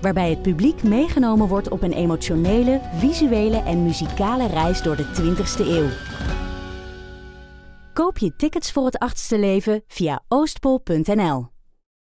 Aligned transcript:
Waarbij 0.00 0.30
het 0.30 0.42
publiek 0.42 0.82
meegenomen 0.82 1.48
wordt 1.48 1.68
op 1.68 1.82
een 1.82 1.92
emotionele, 1.92 2.80
visuele 2.94 3.62
en 3.62 3.82
muzikale 3.82 4.46
reis 4.46 4.82
door 4.82 4.96
de 4.96 5.04
20ste 5.04 5.66
eeuw. 5.66 5.88
Koop 7.92 8.18
je 8.18 8.36
tickets 8.36 8.72
voor 8.72 8.84
het 8.84 8.98
achtste 8.98 9.38
leven 9.38 9.82
via 9.86 10.22
oostpol.nl. 10.28 11.46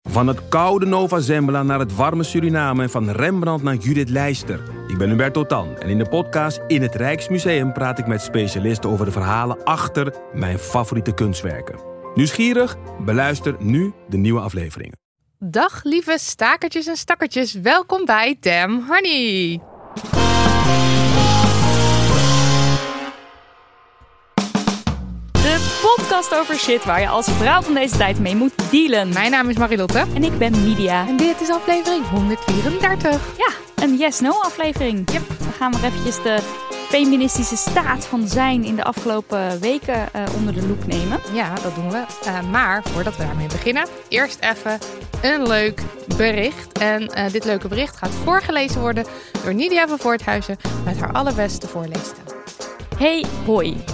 Van 0.09 0.27
het 0.27 0.49
koude 0.49 0.87
Nova 0.87 1.21
Zembla 1.21 1.63
naar 1.63 1.79
het 1.79 1.95
warme 1.95 2.23
Suriname 2.23 2.83
en 2.83 2.91
van 2.91 3.11
Rembrandt 3.11 3.63
naar 3.63 3.75
Judith 3.75 4.09
Leister. 4.09 4.63
Ik 4.87 4.99
ben 4.99 5.09
Hubert 5.09 5.33
Totan 5.33 5.77
en 5.77 5.89
in 5.89 5.99
de 5.99 6.09
podcast 6.09 6.61
In 6.67 6.83
het 6.83 6.95
Rijksmuseum 6.95 7.73
praat 7.73 7.99
ik 7.99 8.07
met 8.07 8.23
specialisten 8.23 8.91
over 8.91 9.05
de 9.05 9.13
verhalen 9.13 9.65
achter 9.65 10.15
mijn 10.33 10.59
favoriete 10.59 11.13
kunstwerken. 11.13 11.79
Nieuwsgierig? 12.15 12.77
Beluister 13.05 13.57
nu 13.59 13.93
de 14.09 14.17
nieuwe 14.17 14.41
afleveringen. 14.41 15.08
Dag 15.41 15.81
lieve 15.85 16.19
stakertjes 16.19 16.87
en 16.87 16.97
stakkertjes, 16.97 17.53
welkom 17.53 18.05
bij 18.05 18.37
Damn 18.41 18.85
Honey. 18.89 19.61
De 25.33 25.79
podcast 25.83 26.35
over 26.35 26.55
shit 26.55 26.85
waar 26.85 27.01
je 27.01 27.09
als 27.09 27.27
vrouw 27.31 27.61
van 27.63 27.75
deze 27.75 27.97
tijd 27.97 28.19
mee 28.19 28.37
moet 28.37 28.71
dealen. 28.71 29.09
Mijn 29.13 29.31
naam 29.31 29.49
is 29.49 29.57
Marilotte 29.57 29.99
En 30.15 30.25
ik 30.25 30.39
ben 30.39 30.65
Media. 30.65 31.07
en 31.09 31.17
dit 31.17 31.41
is 31.41 31.51
aflevering 31.51 32.09
134. 32.09 33.37
Ja, 33.37 33.85
een 33.85 33.97
yes-no 33.97 34.31
aflevering. 34.31 35.11
Yep. 35.13 35.23
Dan 35.39 35.53
gaan 35.53 35.73
we 35.73 35.87
eventjes 35.87 36.23
de 36.23 36.39
feministische 36.89 37.57
staat 37.57 38.07
van 38.07 38.29
zijn 38.29 38.65
in 38.65 38.77
de 38.77 38.85
afgelopen 38.85 39.61
weken 39.61 40.13
eh, 40.13 40.23
onder 40.37 40.55
de 40.55 40.67
loep 40.67 40.87
nemen. 40.87 41.21
Ja, 41.33 41.55
dat 41.55 41.75
doen 41.75 41.91
we. 41.91 42.05
Eh, 42.25 42.51
maar 42.51 42.83
voordat 42.83 43.17
we 43.17 43.23
daarmee 43.23 43.47
beginnen, 43.47 43.87
eerst 44.09 44.39
even 44.41 44.79
een 45.23 45.47
leuk 45.47 45.83
bericht. 46.17 46.79
En 46.79 47.09
eh, 47.09 47.33
dit 47.33 47.45
leuke 47.45 47.69
bericht 47.69 47.97
gaat 47.97 48.11
voorgelezen 48.11 48.81
worden 48.81 49.05
door 49.45 49.55
Nidia 49.55 49.89
van 49.89 49.99
Voorthuizen 49.99 50.57
met 50.85 50.99
haar 50.99 51.13
allerbeste 51.13 51.69
voorleesten. 51.69 52.23
Hey, 52.97 53.25
hoi. 53.47 53.85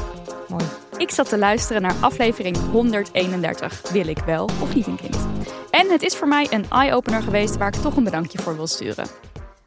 Mooi. 0.48 0.64
Ik 0.96 1.10
zat 1.10 1.28
te 1.28 1.38
luisteren 1.38 1.82
naar 1.82 1.94
aflevering 2.00 2.56
131. 2.70 3.82
Wil 3.92 4.08
ik 4.08 4.18
wel 4.18 4.44
of 4.44 4.74
niet 4.74 4.86
een 4.86 4.96
kind? 4.96 5.16
En 5.70 5.90
het 5.90 6.02
is 6.02 6.16
voor 6.16 6.28
mij 6.28 6.46
een 6.50 6.66
eye-opener 6.70 7.22
geweest 7.22 7.56
waar 7.56 7.74
ik 7.74 7.82
toch 7.82 7.96
een 7.96 8.04
bedankje 8.04 8.38
voor 8.38 8.56
wil 8.56 8.66
sturen. 8.66 9.06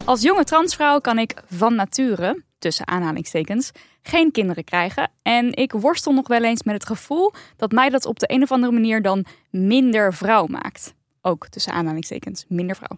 Als 0.06 0.22
jonge 0.22 0.44
transvrouw 0.44 1.00
kan 1.00 1.20
ik 1.20 1.34
van 1.50 1.76
nature, 1.76 2.46
tussen 2.60 2.88
aanhalingstekens, 2.88 3.72
geen 4.02 4.32
kinderen 4.32 4.64
krijgen. 4.64 5.12
En 5.22 5.54
ik 5.54 5.72
worstel 5.72 6.14
nog 6.14 6.28
wel 6.28 6.44
eens 6.44 6.64
met 6.64 6.74
het 6.74 6.86
gevoel 6.86 7.34
dat 7.56 7.72
mij 7.72 7.90
dat 7.90 8.06
op 8.06 8.20
de 8.20 8.32
een 8.32 8.44
of 8.44 8.52
andere 8.52 8.72
manier 8.72 9.02
dan 9.02 9.26
minder 9.50 10.14
vrouw 10.14 10.46
maakt. 10.46 10.94
Ook 11.22 11.48
tussen 11.48 11.74
aanhalingstekens, 11.74 12.46
minder 12.48 12.76
vrouw. 12.76 12.98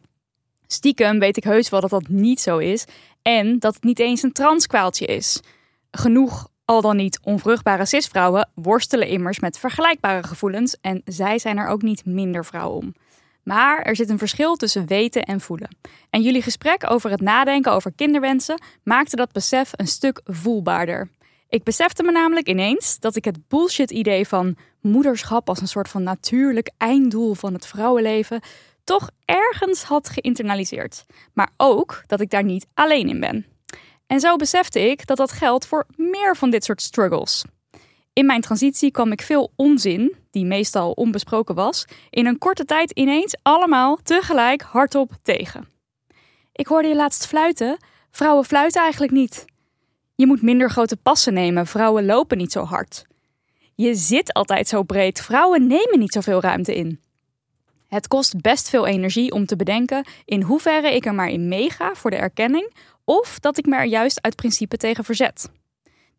Stiekem 0.67 1.19
weet 1.19 1.37
ik 1.37 1.43
heus 1.43 1.69
wel 1.69 1.81
dat 1.81 1.89
dat 1.89 2.07
niet 2.07 2.39
zo 2.39 2.57
is 2.57 2.85
en 3.21 3.59
dat 3.59 3.73
het 3.73 3.83
niet 3.83 3.99
eens 3.99 4.23
een 4.23 4.31
transkwaaltje 4.31 5.05
is. 5.05 5.41
Genoeg 5.91 6.49
al 6.65 6.81
dan 6.81 6.95
niet 6.95 7.19
onvruchtbare 7.23 7.85
cisvrouwen 7.85 8.49
worstelen 8.55 9.07
immers 9.07 9.39
met 9.39 9.59
vergelijkbare 9.59 10.23
gevoelens 10.23 10.75
en 10.81 11.01
zij 11.05 11.39
zijn 11.39 11.57
er 11.57 11.67
ook 11.67 11.81
niet 11.81 12.05
minder 12.05 12.45
vrouw 12.45 12.69
om. 12.69 12.93
Maar 13.49 13.81
er 13.81 13.95
zit 13.95 14.09
een 14.09 14.17
verschil 14.17 14.55
tussen 14.55 14.87
weten 14.87 15.23
en 15.23 15.41
voelen. 15.41 15.77
En 16.09 16.21
jullie 16.21 16.41
gesprek 16.41 16.91
over 16.91 17.09
het 17.09 17.21
nadenken 17.21 17.71
over 17.71 17.91
kinderwensen 17.95 18.61
maakte 18.83 19.15
dat 19.15 19.31
besef 19.31 19.71
een 19.75 19.87
stuk 19.87 20.21
voelbaarder. 20.23 21.09
Ik 21.47 21.63
besefte 21.63 22.03
me 22.03 22.11
namelijk 22.11 22.47
ineens 22.47 22.99
dat 22.99 23.15
ik 23.15 23.25
het 23.25 23.47
bullshit-idee 23.47 24.27
van 24.27 24.57
moederschap 24.81 25.49
als 25.49 25.61
een 25.61 25.67
soort 25.67 25.89
van 25.89 26.03
natuurlijk 26.03 26.71
einddoel 26.77 27.33
van 27.33 27.53
het 27.53 27.65
vrouwenleven 27.65 28.41
toch 28.83 29.09
ergens 29.25 29.83
had 29.83 30.09
geïnternaliseerd. 30.09 31.05
Maar 31.33 31.49
ook 31.57 32.03
dat 32.07 32.21
ik 32.21 32.29
daar 32.29 32.43
niet 32.43 32.67
alleen 32.73 33.09
in 33.09 33.19
ben. 33.19 33.45
En 34.07 34.19
zo 34.19 34.35
besefte 34.35 34.89
ik 34.89 35.07
dat 35.07 35.17
dat 35.17 35.31
geldt 35.31 35.65
voor 35.65 35.85
meer 35.95 36.35
van 36.35 36.49
dit 36.49 36.63
soort 36.63 36.81
struggles. 36.81 37.45
In 38.19 38.25
mijn 38.25 38.41
transitie 38.41 38.91
kwam 38.91 39.11
ik 39.11 39.21
veel 39.21 39.51
onzin, 39.55 40.15
die 40.31 40.45
meestal 40.45 40.91
onbesproken 40.91 41.55
was, 41.55 41.85
in 42.09 42.25
een 42.25 42.37
korte 42.37 42.65
tijd 42.65 42.91
ineens 42.91 43.35
allemaal 43.41 43.97
tegelijk 44.03 44.61
hardop 44.61 45.11
tegen. 45.21 45.67
Ik 46.51 46.67
hoorde 46.67 46.87
je 46.87 46.95
laatst 46.95 47.27
fluiten. 47.27 47.77
Vrouwen 48.11 48.45
fluiten 48.45 48.81
eigenlijk 48.81 49.11
niet. 49.11 49.45
Je 50.15 50.27
moet 50.27 50.41
minder 50.41 50.69
grote 50.69 50.97
passen 50.97 51.33
nemen. 51.33 51.67
Vrouwen 51.67 52.05
lopen 52.05 52.37
niet 52.37 52.51
zo 52.51 52.63
hard. 52.63 53.05
Je 53.75 53.95
zit 53.95 54.33
altijd 54.33 54.67
zo 54.67 54.83
breed. 54.83 55.21
Vrouwen 55.21 55.67
nemen 55.67 55.99
niet 55.99 56.13
zoveel 56.13 56.41
ruimte 56.41 56.75
in. 56.75 56.99
Het 57.87 58.07
kost 58.07 58.41
best 58.41 58.69
veel 58.69 58.87
energie 58.87 59.31
om 59.31 59.45
te 59.45 59.55
bedenken 59.55 60.07
in 60.25 60.41
hoeverre 60.41 60.95
ik 60.95 61.05
er 61.05 61.15
maar 61.15 61.29
in 61.29 61.47
meega 61.47 61.95
voor 61.95 62.09
de 62.09 62.17
erkenning 62.17 62.73
of 63.03 63.39
dat 63.39 63.57
ik 63.57 63.65
me 63.65 63.75
er 63.75 63.85
juist 63.85 64.21
uit 64.21 64.35
principe 64.35 64.77
tegen 64.77 65.03
verzet. 65.03 65.49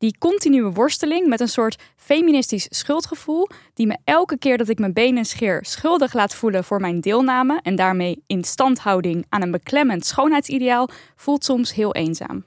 Die 0.00 0.18
continue 0.18 0.72
worsteling 0.72 1.28
met 1.28 1.40
een 1.40 1.48
soort 1.48 1.78
feministisch 1.96 2.66
schuldgevoel, 2.70 3.48
die 3.74 3.86
me 3.86 3.98
elke 4.04 4.38
keer 4.38 4.58
dat 4.58 4.68
ik 4.68 4.78
mijn 4.78 4.92
benen 4.92 5.24
scheer 5.24 5.64
schuldig 5.64 6.12
laat 6.12 6.34
voelen 6.34 6.64
voor 6.64 6.80
mijn 6.80 7.00
deelname 7.00 7.60
en 7.62 7.76
daarmee 7.76 8.22
in 8.26 8.44
standhouding 8.44 9.26
aan 9.28 9.42
een 9.42 9.50
beklemmend 9.50 10.06
schoonheidsideaal, 10.06 10.88
voelt 11.16 11.44
soms 11.44 11.74
heel 11.74 11.94
eenzaam. 11.94 12.44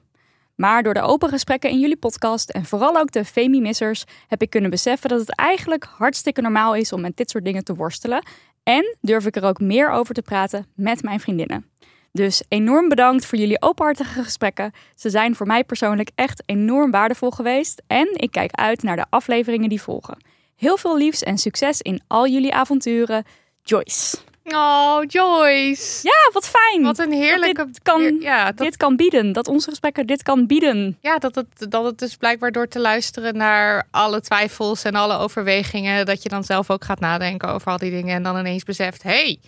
Maar 0.54 0.82
door 0.82 0.94
de 0.94 1.00
open 1.00 1.28
gesprekken 1.28 1.70
in 1.70 1.80
jullie 1.80 1.96
podcast 1.96 2.50
en 2.50 2.64
vooral 2.64 2.96
ook 2.96 3.12
de 3.12 3.24
Femimissers 3.24 4.04
heb 4.28 4.42
ik 4.42 4.50
kunnen 4.50 4.70
beseffen 4.70 5.08
dat 5.08 5.20
het 5.20 5.36
eigenlijk 5.36 5.84
hartstikke 5.84 6.40
normaal 6.40 6.74
is 6.74 6.92
om 6.92 7.00
met 7.00 7.16
dit 7.16 7.30
soort 7.30 7.44
dingen 7.44 7.64
te 7.64 7.74
worstelen. 7.74 8.26
En 8.62 8.96
durf 9.00 9.26
ik 9.26 9.36
er 9.36 9.44
ook 9.44 9.60
meer 9.60 9.90
over 9.90 10.14
te 10.14 10.22
praten 10.22 10.66
met 10.74 11.02
mijn 11.02 11.20
vriendinnen. 11.20 11.66
Dus 12.18 12.42
enorm 12.48 12.88
bedankt 12.88 13.26
voor 13.26 13.38
jullie 13.38 13.62
openhartige 13.62 14.22
gesprekken. 14.22 14.72
Ze 14.94 15.10
zijn 15.10 15.34
voor 15.34 15.46
mij 15.46 15.64
persoonlijk 15.64 16.10
echt 16.14 16.42
enorm 16.46 16.90
waardevol 16.90 17.30
geweest. 17.30 17.82
En 17.86 18.08
ik 18.12 18.30
kijk 18.30 18.52
uit 18.52 18.82
naar 18.82 18.96
de 18.96 19.04
afleveringen 19.10 19.68
die 19.68 19.82
volgen. 19.82 20.16
Heel 20.56 20.76
veel 20.76 20.96
liefs 20.96 21.22
en 21.22 21.38
succes 21.38 21.80
in 21.80 22.02
al 22.06 22.28
jullie 22.28 22.54
avonturen. 22.54 23.24
Joyce. 23.62 24.16
Oh, 24.44 24.98
Joyce. 25.06 26.00
Ja, 26.02 26.30
wat 26.32 26.48
fijn. 26.48 26.82
Wat 26.82 26.98
een 26.98 27.12
heerlijke... 27.12 27.66
Dit 27.66 27.82
kan, 27.82 28.20
ja, 28.20 28.44
dat, 28.44 28.56
dit 28.56 28.76
kan 28.76 28.96
bieden. 28.96 29.32
Dat 29.32 29.48
onze 29.48 29.68
gesprekken 29.68 30.06
dit 30.06 30.22
kan 30.22 30.46
bieden. 30.46 30.98
ja 31.00 31.18
dat, 31.18 31.34
het, 31.34 31.70
dat 31.70 31.84
het 31.84 31.98
dus 31.98 32.16
blijkbaar 32.16 32.52
door 32.52 32.68
te 32.68 32.80
luisteren 32.80 33.36
naar 33.36 33.86
alle 33.90 34.20
twijfels 34.20 34.84
en 34.84 34.94
alle 34.94 35.18
overwegingen, 35.18 36.06
dat 36.06 36.22
je 36.22 36.28
dan 36.28 36.44
zelf 36.44 36.70
ook 36.70 36.84
gaat 36.84 37.00
nadenken 37.00 37.48
over 37.48 37.70
al 37.70 37.78
die 37.78 37.90
dingen 37.90 38.14
en 38.14 38.22
dan 38.22 38.38
ineens 38.38 38.62
beseft, 38.62 39.02
hey, 39.02 39.38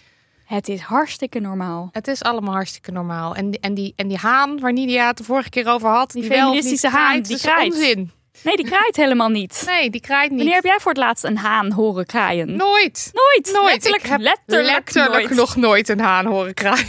Het 0.47 0.69
is 0.69 0.81
hartstikke 0.81 1.41
normaal. 1.41 1.89
Het 1.93 2.09
is 2.09 2.23
allemaal 2.23 2.55
hartstikke 2.55 2.91
normaal. 2.93 3.35
En, 3.35 3.51
en, 3.61 3.75
die, 3.75 3.93
en 3.97 4.09
die 4.09 4.17
haan 4.17 4.61
waar 4.61 4.73
Nidia 4.73 5.07
het 5.07 5.17
de 5.17 5.25
vorige 5.25 5.49
keer 5.51 5.69
over 5.69 5.89
had, 5.89 6.11
Die 6.13 6.23
die, 6.23 6.31
feministische 6.31 6.89
haan, 6.89 7.07
kraait, 7.09 7.27
die 7.27 7.39
kraait. 7.39 7.73
onzin. 7.73 8.11
Nee, 8.43 8.57
die 8.57 8.65
kraait 8.67 8.97
helemaal 8.97 9.29
niet. 9.29 9.63
Nee, 9.67 9.91
die 9.91 10.01
kraait 10.01 10.29
niet. 10.31 10.39
Wanneer 10.39 10.55
heb 10.57 10.65
jij 10.65 10.79
voor 10.81 10.93
het 10.93 11.01
laatst 11.01 11.25
een 11.25 11.39
haan 11.39 11.73
horen 11.73 12.07
kraaien? 12.07 12.57
Nooit. 12.57 13.11
Nooit. 13.13 13.53
Nooit. 13.55 13.73
Letterlijk, 13.73 14.03
ik 14.05 14.09
heb 14.11 14.21
letterlijk, 14.21 14.67
letterlijk 14.67 15.25
nooit. 15.25 15.39
nog 15.39 15.57
nooit 15.57 15.89
een 15.89 16.01
haan 16.01 16.27
horen 16.27 16.55
kraaien. 16.55 16.87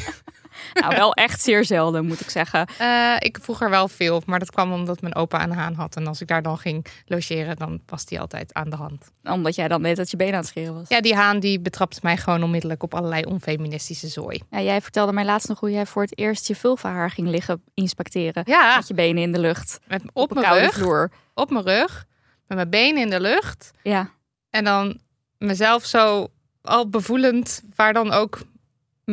Nou, 0.80 0.96
wel 0.96 1.14
echt 1.14 1.42
zeer 1.42 1.66
zelden, 1.66 2.06
moet 2.06 2.20
ik 2.20 2.30
zeggen. 2.30 2.68
Eh, 2.78 3.14
ik 3.20 3.38
vroeg 3.42 3.62
er 3.62 3.70
wel 3.70 3.88
veel, 3.88 4.22
maar 4.26 4.40
dat 4.40 4.52
kwam 4.52 4.72
omdat 4.74 5.02
mijn 5.02 5.16
opa 5.16 5.44
een 5.44 5.52
haan 5.52 5.74
had. 5.74 5.96
En 5.96 6.08
als 6.08 6.22
ik 6.22 6.28
daar 6.28 6.42
dan 6.42 6.58
ging 6.58 6.86
logeren, 7.06 7.56
dan 7.56 7.82
was 7.86 8.06
die 8.06 8.20
altijd 8.20 8.54
aan 8.54 8.70
de 8.70 8.76
hand. 8.76 9.12
Omdat 9.24 9.56
jij 9.56 9.68
dan 9.68 9.82
weet 9.82 9.96
dat 9.96 10.12
je 10.12 10.18
benen 10.18 10.34
aan 10.34 10.40
het 10.40 10.48
scheren 10.50 10.74
was. 10.74 10.90
Ja, 10.90 11.02
die 11.02 11.16
haan 11.16 11.40
die 11.40 11.60
betrapte 11.60 12.00
mij 12.04 12.18
gewoon 12.18 12.44
onmiddellijk 12.44 12.84
op 12.84 12.94
allerlei 12.94 13.24
onfeministische 13.24 14.08
zooi. 14.08 14.42
Ja, 14.50 14.62
jij 14.62 14.82
vertelde 14.82 15.12
mij 15.14 15.26
laatst 15.26 15.48
nog 15.48 15.60
hoe 15.60 15.72
jij 15.72 15.86
voor 15.86 16.02
het 16.02 16.18
eerst 16.18 16.48
je 16.48 16.56
vulvahaar 16.56 17.12
ging 17.12 17.28
liggen 17.28 17.62
inspecteren. 17.74 18.44
Ja, 18.46 18.76
Met 18.76 18.88
je 18.88 18.94
benen 18.94 19.24
in 19.24 19.32
de 19.32 19.40
lucht. 19.40 19.80
met, 19.88 20.02
Op, 20.14 20.34
mijn 20.34 20.54
rug. 20.60 20.74
vloer. 20.74 21.12
Op 21.34 21.50
mijn 21.50 21.66
rug. 21.66 22.06
Met 22.48 22.58
mijn 22.58 22.70
benen 22.70 23.02
in 23.02 23.10
de 23.10 23.20
lucht. 23.22 23.72
Ja. 23.84 24.10
En 24.50 24.64
dan 24.64 25.00
mezelf 25.38 25.86
zo 25.86 26.28
al 26.62 26.90
bevoelend 26.90 27.62
waar 27.76 27.94
dan 27.94 28.12
ook 28.12 28.40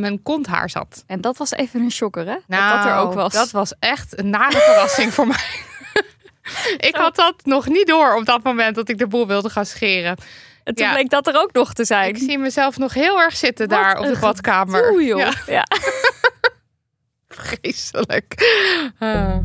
mijn 0.00 0.22
konthaar 0.22 0.70
zat. 0.70 1.04
En 1.06 1.20
dat 1.20 1.36
was 1.36 1.50
even 1.50 1.80
een 1.80 1.90
shocker, 1.90 2.26
hè? 2.26 2.36
dat 2.46 2.70
dat 2.70 2.84
er 2.84 2.94
ook 2.94 3.12
was. 3.12 3.32
Nou, 3.32 3.44
Dat 3.44 3.50
was 3.50 3.72
echt 3.78 4.18
een 4.18 4.30
nare 4.30 4.58
verrassing 4.58 5.14
voor 5.14 5.26
mij. 5.26 5.44
ik 6.88 6.94
had 6.96 7.16
dat 7.16 7.34
nog 7.44 7.68
niet 7.68 7.86
door 7.86 8.16
op 8.16 8.24
dat 8.24 8.42
moment 8.42 8.74
dat 8.74 8.88
ik 8.88 8.98
de 8.98 9.06
boel 9.06 9.26
wilde 9.26 9.50
gaan 9.50 9.66
scheren. 9.66 10.16
en 10.64 10.74
toen 10.74 10.86
ja. 10.86 10.92
bleek 10.92 11.10
dat 11.10 11.26
er 11.26 11.40
ook 11.40 11.52
nog 11.52 11.72
te 11.72 11.84
zijn. 11.84 12.08
Ik 12.08 12.16
zie 12.16 12.38
mezelf 12.38 12.78
nog 12.78 12.94
heel 12.94 13.20
erg 13.20 13.36
zitten 13.36 13.68
Wat 13.68 13.78
daar 13.78 13.98
op 13.98 14.06
de 14.06 14.18
badkamer. 14.18 15.02
Joh. 15.02 15.18
Ja, 15.18 15.32
Ja. 15.46 15.66
vreselijk. 17.28 18.34
Ah. 18.98 19.36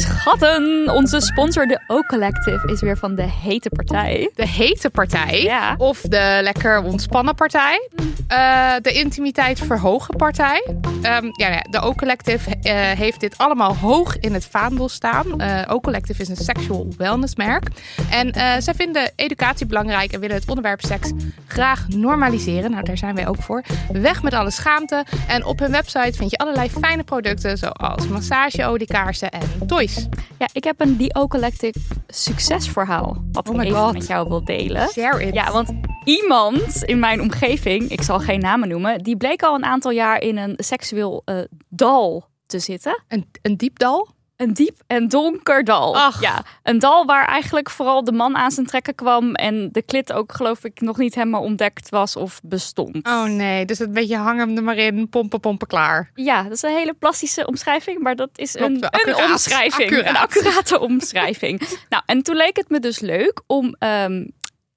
Schatten, 0.00 0.90
onze 0.94 1.20
sponsor 1.20 1.66
de 1.66 1.80
O 1.86 2.00
Collective 2.00 2.72
is 2.72 2.80
weer 2.80 2.98
van 2.98 3.14
de 3.14 3.28
hete 3.42 3.68
partij. 3.68 4.30
De 4.34 4.48
hete 4.48 4.90
partij. 4.90 5.42
Ja. 5.42 5.74
Of 5.78 6.00
de 6.00 6.38
lekker 6.42 6.82
ontspannen 6.82 7.34
partij. 7.34 7.88
Uh, 8.32 8.72
de 8.82 8.92
intimiteit 8.92 9.60
verhogen 9.60 10.16
partij. 10.16 10.66
Um, 11.02 11.30
ja, 11.32 11.64
de 11.70 11.80
O-Collective 11.80 12.50
uh, 12.50 12.72
heeft 12.72 13.20
dit 13.20 13.38
allemaal 13.38 13.76
hoog 13.76 14.18
in 14.18 14.34
het 14.34 14.46
vaandel 14.46 14.88
staan. 14.88 15.26
Uh, 15.42 15.60
O-Collective 15.68 16.22
is 16.22 16.28
een 16.28 16.36
sexual 16.36 16.88
wellness 16.96 17.36
merk. 17.36 17.68
En 18.10 18.32
zij 18.62 18.74
vinden 18.74 19.12
educatie 19.16 19.66
belangrijk 19.66 20.12
en 20.12 20.20
willen 20.20 20.36
het 20.36 20.48
onderwerp 20.48 20.80
seks 20.80 21.10
graag 21.46 21.88
normaliseren. 21.88 22.70
Nou, 22.70 22.84
daar 22.84 22.98
zijn 22.98 23.14
wij 23.14 23.28
ook 23.28 23.42
voor. 23.42 23.64
Weg 23.92 24.22
met 24.22 24.34
alle 24.34 24.50
schaamte. 24.50 25.04
En 25.28 25.44
op 25.44 25.58
hun 25.58 25.70
website 25.70 26.12
vind 26.12 26.30
je 26.30 26.38
allerlei 26.38 26.70
fijne 26.70 27.02
producten 27.02 27.58
zoals 27.58 28.08
massageoliekaarsen 28.08 29.30
en 29.32 29.66
toys. 29.66 30.06
Ja, 30.38 30.48
ik 30.52 30.64
heb 30.64 30.80
een 30.80 30.96
The 30.96 31.14
O-Collective 31.14 31.78
succesverhaal. 32.06 33.24
Wat 33.32 33.48
oh 33.48 33.54
ik 33.54 33.60
even 33.62 33.78
God. 33.78 33.92
met 33.92 34.06
jou 34.06 34.28
wil 34.28 34.44
delen. 34.44 34.88
Share 34.88 35.26
it. 35.26 35.34
Ja, 35.34 35.52
want 35.52 35.72
iemand 36.04 36.84
in 36.84 36.98
mijn 36.98 37.20
omgeving, 37.20 37.88
ik 37.88 38.02
zal 38.02 38.18
geen 38.18 38.40
namen 38.40 38.68
noemen, 38.68 38.98
die 38.98 39.16
bleek 39.16 39.42
al 39.42 39.54
een 39.54 39.64
aantal 39.64 39.90
jaar 39.90 40.20
in 40.20 40.36
een 40.36 40.54
seksueel 40.56 41.22
uh, 41.24 41.40
dal 41.68 42.28
te 42.46 42.58
zitten. 42.58 43.02
Een, 43.08 43.30
een 43.42 43.56
diep 43.56 43.78
dal? 43.78 44.08
Een 44.42 44.52
diep 44.52 44.82
en 44.86 45.08
donker 45.08 45.64
dal. 45.64 45.96
Ach. 45.96 46.20
Ja, 46.20 46.44
een 46.62 46.78
dal 46.78 47.04
waar 47.04 47.26
eigenlijk 47.26 47.70
vooral 47.70 48.04
de 48.04 48.12
man 48.12 48.36
aan 48.36 48.50
zijn 48.50 48.66
trekken 48.66 48.94
kwam 48.94 49.34
en 49.34 49.68
de 49.72 49.82
klit 49.82 50.12
ook 50.12 50.32
geloof 50.32 50.64
ik 50.64 50.80
nog 50.80 50.96
niet 50.96 51.14
helemaal 51.14 51.42
ontdekt 51.42 51.88
was 51.88 52.16
of 52.16 52.40
bestond. 52.42 53.06
Oh 53.06 53.24
nee, 53.24 53.64
dus 53.64 53.78
een 53.78 53.92
beetje 53.92 54.16
hangen 54.16 54.48
hem 54.48 54.56
er 54.56 54.62
maar 54.62 54.76
in, 54.76 55.08
pompen, 55.08 55.40
pompen, 55.40 55.66
klaar. 55.66 56.10
Ja, 56.14 56.42
dat 56.42 56.52
is 56.52 56.62
een 56.62 56.70
hele 56.76 56.94
plastische 56.94 57.46
omschrijving, 57.46 57.98
maar 58.00 58.16
dat 58.16 58.30
is 58.34 58.52
Klopt, 58.52 58.70
een, 58.70 58.88
accuraat. 58.90 59.18
een 59.18 59.30
omschrijving. 59.30 59.90
Accuraat. 59.90 60.08
Een 60.08 60.16
accurate 60.16 60.80
omschrijving. 60.88 61.60
nou, 61.88 62.02
en 62.06 62.22
toen 62.22 62.36
leek 62.36 62.56
het 62.56 62.68
me 62.68 62.80
dus 62.80 62.98
leuk 63.00 63.42
om 63.46 63.74
ehm, 63.78 64.26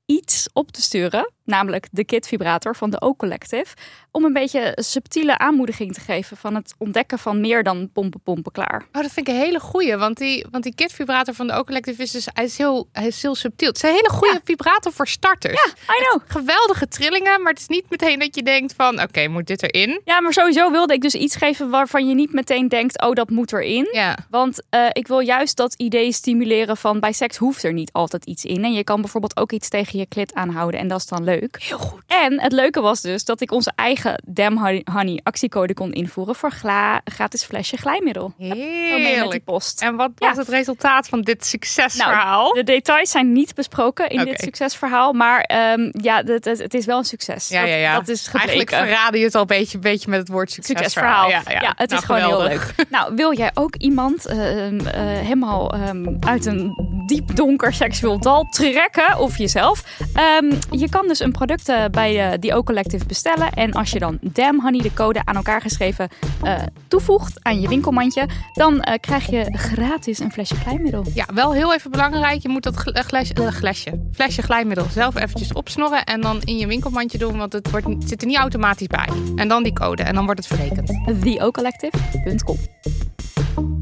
iets 0.06 0.50
op 0.54 0.72
te 0.72 0.82
sturen, 0.82 1.32
namelijk 1.46 1.88
de 1.92 2.06
Kit 2.06 2.28
Vibrator 2.28 2.76
van 2.76 2.90
de 2.90 3.02
O-Collective, 3.02 3.76
om 4.12 4.24
een 4.26 4.34
beetje 4.34 4.72
subtiele 4.76 5.38
aanmoediging 5.38 5.94
te 5.94 6.00
geven 6.00 6.38
van 6.38 6.56
het 6.56 6.74
ontdekken 6.78 7.20
van 7.20 7.42
meer 7.42 7.64
dan 7.64 7.90
pompen, 7.94 8.20
pompen, 8.24 8.52
klaar. 8.52 8.86
Oh, 8.92 9.02
dat 9.02 9.12
vind 9.12 9.28
ik 9.28 9.34
een 9.34 9.40
hele 9.40 9.60
goeie, 9.60 9.96
want 9.98 10.18
die, 10.18 10.46
want 10.52 10.64
die 10.64 10.76
kit-vibrator 10.76 11.34
van 11.34 11.48
de 11.48 11.54
O-Collective 11.54 12.02
is 12.02 12.12
dus 12.12 12.28
hij 12.34 12.44
is 12.44 12.58
heel, 12.58 12.88
hij 12.92 13.08
is 13.08 13.22
heel 13.22 13.36
subtiel. 13.36 13.68
Het 13.68 13.76
is 13.78 13.84
een 13.84 13.90
hele 13.96 14.10
goede 14.10 14.34
Ja. 14.34 14.40
vibrator 14.44 14.92
voor 14.94 15.08
starters. 15.08 15.54
Ja, 15.88 15.94
I 15.96 16.06
know. 16.08 16.22
Geweldige 16.28 16.88
trillingen, 16.88 17.42
maar 17.42 17.52
het 17.52 17.62
is 17.62 17.68
niet 17.68 17.90
meteen 17.90 18.20
dat 18.20 18.36
je 18.36 18.44
denkt 18.44 18.74
van, 18.74 19.02
oké, 19.02 19.28
moet 19.28 19.48
dit 19.48 19.64
erin? 19.64 20.02
Ja, 20.06 20.22
maar 20.22 20.34
sowieso 20.34 20.72
wilde 20.72 20.94
ik 20.94 21.02
dus 21.02 21.16
iets 21.16 21.36
geven 21.36 21.70
waarvan 21.70 22.08
je 22.08 22.16
niet 22.16 22.34
meteen 22.34 22.68
denkt, 22.68 23.02
oh, 23.02 23.14
dat 23.14 23.30
moet 23.30 23.54
erin. 23.54 23.88
Ja. 23.92 24.18
Want 24.30 24.62
eh, 24.70 24.86
ik 24.92 25.08
wil 25.08 25.20
juist 25.20 25.58
dat 25.58 25.74
idee 25.74 26.12
stimuleren 26.12 26.78
van 26.78 27.00
bij 27.00 27.12
seks 27.14 27.38
hoeft 27.38 27.64
er 27.64 27.74
niet 27.74 27.92
altijd 27.92 28.26
iets 28.26 28.46
in. 28.46 28.64
En 28.64 28.74
je 28.74 28.84
kan 28.84 29.02
bijvoorbeeld 29.02 29.38
ook 29.38 29.52
iets 29.52 29.70
tegen 29.70 30.00
je 30.00 30.06
klit 30.06 30.34
aanhouden 30.34 30.80
en 30.80 30.88
dat 30.88 31.00
is 31.00 31.06
dan 31.06 31.24
leuk. 31.24 31.35
Heel 31.52 31.78
goed. 31.78 32.02
En 32.08 32.42
het 32.42 32.52
leuke 32.52 32.82
was 32.82 33.02
dus 33.02 33.24
dat 33.26 33.42
ik 33.42 33.52
onze 33.52 33.72
eigen 33.76 34.22
Damn 34.26 34.84
Honey- 34.92 35.20
actiecode 35.24 35.74
kon 35.74 35.92
invoeren 35.94 36.36
voor 36.36 36.52
gla 36.52 37.02
gratis 37.06 37.44
flesje 37.44 37.78
glijmiddel. 37.78 38.34
Mee 38.38 38.50
met 38.50 38.58
die 38.58 39.06
Heerlijk. 39.08 39.44
post. 39.44 39.82
En 39.82 39.96
wat 39.96 40.12
Ja. 40.18 40.28
was 40.28 40.38
het 40.38 40.48
resultaat 40.48 41.08
van 41.08 41.22
dit 41.22 41.46
succesverhaal? 41.46 42.44
Nou, 42.44 42.56
de 42.56 42.64
details 42.64 43.12
zijn 43.12 43.32
niet 43.32 43.56
besproken 43.56 44.10
in 44.10 44.26
dit 44.26 44.40
succesverhaal, 44.40 45.14
maar 45.14 45.42
ehm, 45.42 45.90
ja, 45.92 46.22
het, 46.26 46.46
het, 46.46 46.74
is 46.74 46.86
wel 46.86 46.98
een 46.98 47.04
succes. 47.04 47.48
ja, 47.48 47.64
ja, 47.64 47.76
ja. 47.76 47.96
dat 47.96 48.08
is 48.08 48.22
gebleken. 48.28 48.48
Eigenlijk 48.50 48.70
verraden 48.86 49.20
je 49.20 49.26
het 49.26 49.36
al 49.36 49.42
een 49.42 49.48
beetje, 49.48 49.80
beetje 49.80 50.10
met 50.10 50.20
het 50.20 50.28
woord 50.30 50.52
succesverhaal. 50.52 51.30
succesverhaal. 51.30 51.64
Ja, 51.64 51.74
het 51.78 51.90
Nou, 51.90 52.02
is 52.02 52.06
gewoon 52.08 52.22
geweldig. 52.22 52.50
heel 52.50 52.60
leuk. 52.78 52.90
Nou, 52.90 53.16
wil 53.16 53.34
jij 53.38 53.52
ook 53.54 53.76
iemand 53.76 54.26
ehm, 54.26 54.80
eh, 54.80 55.02
helemaal 55.04 55.74
ehm, 55.74 56.06
uit 56.20 56.46
een 56.46 56.74
diep 57.06 57.36
donker 57.36 57.74
seksueel 57.74 58.20
dal 58.20 58.44
trekken 58.44 59.20
of 59.20 59.38
jezelf? 59.38 59.84
Ehm, 60.14 60.54
je 60.72 60.90
kan 60.90 61.08
dus 61.08 61.20
een 61.20 61.32
product 61.32 61.70
eh, 61.70 61.86
bij 61.92 62.38
de 62.40 62.48
The 62.48 62.56
O 62.56 62.64
Collective 62.64 63.06
bestellen 63.06 63.52
en 63.52 63.72
als 63.72 63.92
je 63.92 64.00
dan 64.00 64.18
Damn 64.22 64.62
Honey 64.62 64.82
de 64.82 64.94
code 64.94 65.22
aan 65.24 65.36
elkaar 65.36 65.62
geschreven 65.62 66.10
eh, 66.44 66.56
toevoegt 66.88 67.44
aan 67.44 67.62
je 67.62 67.68
winkelmandje, 67.68 68.28
dan 68.54 68.82
eh, 68.82 69.00
krijg 69.00 69.30
je 69.30 69.46
gratis 69.50 70.20
een 70.20 70.32
flesje 70.32 70.56
glijmiddel. 70.56 71.06
Ja, 71.14 71.26
wel 71.34 71.54
heel 71.54 71.74
even 71.74 71.92
belangrijk. 71.92 72.42
Je 72.42 72.50
moet 72.50 72.64
dat 72.64 72.76
gl- 72.76 72.90
eh, 72.90 73.50
glasje, 73.50 74.10
flesje 74.14 74.42
glijmiddel 74.42 74.86
zelf 74.92 75.16
eventjes 75.16 75.54
opsnorren 75.54 76.04
en 76.04 76.22
dan 76.22 76.42
in 76.42 76.58
je 76.58 76.68
winkelmandje 76.68 77.18
doen, 77.18 77.38
want 77.38 77.54
het, 77.54 77.72
wordt, 77.72 77.88
zit 78.00 78.22
er 78.22 78.28
niet 78.28 78.38
automatisch 78.38 78.88
bij. 78.88 79.10
En 79.36 79.48
dan 79.48 79.64
die 79.64 79.74
code 79.74 80.04
en 80.04 80.16
dan 80.16 80.26
wordt 80.26 80.40
het 80.40 80.60
verrekend. 80.60 81.22
TheOcollective.com 81.22 83.75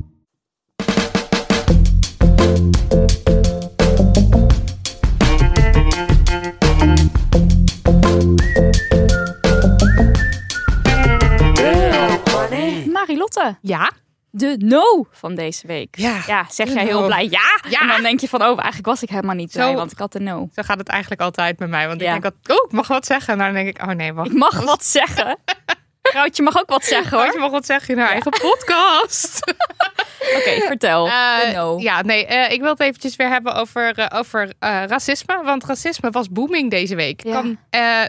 Marilotte, 12.91 13.57
Ja? 13.61 13.91
de 14.35 14.55
no 14.59 15.05
van 15.11 15.35
deze 15.35 15.67
week. 15.67 15.95
Ja. 15.97 16.21
Ja, 16.27 16.45
zeg 16.49 16.73
jij 16.73 16.83
heel 16.85 16.99
no. 16.99 17.05
blij 17.05 17.23
ja? 17.29 17.59
Ja. 17.69 17.81
En 17.81 17.87
dan 17.87 18.01
denk 18.01 18.19
je 18.19 18.27
van, 18.29 18.41
oh, 18.41 18.47
eigenlijk 18.57 18.85
was 18.85 19.03
ik 19.03 19.09
helemaal 19.09 19.35
niet 19.35 19.51
blij, 19.51 19.69
Zo. 19.71 19.73
want 19.77 19.91
ik 19.91 19.97
had 19.97 20.11
de 20.11 20.19
no. 20.19 20.49
Zo 20.55 20.61
gaat 20.63 20.77
het 20.77 20.87
eigenlijk 20.87 21.21
altijd 21.21 21.59
met 21.59 21.69
mij. 21.69 21.87
Want 21.87 22.01
Ja. 22.01 22.15
ik 22.15 22.21
denk 22.21 22.35
dat, 22.43 22.57
oh, 22.57 22.65
ik 22.65 22.71
mag 22.71 22.87
wat 22.87 23.05
zeggen. 23.05 23.37
Nou, 23.37 23.53
dan 23.53 23.63
denk 23.63 23.77
ik, 23.77 23.83
oh 23.87 23.93
nee, 23.93 24.13
wacht. 24.13 24.29
Ik 24.29 24.37
mag 24.37 24.61
wat 24.63 24.83
zeggen. 24.85 25.37
Vrouwtje 26.13 26.43
mag 26.43 26.59
ook 26.59 26.69
wat 26.69 26.83
zeggen 26.83 27.17
hoor. 27.17 27.33
Je 27.33 27.39
mag 27.39 27.51
wat 27.51 27.65
zeggen 27.65 27.93
in 27.93 27.99
haar 27.99 28.11
eigen 28.11 28.31
podcast. 28.31 29.53
Oké, 30.37 30.61
vertel. 30.67 31.07
Eh, 31.07 31.53
no. 31.53 31.79
Ja, 31.79 32.01
nee, 32.01 32.25
eh, 32.25 32.51
ik 32.51 32.61
wil 32.61 32.69
het 32.69 32.79
eventjes 32.79 33.15
weer 33.15 33.29
hebben 33.29 33.53
over, 33.53 33.97
eh, 33.97 34.19
over 34.19 34.53
racisme. 34.59 35.43
Want 35.43 35.65
racisme 35.65 36.09
was 36.09 36.29
booming 36.29 36.69
deze 36.69 36.95
week. 36.95 37.21
Kan, 37.23 37.57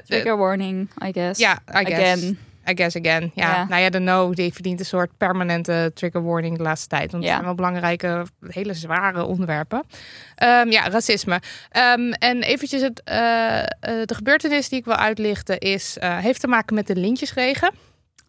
Trigger 0.07 0.37
warning, 0.37 0.91
I 1.05 1.13
guess. 1.13 1.41
ja, 1.41 1.59
I 1.81 1.85
guess. 1.85 2.01
Again. 2.01 2.39
I 2.69 2.75
guess 2.75 2.97
again. 2.97 3.31
Ja. 3.35 3.67
Nou 3.69 3.83
ja, 3.83 3.91
de 3.91 3.99
no 3.99 4.33
die 4.33 4.53
verdient 4.53 4.81
een 4.81 4.87
soort 4.87 5.11
permanente 5.17 5.91
trigger 5.95 6.25
warning 6.25 6.57
de 6.57 6.63
laatste 6.63 6.89
tijd. 6.89 7.11
Want 7.11 7.25
het 7.25 7.33
zijn 7.33 7.45
wel 7.45 7.55
belangrijke, 7.55 8.27
hele 8.47 8.75
zware 8.75 9.25
onderwerpen. 9.25 9.83
Ehm, 10.35 10.71
ja, 10.71 10.89
racisme. 10.89 11.41
Ehm, 11.71 12.13
en 12.13 12.43
eventjes 12.43 12.83
het, 12.83 13.01
de 14.07 14.15
gebeurtenis 14.15 14.69
die 14.69 14.79
ik 14.79 14.85
wil 14.85 14.97
uitlichten 14.97 15.59
is, 15.59 15.97
heeft 16.01 16.41
te 16.41 16.47
maken 16.47 16.75
met 16.75 16.87
de 16.87 16.97
lintjesregen 16.97 17.73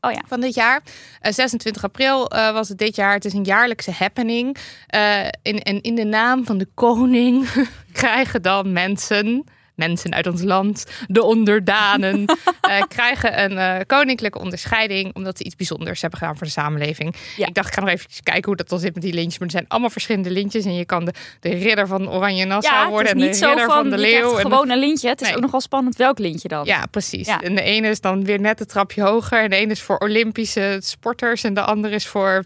Oh 0.06 0.12
ja. 0.12 0.22
van 0.28 0.42
dit 0.42 0.56
jaar. 0.56 0.84
Eh, 1.20 1.34
26 1.34 1.84
april 1.84 2.28
eh, 2.28 2.54
was 2.54 2.70
het 2.70 2.78
dit 2.78 2.96
jaar. 2.96 3.14
Het 3.14 3.26
is 3.26 3.34
een 3.34 3.44
jaarlijkse 3.44 3.92
happening. 3.92 4.58
Eh, 4.88 5.28
in, 5.42 5.60
en 5.60 5.82
in 5.82 5.96
de 5.96 6.04
naam 6.04 6.46
van 6.46 6.58
de 6.58 6.68
koning 6.74 7.48
krijgen 7.92 8.42
dan 8.42 8.72
mensen, 8.72 9.46
mensen 9.76 10.14
uit 10.14 10.28
ons 10.28 10.42
land, 10.44 10.86
de 11.08 11.24
onderdanen, 11.24 12.26
eh, 12.62 12.82
krijgen 12.88 13.44
een 13.44 13.58
eh, 13.58 13.80
koninklijke 13.88 14.40
onderscheiding 14.40 15.16
omdat 15.16 15.38
ze 15.38 15.44
iets 15.44 15.56
bijzonders 15.56 16.02
hebben 16.02 16.20
gedaan 16.20 16.38
voor 16.38 16.46
de 16.48 16.52
samenleving. 16.54 17.16
Ja. 17.38 17.48
Ik 17.48 17.54
dacht, 17.54 17.68
ik 17.68 17.74
ga 17.74 17.80
nog 17.82 17.90
even 17.90 18.10
kijken 18.24 18.46
hoe 18.46 18.56
dat 18.56 18.70
dan 18.70 18.80
zit 18.80 18.94
met 18.94 19.04
die 19.04 19.14
lintjes. 19.14 19.38
Maar 19.40 19.48
er 19.48 19.54
zijn 19.54 19.66
allemaal 19.68 19.90
verschillende 19.90 20.32
lintjes 20.32 20.66
en 20.66 20.76
je 20.76 20.86
kan 20.86 21.06
de, 21.06 21.14
de 21.40 21.50
ridder 21.50 21.88
van 21.88 22.10
Oranje 22.10 22.46
Nassau 22.46 22.84
Ja, 22.84 22.90
worden 22.90 23.12
en 23.12 23.18
niet 23.18 23.28
de 23.28 23.34
zo 23.36 23.48
ridder 23.48 23.66
van, 23.66 23.76
van, 23.76 23.90
de 23.90 23.98
leeuw. 23.98 24.30
gewoon 24.34 24.70
een 24.70 24.80
lintje. 24.80 25.08
Het 25.10 25.22
is 25.22 25.28
Nee. 25.28 25.36
ook 25.36 25.42
nogal 25.44 25.62
spannend 25.62 25.96
welk 25.96 26.20
lintje 26.20 26.48
dan. 26.48 26.66
ja, 26.66 26.86
precies. 26.86 27.28
Ja. 27.28 27.42
En 27.42 27.56
de 27.56 27.62
ene 27.62 27.90
is 27.90 28.02
dan 28.02 28.24
weer 28.26 28.40
net 28.40 28.60
een 28.60 28.66
trapje 28.66 29.02
hoger. 29.02 29.44
En 29.44 29.50
de 29.50 29.56
ene 29.56 29.72
is 29.72 29.82
voor 29.82 29.98
Olympische 29.98 30.78
sporters. 30.82 31.44
En 31.44 31.54
de 31.54 31.62
andere 31.62 31.96
is 31.96 32.08
voor 32.08 32.44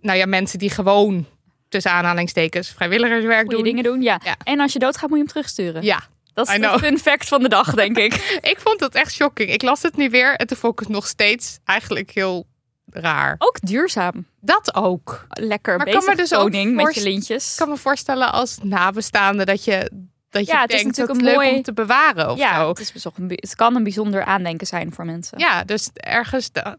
nou 0.00 0.18
ja, 0.18 0.26
mensen 0.26 0.58
die 0.58 0.70
gewoon 0.70 1.26
tussen 1.68 1.90
aanhalingstekens 1.92 2.68
vrijwilligerswerk 2.70 3.40
Goeie 3.44 3.54
doen. 3.56 3.64
dingen 3.64 3.82
doen, 3.84 4.02
ja. 4.02 4.20
Ja. 4.24 4.36
En 4.44 4.60
als 4.60 4.72
je 4.72 4.78
doodgaat 4.78 5.08
moet 5.08 5.18
je 5.18 5.24
hem 5.24 5.26
terugsturen. 5.32 5.82
Ja, 5.82 6.02
Dat 6.36 6.48
is 6.48 6.54
de 6.54 6.60
know. 6.60 6.78
fun 6.78 6.98
fact 6.98 7.28
van 7.28 7.42
de 7.42 7.48
dag, 7.48 7.74
denk 7.74 7.96
ik. 7.98 8.14
ik 8.52 8.56
vond 8.58 8.80
het 8.80 8.94
echt 8.94 9.12
shocking. 9.12 9.50
Ik 9.50 9.62
las 9.62 9.82
het 9.82 9.96
nu 9.96 10.10
weer 10.10 10.34
en 10.36 10.46
toen 10.46 10.56
vond 10.56 10.72
ik 10.72 10.78
het 10.78 10.88
nog 10.88 11.06
steeds 11.06 11.58
eigenlijk 11.64 12.10
heel 12.10 12.46
raar. 12.90 13.34
Ook 13.38 13.58
duurzaam. 13.60 14.26
Dat 14.40 14.74
ook. 14.74 15.26
Lekker 15.28 15.76
Maar 15.76 15.86
ik 15.86 15.92
kan 15.92 16.00
bezig, 16.00 16.16
me 16.16 16.22
dus 16.22 16.34
ook 16.34 16.40
koning, 16.50 16.74
met 16.74 16.94
je 16.94 17.02
lintjes. 17.02 17.50
Ik 17.52 17.56
kan 17.58 17.68
me 17.68 17.76
voorstellen 17.76 18.32
als 18.32 18.58
nabestaande 18.62 19.44
dat 19.44 19.64
je, 19.64 19.90
dat 20.30 20.46
je 20.46 20.52
Ja, 20.52 20.60
het 20.60 20.72
is 20.72 20.82
denkt 20.82 20.96
dat 20.96 21.06
natuurlijk 21.06 21.08
het 21.08 21.18
een 21.18 21.24
leuk 21.24 21.34
mooi- 21.36 21.56
om 21.56 21.62
te 21.62 21.72
bewaren 21.72 22.30
of 22.30 22.38
ja, 22.38 22.60
zo. 22.60 22.68
het, 22.68 22.78
is 22.80 22.92
wel 23.02 23.12
een 23.16 23.30
het 23.30 23.54
kan 23.54 23.76
een 23.76 23.82
bijzonder 23.82 24.24
aandenken 24.24 24.66
zijn 24.66 24.92
voor 24.92 25.04
mensen. 25.04 25.38
Ja, 25.38 25.64
dus 25.64 25.90
ergens. 25.94 26.52
da- 26.52 26.76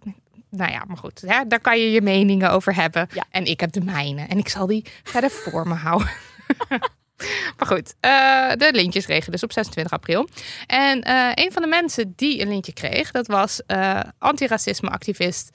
nou 0.50 0.72
ja, 0.72 0.84
maar 0.88 0.98
goed. 0.98 1.22
Hè, 1.26 1.48
daar 1.48 1.60
kan 1.62 1.80
je 1.80 1.92
je 1.92 2.02
meningen 2.02 2.52
over 2.52 2.76
hebben. 2.76 3.08
Ja. 3.14 3.24
En 3.32 3.46
ik 3.46 3.60
heb 3.60 3.72
de 3.72 3.82
mijne. 3.82 4.22
En 4.26 4.38
ik 4.38 4.50
zal 4.50 4.66
die 4.68 4.86
verder 5.04 5.30
voor 5.30 5.68
me 5.68 5.74
houden. 5.74 6.10
maar 7.58 7.68
goed, 7.68 7.96
eh, 8.00 8.52
de 8.56 8.70
lintjesregen 8.72 9.32
dus 9.32 9.44
op 9.44 9.52
26 9.52 9.94
april. 9.94 10.28
En 10.68 11.02
eh, 11.02 11.32
een 11.34 11.52
van 11.52 11.62
de 11.62 11.68
mensen 11.68 12.14
die 12.16 12.42
een 12.42 12.48
lintje 12.48 12.74
kreeg, 12.74 13.12
dat 13.12 13.28
was 13.28 13.62
eh 13.66 14.00
antiracisme-activist 14.18 15.50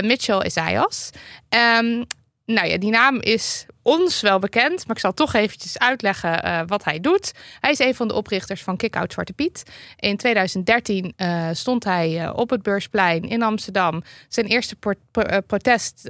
Mitchell 0.00 0.44
Isaias. 0.44 1.10
Ehm, 1.48 2.04
nou 2.44 2.68
ja, 2.68 2.78
die 2.78 2.90
naam 2.90 3.20
is 3.20 3.66
ons 3.82 4.20
wel 4.20 4.38
bekend, 4.38 4.86
maar 4.86 4.96
ik 4.96 5.02
zal 5.02 5.14
toch 5.14 5.34
eventjes 5.34 5.78
uitleggen 5.78 6.66
wat 6.66 6.84
hij 6.84 7.00
doet. 7.00 7.32
Hij 7.60 7.70
is 7.70 7.78
een 7.78 7.94
van 7.94 8.08
de 8.08 8.14
oprichters 8.14 8.62
van 8.62 8.76
Kick 8.76 8.96
Out 8.96 9.12
Zwarte 9.12 9.32
Piet. 9.32 9.62
In 9.96 10.16
2013 10.16 11.12
eh, 11.16 11.48
stond 11.52 11.84
hij 11.84 12.30
op 12.30 12.50
het 12.50 12.62
Beursplein 12.62 13.22
in 13.22 13.42
Amsterdam 13.42 14.02
zijn 14.28 14.46
eerste 14.46 14.76
pro- 14.76 14.92
pro- 15.10 15.40
protest 15.40 16.02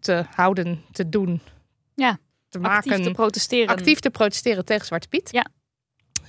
te 0.00 0.24
houden, 0.34 0.84
te 0.92 1.08
doen. 1.08 1.40
Ja, 1.94 2.18
te 2.52 2.58
actief 2.58 2.90
maken 2.90 3.02
te 3.02 3.10
protesteren. 3.10 3.68
actief 3.68 4.00
te 4.00 4.10
protesteren 4.10 4.64
tegen 4.64 4.86
Zwarte 4.86 5.08
Piet. 5.08 5.28
Ja. 5.32 5.46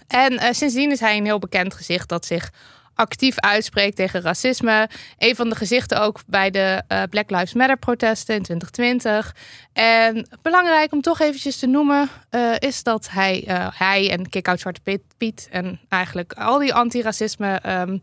En 0.08 0.38
eh, 0.38 0.54
sindsdien 0.54 0.92
is 0.92 1.00
hij 1.00 1.18
een 1.18 1.26
heel 1.26 1.40
bekend 1.40 1.74
gezicht 1.74 2.10
dat 2.10 2.26
zich 2.26 2.52
actief 2.96 3.40
uitspreekt 3.40 3.96
tegen 3.96 4.22
racisme. 4.22 4.90
Een 5.18 5.36
van 5.36 5.50
de 5.50 5.56
gezichten 5.56 6.02
ook 6.02 6.20
bij 6.28 6.50
de 6.50 6.84
eh, 6.88 7.04
Black 7.10 7.30
Lives 7.30 7.54
Matter 7.54 7.78
protesten 7.78 8.36
in 8.36 8.44
2020. 8.44 9.36
En 9.74 10.28
belangrijk 10.42 10.92
om 10.92 11.02
toch 11.02 11.20
eventjes 11.20 11.58
te 11.58 11.68
noemen 11.68 12.10
eh, 12.30 12.52
is 12.60 12.84
dat 12.84 13.10
hij, 13.10 13.44
hij 13.78 14.12
en 14.12 14.30
Kick-Out 14.30 14.60
Zwarte 14.60 14.82
Piet, 14.82 15.02
Piet 15.18 15.48
en 15.52 15.80
eigenlijk 15.90 16.34
al 16.34 16.60
die 16.60 16.74
antiracisme 16.74 17.60
ehm 17.62 17.98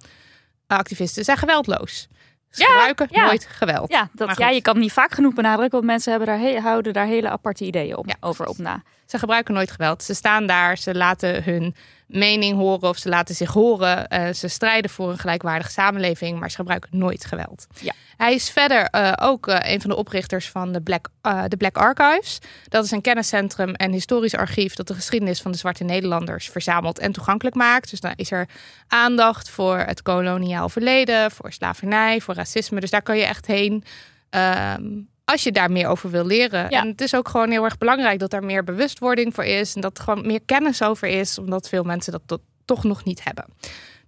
activisten 0.66 1.24
zijn 1.24 1.36
geweldloos. 1.36 2.08
Ze 2.50 2.62
Ja, 2.62 2.69
gebruiken 2.69 3.07
ja. 3.11 3.25
nooit 3.25 3.47
geweld. 3.50 3.90
Ja, 3.92 4.09
dat, 4.12 4.38
ja, 4.38 4.49
je 4.49 4.62
kan 4.62 4.78
niet 4.78 4.92
vaak 4.92 5.12
genoeg 5.12 5.35
benadrukken, 5.35 5.78
want 5.78 5.85
mensen 5.85 6.11
hebben 6.11 6.28
daar 6.28 6.38
he- 6.38 6.61
houden 6.61 6.92
daar 6.92 7.07
hele 7.07 7.28
aparte 7.30 7.64
ideeën 7.64 7.97
op, 7.97 8.07
Ja, 8.09 8.14
over 8.21 8.47
op 8.47 8.59
na. 8.59 8.83
Ze 9.07 9.19
gebruiken 9.19 9.54
nooit 9.54 9.71
geweld. 9.71 10.02
Ze 10.02 10.14
staan 10.14 10.47
daar, 10.47 10.78
ze 10.78 10.95
laten 10.95 11.45
hun 11.45 11.75
mening 12.12 12.57
horen 12.57 12.88
of 12.88 12.99
ze 12.99 13.09
laten 13.09 13.35
zich 13.35 13.52
horen. 13.52 14.09
Eh, 14.09 14.33
ze 14.33 14.49
strijden 14.49 14.90
voor 14.90 15.11
een 15.11 15.19
gelijkwaardige 15.19 15.71
samenleving, 15.71 16.38
maar 16.38 16.50
ze 16.50 16.57
gebruiken 16.57 16.90
nooit 16.93 17.25
geweld. 17.25 17.67
Ja. 17.81 17.93
Hij 18.17 18.35
is 18.35 18.50
verder 18.50 18.85
eh, 18.85 19.12
ook 19.21 19.47
eh, 19.47 19.73
een 19.73 19.81
van 19.81 19.90
de 19.90 19.97
oprichters 19.97 20.49
van 20.49 20.73
de 20.73 20.81
Black, 20.81 21.09
de 21.49 21.57
Black 21.57 21.76
Archives. 21.76 22.38
Dat 22.69 22.85
is 22.85 22.90
een 22.90 23.00
kenniscentrum 23.00 23.75
en 23.75 23.93
historisch 23.93 24.35
archief 24.35 24.75
dat 24.75 24.87
de 24.87 24.95
geschiedenis 24.95 25.40
van 25.40 25.52
de 25.52 25.59
zwarte 25.59 25.85
Nederlanders 25.85 26.49
verzamelt 26.49 26.99
en 26.99 27.12
toegankelijk 27.12 27.57
maakt. 27.57 27.90
Dus 27.90 28.00
daar 28.00 28.12
is 28.17 28.31
er 28.31 28.49
aandacht 28.88 29.50
voor 29.50 29.79
het 29.79 30.02
koloniaal 30.02 30.69
verleden, 30.69 31.31
voor 31.31 31.52
slavernij, 31.52 32.21
voor 32.21 32.35
racisme. 32.35 32.81
Dus 32.81 32.90
daar 32.90 33.02
kan 33.02 33.17
je 33.17 33.25
echt 33.25 33.47
heen. 33.47 33.85
ehm, 34.31 34.83
als 35.30 35.42
je 35.42 35.52
daar 35.52 35.70
meer 35.70 35.88
over 35.88 36.10
wil 36.10 36.26
leren. 36.26 36.70
Ja. 36.70 36.80
En 36.80 36.88
het 36.88 37.00
is 37.00 37.14
ook 37.14 37.28
gewoon 37.28 37.50
heel 37.50 37.64
erg 37.64 37.78
belangrijk 37.78 38.18
dat 38.18 38.32
er 38.32 38.44
meer 38.44 38.64
bewustwording 38.64 39.34
voor 39.34 39.44
is. 39.44 39.75
En 39.75 39.80
dat 39.80 39.99
er 39.99 40.04
gewoon 40.04 40.26
meer 40.26 40.40
kennis 40.44 40.82
over 40.82 41.08
is. 41.08 41.38
Omdat 41.38 41.68
veel 41.68 41.82
mensen 41.82 42.12
dat 42.12 42.40
toch 42.64 42.84
nog 42.84 43.04
niet 43.04 43.25
hebben. 43.25 43.44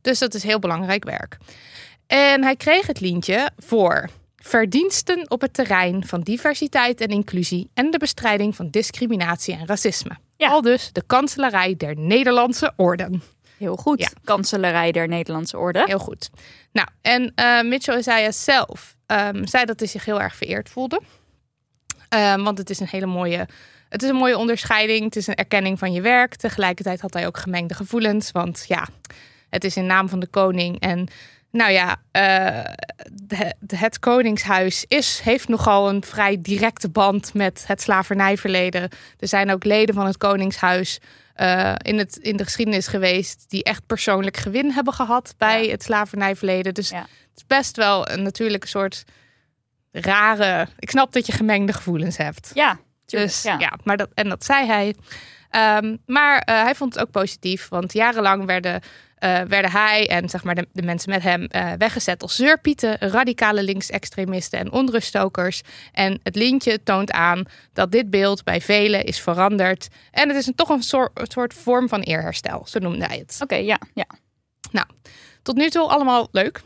Dus 0.01 0.19
dat 0.19 0.35
is 0.35 0.43
heel 0.43 0.59
belangrijk 0.59 1.05
werk. 1.05 1.39
En 2.07 2.43
hij 2.43 2.57
kreeg 2.57 2.87
het 2.87 3.01
lintje 3.01 3.51
voor 3.57 4.09
verdiensten 4.37 5.31
op 5.31 5.41
het 5.41 5.55
terrein 5.55 6.07
van 6.07 6.21
diversiteit 6.21 7.01
en 7.01 7.09
inclusie. 7.09 7.71
En 7.75 7.91
de 7.91 7.99
bestrijding 7.99 8.57
van 8.57 8.71
discriminatie 8.71 9.55
en 9.55 9.67
racisme. 9.67 10.17
Ja. 10.37 10.49
Al 10.49 10.63
dus 10.63 10.93
de 10.93 11.03
kanselarij 11.07 11.75
der 11.77 11.97
Nederlandse 11.97 12.73
Orden. 12.77 13.23
Heel 13.57 13.77
goed. 13.77 14.01
Ja. 14.01 14.09
Kanselarij 14.25 14.93
der 14.93 15.09
Nederlandse 15.09 15.59
Orde. 15.59 15.83
Heel 15.87 15.99
goed. 15.99 16.31
Nou, 16.73 16.89
en 17.03 17.33
eh 17.35 17.63
Mitchell 17.63 17.99
Isaiah 17.99 18.33
zelf 18.33 18.97
ehm, 19.13 19.47
zei 19.47 19.65
dat 19.65 19.79
hij 19.79 19.89
zich 19.89 20.05
heel 20.05 20.21
erg 20.21 20.37
vereerd 20.37 20.69
voelde. 20.69 21.01
Ehm, 22.09 22.43
want 22.43 22.59
het 22.59 22.71
is 22.71 22.81
een 22.81 22.89
hele 22.91 23.07
mooie, 23.07 23.49
het 23.89 24.03
is 24.03 24.09
een 24.09 24.17
mooie 24.17 24.39
onderscheiding. 24.39 25.05
Het 25.05 25.17
is 25.17 25.27
een 25.27 25.35
erkenning 25.35 25.79
van 25.79 25.93
je 25.93 26.01
werk. 26.01 26.37
Tegelijkertijd 26.37 27.01
had 27.01 27.15
hij 27.15 27.27
ook 27.27 27.39
gemengde 27.39 27.75
gevoelens. 27.75 28.31
Want 28.31 28.65
ja, 28.69 28.89
het 29.51 29.65
is 29.65 29.77
in 29.77 29.87
naam 29.87 30.09
van 30.09 30.21
de 30.21 30.27
koning. 30.27 30.81
En 30.81 31.09
nou 31.51 31.73
ja, 31.73 31.97
eh, 32.11 32.65
het 33.67 33.99
koningshuis 33.99 34.85
is, 34.89 35.21
heeft 35.25 35.49
nogal 35.49 35.89
een 35.89 36.05
vrij 36.05 36.39
directe 36.41 36.89
band 36.89 37.35
met 37.35 37.65
het 37.67 37.81
slavernijverleden. 37.81 38.83
Er 39.19 39.29
zijn 39.29 39.51
ook 39.51 39.65
leden 39.65 39.95
van 39.95 40.07
het 40.07 40.17
koningshuis 40.17 40.99
eh, 41.35 41.75
in, 41.77 41.99
het, 41.99 42.17
in 42.17 42.37
de 42.37 42.45
geschiedenis 42.45 42.87
geweest 42.87 43.45
die 43.49 43.65
echt 43.65 43.87
persoonlijk 43.87 44.37
gewin 44.37 44.71
hebben 44.71 44.93
gehad 44.95 45.35
bij 45.39 45.65
Ja. 45.65 45.71
het 45.71 45.83
slavernijverleden. 45.83 46.75
Dus 46.75 46.89
Ja. 46.89 47.01
het 47.01 47.09
is 47.37 47.47
best 47.47 47.77
wel 47.77 48.09
een 48.11 48.23
natuurlijke 48.23 48.67
soort 48.67 49.05
rare. 49.93 50.67
Ik 50.79 50.91
snap 50.91 51.13
dat 51.13 51.27
je 51.27 51.33
gemengde 51.33 51.73
gevoelens 51.73 52.17
hebt. 52.17 52.51
Ja, 52.55 52.79
tuurlijk. 53.07 53.31
Dus 53.33 53.43
ja. 53.43 53.57
ja, 53.59 53.73
maar 53.85 53.97
dat, 53.97 54.09
en 54.15 54.29
dat 54.29 54.45
zei 54.45 54.67
hij. 54.67 54.95
Ehm, 55.51 55.97
maar 56.07 56.39
eh, 56.39 56.63
hij 56.63 56.75
vond 56.75 56.95
het 56.95 57.03
ook 57.03 57.11
positief, 57.11 57.69
want 57.69 57.93
jarenlang 57.93 58.45
werden, 58.47 58.81
eh, 59.23 59.41
werden 59.41 59.71
hij 59.71 60.09
en 60.09 60.29
zeg 60.29 60.45
maar 60.45 60.55
de, 60.55 60.69
de 60.73 60.83
mensen 60.83 61.11
met 61.11 61.23
hem 61.23 61.45
eh, 61.45 61.73
weggezet 61.79 62.23
als 62.23 62.37
zeurpieten, 62.37 62.99
radicale 62.99 63.63
linksextremisten 63.63 64.59
en 64.59 64.73
onruststokers. 64.73 65.63
En 65.93 66.21
het 66.23 66.37
lintje 66.37 66.83
toont 66.83 67.11
aan 67.11 67.45
dat 67.73 67.93
dit 67.93 68.11
beeld 68.11 68.45
bij 68.45 68.61
velen 68.61 69.05
is 69.05 69.21
veranderd. 69.21 69.89
En 70.11 70.29
het 70.29 70.37
is 70.37 70.47
een, 70.47 70.55
toch 70.55 70.69
een 70.69 70.83
soort, 70.83 71.55
vorm 71.55 71.89
van 71.89 72.01
eerherstel, 72.01 72.67
zo 72.67 72.79
noemde 72.79 73.05
hij 73.05 73.19
het. 73.19 73.39
Oké, 73.43 73.55
ja, 73.55 73.79
ja. 73.95 74.07
Tot 75.43 75.57
nu 75.57 75.71
toe 75.71 75.89
allemaal 75.89 76.29
leuk. 76.33 76.61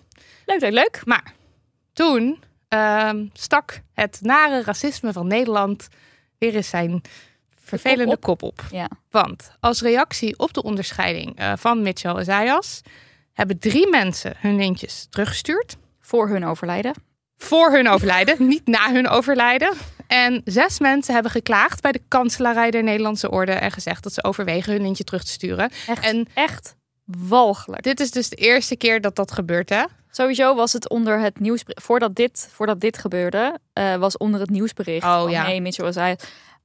Leuk, 0.47 0.61
leuk, 0.61 0.73
leuk. 0.73 1.01
Maar 1.05 1.33
toen 1.93 2.43
ehm, 2.69 3.27
stak 3.33 3.81
het 3.95 4.19
nare 4.21 4.63
racisme 4.63 5.13
van 5.13 5.27
Nederland 5.27 5.89
weer 6.39 6.55
eens 6.55 6.69
zijn 6.69 7.03
vervelende 7.67 8.13
op. 8.15 8.21
kop 8.21 8.43
op. 8.43 8.65
Ja. 8.71 8.89
Want 9.11 9.51
als 9.61 9.81
reactie 9.81 10.39
op 10.39 10.53
de 10.53 10.63
onderscheiding 10.63 11.37
eh, 11.39 11.53
van 11.57 11.83
Mitchell 11.83 12.21
Isaias 12.21 12.81
hebben 13.33 13.59
drie 13.59 13.89
mensen 13.91 14.35
hun 14.39 14.57
lintjes 14.57 15.07
teruggestuurd. 15.11 15.77
Voor 16.01 16.29
hun 16.29 16.45
overlijden. 16.45 16.95
Voor 17.37 17.71
hun 17.73 17.89
overlijden, 17.89 18.47
niet 18.49 18.67
na 18.67 18.93
hun 18.93 19.09
overlijden. 19.09 19.73
En 20.07 20.41
zes 20.45 20.79
mensen 20.81 21.15
hebben 21.15 21.33
geklaagd 21.33 21.81
bij 21.83 21.93
de 21.93 22.03
kanselarij 22.09 22.71
der 22.71 22.83
Nederlandse 22.83 23.31
Orde 23.31 23.53
en 23.53 23.71
gezegd 23.71 24.03
dat 24.03 24.13
ze 24.13 24.25
overwegen 24.25 24.73
hun 24.73 24.83
lintje 24.83 25.05
terug 25.05 25.25
te 25.25 25.31
sturen. 25.31 25.71
Echt, 25.87 26.05
En- 26.05 26.29
echt 26.35 26.75
walgelijk. 27.05 27.83
Dit 27.83 28.01
is 28.01 28.11
dus 28.11 28.29
de 28.29 28.37
eerste 28.37 28.77
keer 28.77 29.01
dat 29.01 29.17
dat 29.17 29.33
gebeurt, 29.33 29.69
hè? 29.69 29.85
Sowieso 30.11 30.55
was 30.55 30.73
het 30.73 30.89
onder 30.89 31.21
het 31.21 31.41
nieuwsbericht. 31.41 31.87
Voordat 31.87 32.15
dit, 32.15 32.49
voordat 32.53 32.81
dit 32.81 32.99
gebeurde, 32.99 33.59
eh, 33.73 33.97
was 33.97 34.17
onder 34.17 34.41
het 34.41 34.51
nieuwsbericht. 34.51 35.05
Oh, 35.07 35.21
van, 35.23 35.31
ja. 35.31 35.61
Mitchell 35.61 35.93
zei. 35.93 36.17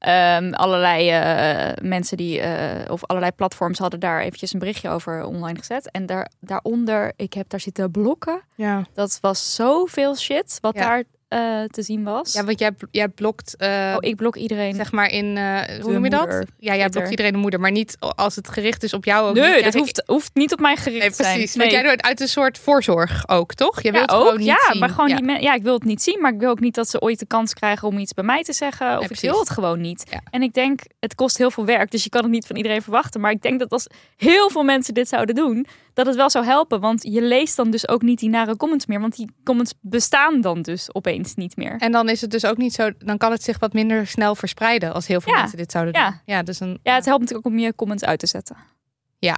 Ehm, 0.02 0.52
allerlei 0.54 1.10
eh, 1.10 1.84
mensen 1.84 2.18
die, 2.18 2.40
eh, 2.40 2.92
of 2.92 3.06
allerlei 3.06 3.32
platforms 3.32 3.80
hadden 3.80 4.00
daar 4.00 4.22
eventjes 4.22 4.54
een 4.54 4.60
berichtje 4.60 4.90
over 4.90 5.24
online 5.26 5.58
gezet. 5.60 5.92
En 5.92 6.06
daar, 6.06 6.30
daaronder, 6.40 7.14
ik 7.16 7.34
heb 7.34 7.50
daar 7.50 7.60
zitten 7.60 7.92
blokken. 7.92 8.42
Ja. 8.56 8.86
Dat 8.94 9.18
was 9.22 9.56
zoveel 9.56 10.16
shit 10.16 10.58
wat 10.62 10.76
Ja. 10.76 10.82
daar 10.82 11.04
eh, 11.32 11.64
te 11.64 11.82
zien 11.82 12.04
was. 12.04 12.34
Ja, 12.34 12.44
want 12.44 12.60
jij, 12.60 12.72
jij 12.92 13.08
blokt, 13.08 13.56
eh, 13.58 13.94
oh, 13.96 14.10
ik 14.10 14.16
blok 14.16 14.36
iedereen. 14.36 14.76
zeg 14.76 14.92
maar 14.92 15.10
in, 15.10 15.38
eh, 15.38 15.82
hoe 15.82 15.92
noem 15.92 16.04
je 16.04 16.10
dat? 16.10 16.20
moeder. 16.20 16.40
Ja, 16.40 16.48
jij 16.58 16.74
Twitter. 16.74 16.90
blokt 16.90 17.10
iedereen 17.10 17.32
de 17.32 17.38
moeder, 17.38 17.60
maar 17.60 17.72
niet 17.72 17.98
als 18.00 18.36
het 18.36 18.50
gericht 18.50 18.84
is 18.84 18.94
op 18.94 19.06
jou. 19.06 19.30
Ook 19.30 19.36
nee, 19.36 19.64
dat 19.64 19.74
hoeft, 19.74 20.04
hoeft 20.06 20.32
niet 20.34 20.52
op 20.54 20.60
mij 20.60 20.76
gericht 20.76 21.02
Nee, 21.02 21.10
te 21.10 21.16
zijn. 21.16 21.38
precies. 21.38 21.56
Want 21.56 21.72
jij 21.72 21.82
doet 21.82 21.92
het 21.92 22.02
uit 22.02 22.22
een 22.22 22.28
soort 22.28 22.58
voorzorg 22.58 23.28
ook, 23.28 23.54
toch? 23.54 23.82
Je 23.82 23.88
ja, 23.88 23.94
wilt 23.94 24.12
ook, 24.12 24.22
gewoon 24.22 24.38
niet 24.38 24.48
ja, 24.48 24.72
zien. 24.72 24.80
maar 24.80 24.90
gewoon 24.90 25.10
ja. 25.10 25.16
die 25.16 25.42
ja, 25.42 25.54
ik 25.54 25.64
wil 25.64 25.74
het 25.74 25.84
niet 25.84 26.02
zien, 26.02 26.22
maar 26.22 26.34
ik 26.34 26.40
wil 26.40 26.50
ook 26.50 26.60
niet 26.60 26.76
dat 26.76 26.90
ze 26.90 27.02
ooit 27.02 27.20
de 27.20 27.26
kans 27.26 27.54
krijgen 27.54 27.88
om 27.88 27.98
iets 27.98 28.14
bij 28.14 28.24
mij 28.24 28.44
te 28.44 28.54
zeggen. 28.54 28.96
Of 28.96 29.02
ik 29.02 29.08
precies. 29.08 29.30
wil 29.30 29.40
het 29.40 29.50
gewoon 29.50 29.82
niet. 29.82 30.06
Ja. 30.10 30.22
En 30.30 30.42
ik 30.42 30.54
denk, 30.54 30.80
het 31.00 31.16
kost 31.16 31.38
heel 31.38 31.52
veel 31.52 31.66
werk, 31.66 31.92
dus 31.92 32.04
je 32.04 32.10
kan 32.10 32.22
het 32.22 32.32
niet 32.32 32.46
van 32.46 32.56
iedereen 32.56 32.82
verwachten. 32.82 33.22
Maar 33.22 33.32
ik 33.32 33.42
denk 33.42 33.60
dat 33.60 33.72
als 33.72 33.88
heel 34.18 34.50
veel 34.50 34.64
mensen 34.64 34.94
dit 34.94 35.08
zouden 35.08 35.36
doen, 35.36 35.66
dat 35.94 36.06
het 36.06 36.16
wel 36.16 36.30
zou 36.30 36.46
helpen. 36.46 36.80
Want 36.80 37.04
je 37.04 37.22
leest 37.22 37.56
dan 37.56 37.72
dus 37.72 37.88
ook 37.88 38.02
niet 38.02 38.20
die 38.20 38.30
nare 38.30 38.58
comments 38.58 38.86
meer, 38.86 39.00
want 39.02 39.16
die 39.16 39.32
comments 39.44 39.74
bestaan 39.82 40.42
dan 40.42 40.62
dus 40.62 40.94
opeens 40.94 41.36
niet 41.36 41.56
meer. 41.58 41.76
En 41.80 41.92
dan 41.92 42.10
is 42.10 42.22
het 42.22 42.32
dus 42.32 42.46
ook 42.46 42.58
niet 42.58 42.74
zo, 42.74 42.90
dan 42.98 43.18
kan 43.18 43.32
het 43.32 43.44
zich 43.44 43.60
wat 43.60 43.74
minder 43.74 44.08
snel 44.08 44.36
verspreiden 44.36 44.94
als 44.94 45.08
heel 45.08 45.22
veel 45.22 45.34
Ja. 45.34 45.40
mensen 45.40 45.58
dit 45.58 45.72
zouden 45.72 45.94
Ja. 46.02 46.10
doen. 46.10 46.20
Ja, 46.26 46.44
dus 46.44 46.60
een, 46.60 46.80
Ja, 46.84 46.96
het 46.96 47.06
helpt 47.06 47.20
natuurlijk 47.22 47.48
ook 47.48 47.54
om 47.54 47.60
je 47.60 47.76
comments 47.76 48.04
uit 48.04 48.20
te 48.20 48.28
zetten. 48.28 48.56
Ja. 49.20 49.38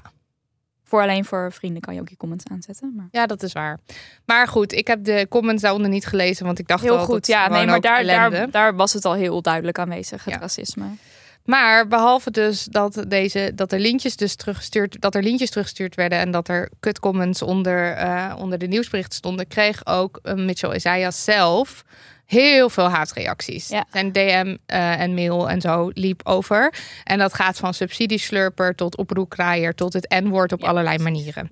Voor 0.83 1.01
alleen 1.01 1.25
voor 1.25 1.51
vrienden 1.51 1.81
kan 1.81 1.93
je 1.93 1.99
ook 1.99 2.09
je 2.09 2.17
comments 2.17 2.45
aanzetten. 2.51 2.93
Maar... 2.95 3.07
ja, 3.11 3.25
dat 3.25 3.43
is 3.43 3.53
waar. 3.53 3.79
Maar 4.25 4.47
goed, 4.47 4.71
ik 4.73 4.87
heb 4.87 5.03
de 5.03 5.25
comments 5.29 5.61
daaronder 5.61 5.89
niet 5.89 6.05
gelezen, 6.05 6.45
want 6.45 6.59
ik 6.59 6.67
dacht 6.67 6.83
Heel 6.83 6.97
al, 6.97 7.05
goed, 7.05 7.27
ja, 7.27 7.47
nee, 7.49 7.65
maar 7.65 7.81
daar, 7.81 8.03
daar, 8.03 8.51
daar 8.51 8.75
was 8.75 8.93
het 8.93 9.05
al 9.05 9.13
heel 9.13 9.41
duidelijk 9.41 9.79
aanwezig, 9.79 10.23
het 10.23 10.33
Ja. 10.33 10.39
racisme. 10.39 10.85
Maar 11.43 11.87
behalve 11.87 12.31
dus 12.31 12.63
dat, 12.63 13.05
deze, 13.07 13.51
dat 13.55 13.71
er 13.71 13.79
lintjes 13.79 14.15
dus 14.15 14.35
teruggestuurd, 14.35 15.01
dat 15.01 15.15
er 15.15 15.23
lintjes 15.23 15.49
teruggestuurd 15.49 15.95
werden 15.95 16.19
en 16.19 16.31
dat 16.31 16.47
er 16.47 16.69
kutcomments 16.79 17.41
onder, 17.41 17.91
eh, 17.91 18.35
onder 18.37 18.57
de 18.57 18.67
nieuwsberichten 18.67 19.15
stonden, 19.15 19.47
kreeg 19.47 19.85
ook 19.85 20.19
eh, 20.23 20.33
Mitchell 20.33 20.75
Isaias 20.75 21.23
zelf 21.23 21.83
heel 22.25 22.69
veel 22.69 22.89
haatreacties. 22.89 23.67
Ja. 23.67 23.85
Zijn 23.91 24.11
DM 24.11 24.57
eh, 24.65 24.99
en 24.99 25.13
mail 25.13 25.49
en 25.49 25.61
zo 25.61 25.91
liep 25.93 26.21
over. 26.23 26.73
En 27.03 27.17
dat 27.17 27.33
gaat 27.33 27.57
van 27.57 27.73
subsidieslurper 27.73 28.75
tot 28.75 28.97
oproepkraaier 28.97 29.75
tot 29.75 29.93
het 29.93 30.15
N-woord 30.23 30.51
op 30.51 30.61
Ja, 30.61 30.67
allerlei 30.67 30.97
manieren. 30.97 31.49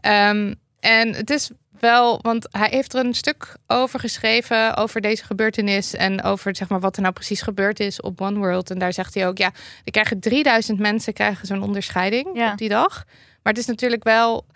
Ehm, 0.00 0.54
en 0.80 1.14
het 1.14 1.30
is 1.30 1.50
wel, 1.80 2.18
want 2.22 2.46
hij 2.50 2.68
heeft 2.70 2.94
er 2.94 3.04
een 3.04 3.14
stuk 3.14 3.56
over 3.66 4.00
geschreven 4.00 4.76
over 4.76 5.00
deze 5.00 5.24
gebeurtenis 5.24 5.94
en 5.94 6.22
over 6.22 6.56
zeg 6.56 6.68
maar 6.68 6.80
wat 6.80 6.96
er 6.96 7.02
nou 7.02 7.14
precies 7.14 7.42
gebeurd 7.42 7.80
is 7.80 8.00
op 8.00 8.20
One 8.20 8.38
World. 8.38 8.70
En 8.70 8.78
daar 8.78 8.92
zegt 8.92 9.14
hij 9.14 9.26
ook, 9.28 9.38
ja, 9.38 9.50
er 9.84 9.92
krijgen 9.92 10.20
3000 10.20 10.78
mensen 10.78 11.12
krijgen 11.12 11.46
zo'n 11.46 11.62
onderscheiding 11.62 12.28
Ja. 12.34 12.52
op 12.52 12.58
die 12.58 12.68
dag. 12.68 13.04
Maar 13.42 13.52
het 13.52 13.58
is 13.62 13.66
natuurlijk 13.68 14.04
wel 14.04 14.46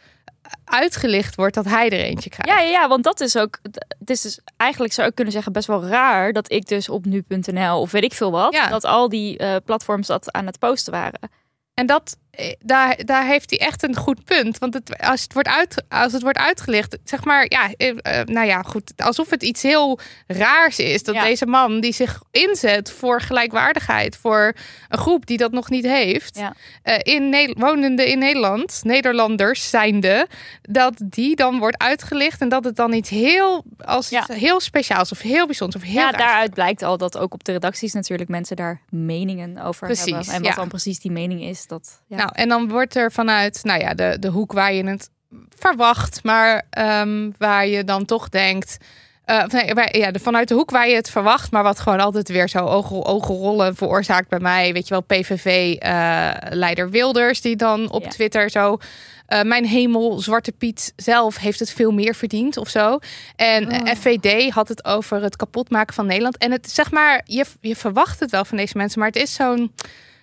uitgelicht 0.65 1.35
wordt 1.35 1.55
dat 1.55 1.65
hij 1.65 1.87
er 1.91 2.01
eentje 2.05 2.31
krijgt. 2.31 2.53
Ja, 2.61 2.61
ja, 2.67 2.71
ja, 2.81 2.89
want 2.89 3.05
dat 3.05 3.21
is 3.21 3.37
ook. 3.37 3.59
Het 3.99 4.11
is 4.11 4.21
dus 4.21 4.41
eigenlijk 4.57 4.93
zou 4.93 5.09
ik 5.09 5.15
kunnen 5.15 5.33
zeggen 5.33 5.53
best 5.53 5.67
wel 5.67 5.85
raar 5.87 6.33
dat 6.33 6.53
ik 6.53 6.67
dus 6.69 6.89
op 6.89 7.05
nu.nl 7.05 7.81
of 7.81 7.91
weet 7.91 8.03
ik 8.05 8.13
veel 8.13 8.31
wat, 8.31 8.53
Ja. 8.55 8.69
dat 8.69 8.85
al 8.85 9.09
die 9.09 9.39
eh, 9.39 9.57
platforms 9.65 10.07
dat 10.07 10.33
aan 10.33 10.47
het 10.47 10.59
posten 10.59 10.93
waren. 10.93 11.31
En 11.75 11.87
dat 11.87 12.17
daar, 12.59 13.05
daar 13.05 13.27
heeft 13.27 13.51
hij 13.51 13.59
echt 13.59 13.83
een 13.83 13.97
goed 13.97 14.25
punt. 14.25 14.59
Want 14.59 14.75
het, 14.75 14.99
als, 14.99 15.23
het 15.23 15.33
wordt 15.33 15.49
uit, 15.49 15.85
als 15.89 16.13
het 16.13 16.23
wordt 16.23 16.39
uitgelicht, 16.39 16.99
zeg 17.05 17.25
maar, 17.25 17.47
ja, 17.49 17.71
eh, 17.77 17.89
eh, 18.21 18.27
nou 18.27 18.47
ja, 18.47 18.63
goed. 18.63 18.93
Alsof 18.97 19.31
het 19.31 19.43
iets 19.43 19.63
heel 19.63 19.99
raars 20.27 20.79
is 20.79 21.03
dat 21.03 21.15
Ja. 21.15 21.25
deze 21.25 21.47
man 21.47 21.81
die 21.81 21.93
zich 21.93 22.23
inzet 22.31 22.91
voor 22.91 23.21
gelijkwaardigheid, 23.21 24.17
voor 24.17 24.53
een 24.89 24.99
groep 24.99 25.27
die 25.27 25.37
dat 25.37 25.53
nog 25.53 25.71
niet 25.71 25.85
heeft, 25.85 26.37
Ja. 26.37 26.55
eh, 26.83 27.15
in 27.15 27.29
Ne- 27.29 27.55
wonende 27.59 28.11
in 28.11 28.19
Nederland, 28.19 28.81
Nederlanders 28.85 29.71
zijnde, 29.71 30.27
dat 30.63 30.95
die 31.05 31.37
dan 31.37 31.59
wordt 31.59 31.79
uitgelicht 31.83 32.41
en 32.41 32.49
dat 32.49 32.65
het 32.65 32.77
dan 32.77 32.93
iets 32.93 33.11
heel, 33.11 33.65
als 33.85 34.09
Ja. 34.09 34.25
heel 34.29 34.61
speciaals 34.61 35.13
of 35.13 35.21
heel 35.21 35.47
bijzonders 35.47 35.83
of 35.83 35.89
heel 35.89 36.01
Ja, 36.01 36.11
raars 36.11 36.17
daaruit 36.17 36.55
blijkt 36.55 36.83
al 36.83 36.97
dat 36.99 37.19
ook 37.19 37.35
op 37.35 37.45
de 37.45 37.53
redacties 37.53 37.93
natuurlijk 37.93 38.29
mensen 38.31 38.57
daar 38.57 38.81
meningen 38.89 39.59
over 39.59 39.87
Precies, 39.87 40.05
hebben. 40.13 40.35
En 40.35 40.43
wat 40.43 40.55
dan 40.55 40.69
precies 40.69 40.99
die 41.01 41.11
mening 41.11 41.43
is, 41.43 41.67
dat... 41.67 42.01
Ja. 42.07 42.22
Nou, 42.23 42.35
en 42.35 42.49
dan 42.49 42.69
wordt 42.69 42.97
er 42.97 43.13
vanuit 43.13 43.61
nou 43.63 43.81
ja, 43.81 43.95
de, 43.95 44.17
de 44.21 44.29
hoek 44.29 44.53
waar 44.53 44.73
je 44.73 44.85
het 44.87 45.11
verwacht, 45.59 46.21
maar 46.25 46.63
ehm, 46.71 47.31
waar 47.39 47.67
je 47.67 47.85
dan 47.85 48.05
toch 48.05 48.29
denkt. 48.29 48.77
eh, 49.25 49.45
nee, 49.45 49.75
waar- 49.75 49.97
ja, 49.97 50.11
de, 50.11 50.19
vanuit 50.19 50.49
de 50.49 50.55
hoek 50.55 50.71
waar 50.71 50.89
je 50.89 50.95
het 50.95 51.11
verwacht, 51.11 51.51
maar 51.51 51.63
wat 51.63 51.81
gewoon 51.81 52.01
altijd 52.01 52.29
weer 52.29 52.49
zo 52.49 52.59
ogen, 52.59 53.05
ogenrollen 53.05 53.75
veroorzaakt 53.77 54.29
bij 54.29 54.39
mij. 54.41 54.73
Weet 54.73 54.89
je 54.89 54.95
wel, 54.95 55.03
PVV-leider 55.03 56.91
Wilders, 56.91 57.41
die 57.41 57.57
dan 57.57 57.91
op 57.91 58.03
Ja. 58.03 58.09
Twitter 58.09 58.51
zo. 58.51 58.77
eh, 59.27 59.43
mijn 59.43 59.65
hemel, 59.67 60.19
Zwarte 60.19 60.53
Piet 60.53 60.93
zelf 60.97 61.37
heeft 61.37 61.59
het 61.59 61.71
veel 61.71 61.91
meer 61.91 62.15
verdiend 62.15 62.57
of 62.57 62.69
zo. 62.69 62.99
En 63.37 63.67
Oh. 63.67 63.89
eh, 63.91 63.97
FVD 63.97 64.51
had 64.51 64.69
het 64.69 64.85
over 64.85 65.23
het 65.23 65.37
kapotmaken 65.37 65.95
van 65.95 66.07
Nederland. 66.07 66.37
En 66.39 66.51
het 66.51 66.71
zeg 66.71 66.91
maar, 66.91 67.21
je, 67.25 67.45
je 67.61 67.77
verwacht 67.77 68.21
het 68.21 68.31
wel 68.31 68.45
van 68.45 68.57
deze 68.57 68.77
mensen, 68.77 68.99
maar 68.99 69.09
het 69.09 69.17
is 69.23 69.35
zo'n 69.35 69.73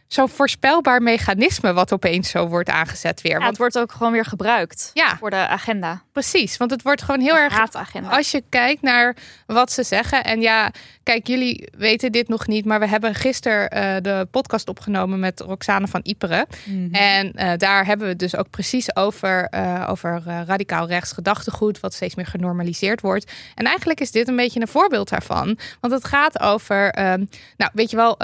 zo'n 0.09 0.29
voorspelbaar 0.29 1.01
mechanisme 1.01 1.73
wat 1.73 1.93
opeens 1.93 2.29
zo 2.29 2.47
wordt 2.47 2.69
aangezet 2.69 3.21
weer. 3.21 3.31
Ja, 3.31 3.37
Want 3.37 3.49
het 3.49 3.57
wordt 3.57 3.77
ook 3.77 3.91
gewoon 3.91 4.11
weer 4.11 4.25
gebruikt 4.25 4.91
ja, 4.93 5.17
voor 5.17 5.29
de 5.29 5.35
agenda. 5.35 6.01
precies. 6.11 6.57
Want 6.57 6.71
het 6.71 6.81
wordt 6.81 7.01
gewoon 7.01 7.19
heel 7.21 7.33
De 7.33 7.39
erg. 7.39 7.53
haatagenda. 7.53 8.09
Als 8.09 8.31
je 8.31 8.43
kijkt 8.49 8.81
naar 8.81 9.15
wat 9.45 9.71
ze 9.71 9.83
zeggen. 9.83 10.23
En 10.23 10.41
ja, 10.41 10.71
kijk, 11.03 11.27
jullie 11.27 11.67
weten 11.77 12.11
dit 12.11 12.27
nog 12.27 12.47
niet. 12.47 12.65
Maar 12.65 12.79
we 12.79 12.87
hebben 12.87 13.15
gisteren 13.15 13.69
eh, 13.69 13.95
de 14.01 14.27
podcast 14.31 14.67
opgenomen 14.67 15.19
met 15.19 15.39
Roxane 15.39 15.87
van 15.87 15.99
Iperen. 16.03 16.45
Mhm. 16.65 16.93
En 16.95 17.33
eh, 17.33 17.51
daar 17.57 17.85
hebben 17.85 18.05
we 18.05 18.11
het 18.11 18.19
dus 18.21 18.35
ook 18.35 18.49
precies 18.49 18.95
over, 18.95 19.43
eh, 19.45 19.87
over 19.89 20.21
radicaal 20.47 20.87
rechts 20.87 21.11
gedachtegoed, 21.11 21.79
wat 21.79 21.93
steeds 21.93 22.15
meer 22.15 22.25
genormaliseerd 22.25 23.01
wordt. 23.01 23.31
En 23.55 23.65
eigenlijk 23.65 23.99
is 23.99 24.11
dit 24.11 24.27
een 24.27 24.35
beetje 24.35 24.61
een 24.61 24.67
voorbeeld 24.67 25.09
daarvan. 25.09 25.57
Want 25.79 25.93
het 25.93 26.05
gaat 26.05 26.39
over, 26.39 26.89
ehm, 26.89 27.25
nou 27.57 27.71
weet 27.73 27.89
je 27.89 27.95
wel, 27.95 28.19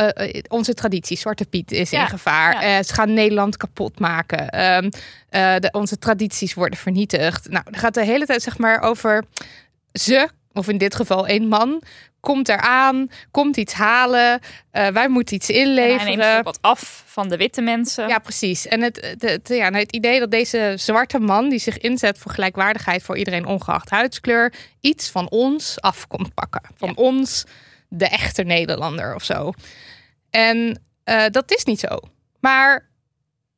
onze 0.47 0.73
traditie, 0.73 1.17
Zwarte 1.17 1.45
Piet 1.45 1.71
is 1.75 1.89
Ja, 1.89 2.01
in 2.01 2.07
gevaar. 2.07 2.53
ja. 2.53 2.77
Eh, 2.77 2.83
ze 2.83 2.93
gaan 2.93 3.13
Nederland 3.13 3.57
kapot 3.57 3.99
maken. 3.99 4.49
Ehm, 4.49 4.89
eh, 5.29 5.55
de, 5.59 5.69
onze 5.71 5.97
tradities 5.97 6.53
worden 6.53 6.79
vernietigd. 6.79 7.49
Nou, 7.49 7.63
het 7.65 7.77
gaat 7.77 7.93
de 7.93 8.05
hele 8.05 8.25
tijd 8.25 8.41
zeg 8.41 8.57
maar 8.57 8.81
over 8.81 9.23
ze, 9.93 10.29
of 10.53 10.67
in 10.67 10.77
dit 10.77 10.95
geval 10.95 11.27
één 11.27 11.47
man, 11.47 11.81
komt 12.19 12.49
eraan, 12.49 13.07
komt 13.31 13.57
iets 13.57 13.73
halen. 13.73 14.39
eh, 14.71 14.87
wij 14.87 15.07
moeten 15.09 15.35
iets 15.35 15.49
En 15.49 15.55
hij 15.55 15.63
inleveren. 15.65 16.17
neemt 16.17 16.37
ook 16.37 16.43
wat 16.43 16.57
af 16.61 17.03
van 17.05 17.29
de 17.29 17.37
witte 17.37 17.61
mensen. 17.61 18.07
Ja, 18.07 18.19
precies. 18.19 18.67
En 18.67 18.81
het, 18.81 19.01
het, 19.01 19.21
het- 19.21 19.47
ja, 19.47 19.69
nou, 19.69 19.81
het 19.83 19.91
idee 19.95 20.19
dat 20.19 20.31
deze 20.31 20.73
zwarte 20.75 21.19
man 21.19 21.49
die 21.49 21.59
zich 21.59 21.77
inzet 21.77 22.17
voor 22.17 22.31
gelijkwaardigheid 22.31 23.03
voor 23.03 23.17
iedereen 23.17 23.45
ongeacht 23.45 23.89
huidskleur, 23.89 24.53
iets 24.81 25.09
van 25.09 25.29
ons 25.29 25.81
af 25.81 26.07
komt 26.07 26.33
pakken. 26.33 26.61
Van 26.77 26.87
Ja. 26.89 26.93
ons, 26.95 27.43
de 27.89 28.07
echte 28.07 28.43
Nederlander 28.43 29.15
of 29.15 29.23
zo. 29.23 29.51
En 30.29 30.83
eh, 31.05 31.23
dat 31.31 31.51
is 31.55 31.63
niet 31.63 31.79
zo. 31.79 31.99
Maar 32.39 32.89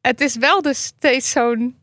het 0.02 0.22
is 0.22 0.36
wel 0.36 0.62
dus 0.62 0.84
steeds 0.84 1.32
zo'n 1.32 1.82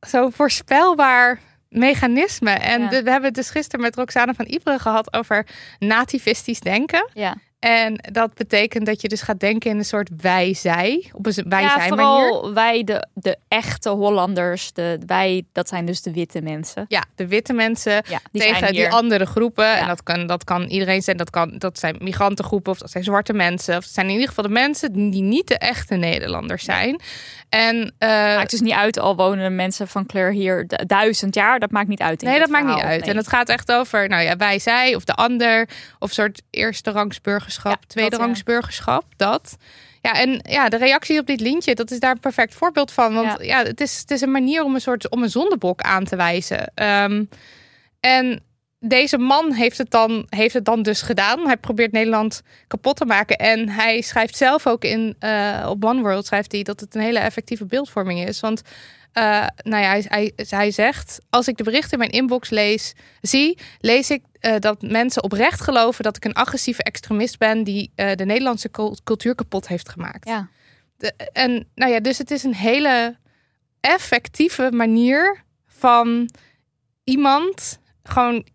zo'n 0.00 0.32
voorspelbaar 0.32 1.40
mechanisme. 1.68 2.50
En 2.50 2.80
Ja. 2.82 2.88
de- 2.88 3.02
we 3.02 3.10
hebben 3.10 3.28
het 3.28 3.34
dus 3.34 3.50
gisteren 3.50 3.80
met 3.80 3.96
Roxane 3.96 4.34
van 4.34 4.46
Iperen 4.48 4.80
gehad 4.80 5.12
over 5.14 5.46
nativistisch 5.78 6.60
denken. 6.60 7.10
Ja. 7.14 7.36
En 7.62 7.94
dat 8.12 8.34
betekent 8.34 8.86
dat 8.86 9.00
je 9.00 9.08
dus 9.08 9.22
gaat 9.22 9.40
denken 9.40 9.70
in 9.70 9.78
een 9.78 9.84
soort 9.84 10.10
wij-zij. 10.20 11.10
Op 11.12 11.26
een 11.26 11.32
ja, 11.36 11.42
wij-zij 11.48 11.88
manier. 11.88 11.88
vooral 11.88 12.54
wij, 12.54 12.84
de, 12.84 13.06
de 13.14 13.36
echte 13.48 13.88
Hollanders, 13.88 14.72
de, 14.72 14.98
wij, 15.06 15.44
dat 15.52 15.68
zijn 15.68 15.86
dus 15.86 16.02
de 16.02 16.12
witte 16.12 16.40
mensen. 16.40 16.84
Ja, 16.88 17.04
de 17.14 17.26
witte 17.26 17.52
mensen 17.52 17.92
Ja, 17.92 18.20
die 18.32 18.42
tegen 18.42 18.72
die 18.72 18.90
andere 18.90 19.26
groepen. 19.26 19.64
Ja. 19.64 19.78
En 19.78 19.86
dat 19.86 20.02
kan, 20.02 20.26
dat 20.26 20.44
kan 20.44 20.62
iedereen 20.62 21.02
zijn. 21.02 21.16
Dat, 21.16 21.30
kan, 21.30 21.58
dat 21.58 21.78
zijn 21.78 21.96
migrantengroepen 22.00 22.72
of 22.72 22.78
dat 22.78 22.90
zijn 22.90 23.04
zwarte 23.04 23.32
mensen. 23.32 23.76
Of 23.76 23.84
het 23.84 23.92
zijn 23.94 24.06
in 24.06 24.12
ieder 24.12 24.28
geval 24.28 24.44
de 24.44 24.50
mensen 24.50 24.92
die 25.10 25.22
niet 25.22 25.48
de 25.48 25.58
echte 25.58 25.94
Nederlanders 25.94 26.64
zijn. 26.64 27.00
En 27.48 27.94
eh, 27.98 28.08
Maakt 28.08 28.50
dus 28.50 28.60
niet 28.60 28.72
uit, 28.72 28.98
al 28.98 29.16
wonen 29.16 29.54
mensen 29.56 29.88
van 29.88 30.06
kleur 30.06 30.30
hier 30.30 30.66
du- 30.66 30.86
duizend 30.86 31.34
jaar. 31.34 31.58
Dat 31.60 31.70
maakt 31.70 31.88
niet 31.88 32.00
uit. 32.00 32.22
Nee, 32.22 32.38
dat 32.38 32.48
maakt 32.48 32.66
niet 32.66 32.82
uit. 32.82 33.00
Nee. 33.00 33.10
En 33.10 33.16
het 33.16 33.28
gaat 33.28 33.48
echt 33.48 33.72
over, 33.72 34.08
nou 34.08 34.22
ja, 34.22 34.36
wij, 34.36 34.58
zij 34.58 34.94
of 34.94 35.04
de 35.04 35.14
ander. 35.14 35.68
Of 35.98 36.10
soort 36.12 36.42
eerste 36.50 36.90
rangs 36.90 37.18
burgerschap, 37.52 37.82
Ja, 37.82 37.86
tweede 37.88 38.10
dat, 38.10 38.18
ja. 38.20 38.24
rangs 38.26 38.42
burgerschap. 38.42 39.04
Dat. 39.16 39.56
Ja, 40.02 40.12
en 40.12 40.40
ja, 40.48 40.68
de 40.68 40.76
reactie 40.76 41.18
op 41.20 41.26
dit 41.26 41.40
lintje, 41.40 41.74
dat 41.74 41.90
is 41.90 42.00
daar 42.00 42.10
een 42.10 42.20
perfect 42.20 42.54
voorbeeld 42.54 42.92
van. 42.92 43.14
Want 43.14 43.26
ja, 43.26 43.58
Ja. 43.60 43.64
het, 43.64 43.80
is, 43.80 43.98
het 43.98 44.10
is 44.10 44.20
een 44.20 44.30
manier 44.30 44.62
om 44.64 44.74
een 44.74 44.80
soort 44.80 45.10
om 45.10 45.22
een 45.22 45.30
zondebok 45.30 45.80
aan 45.80 46.04
te 46.04 46.16
wijzen. 46.16 46.72
Ehm, 46.74 47.24
en 48.00 48.42
deze 48.78 49.18
man 49.18 49.52
heeft 49.52 49.78
het, 49.78 49.90
dan, 49.90 50.26
heeft 50.28 50.54
het 50.54 50.64
dan 50.64 50.82
dus 50.82 51.02
gedaan. 51.02 51.46
Hij 51.46 51.56
probeert 51.56 51.92
Nederland 51.92 52.42
kapot 52.66 52.96
te 52.96 53.04
maken. 53.04 53.36
En 53.36 53.68
hij 53.68 54.00
schrijft 54.00 54.36
zelf 54.36 54.66
ook 54.66 54.84
in 54.84 55.16
eh, 55.18 55.66
op 55.68 55.84
One 55.84 56.00
World 56.00 56.26
schrijft 56.26 56.52
hij 56.52 56.62
dat 56.62 56.80
het 56.80 56.94
een 56.94 57.00
hele 57.00 57.18
effectieve 57.18 57.64
beeldvorming 57.66 58.28
is. 58.28 58.40
Want 58.40 58.62
eh, 59.12 59.46
nou 59.56 59.82
ja, 59.82 59.88
hij, 59.88 60.04
hij, 60.08 60.32
hij 60.48 60.70
zegt: 60.70 61.18
als 61.30 61.48
ik 61.48 61.56
de 61.56 61.64
berichten 61.64 61.92
in 61.92 61.98
mijn 61.98 62.10
inbox 62.10 62.50
lees, 62.50 62.92
zie, 63.20 63.58
lees 63.80 64.10
ik 64.10 64.22
eh, 64.40 64.54
dat 64.58 64.82
mensen 64.82 65.22
oprecht 65.22 65.60
geloven 65.60 66.04
dat 66.04 66.16
ik 66.16 66.24
een 66.24 66.34
agressieve 66.34 66.82
extremist 66.82 67.38
ben 67.38 67.64
die 67.64 67.92
eh, 67.94 68.14
de 68.14 68.24
Nederlandse 68.24 68.70
cul- 68.70 68.96
cultuur 69.04 69.34
kapot 69.34 69.68
heeft 69.68 69.88
gemaakt. 69.88 70.28
Ja. 70.28 70.48
De- 70.96 71.14
en 71.32 71.68
nou 71.74 71.92
ja, 71.92 72.00
dus 72.00 72.18
het 72.18 72.30
is 72.30 72.42
een 72.42 72.54
hele 72.54 73.16
effectieve 73.80 74.70
manier 74.72 75.42
van 75.66 76.30
iemand 77.04 77.78
gewoon 78.02 78.46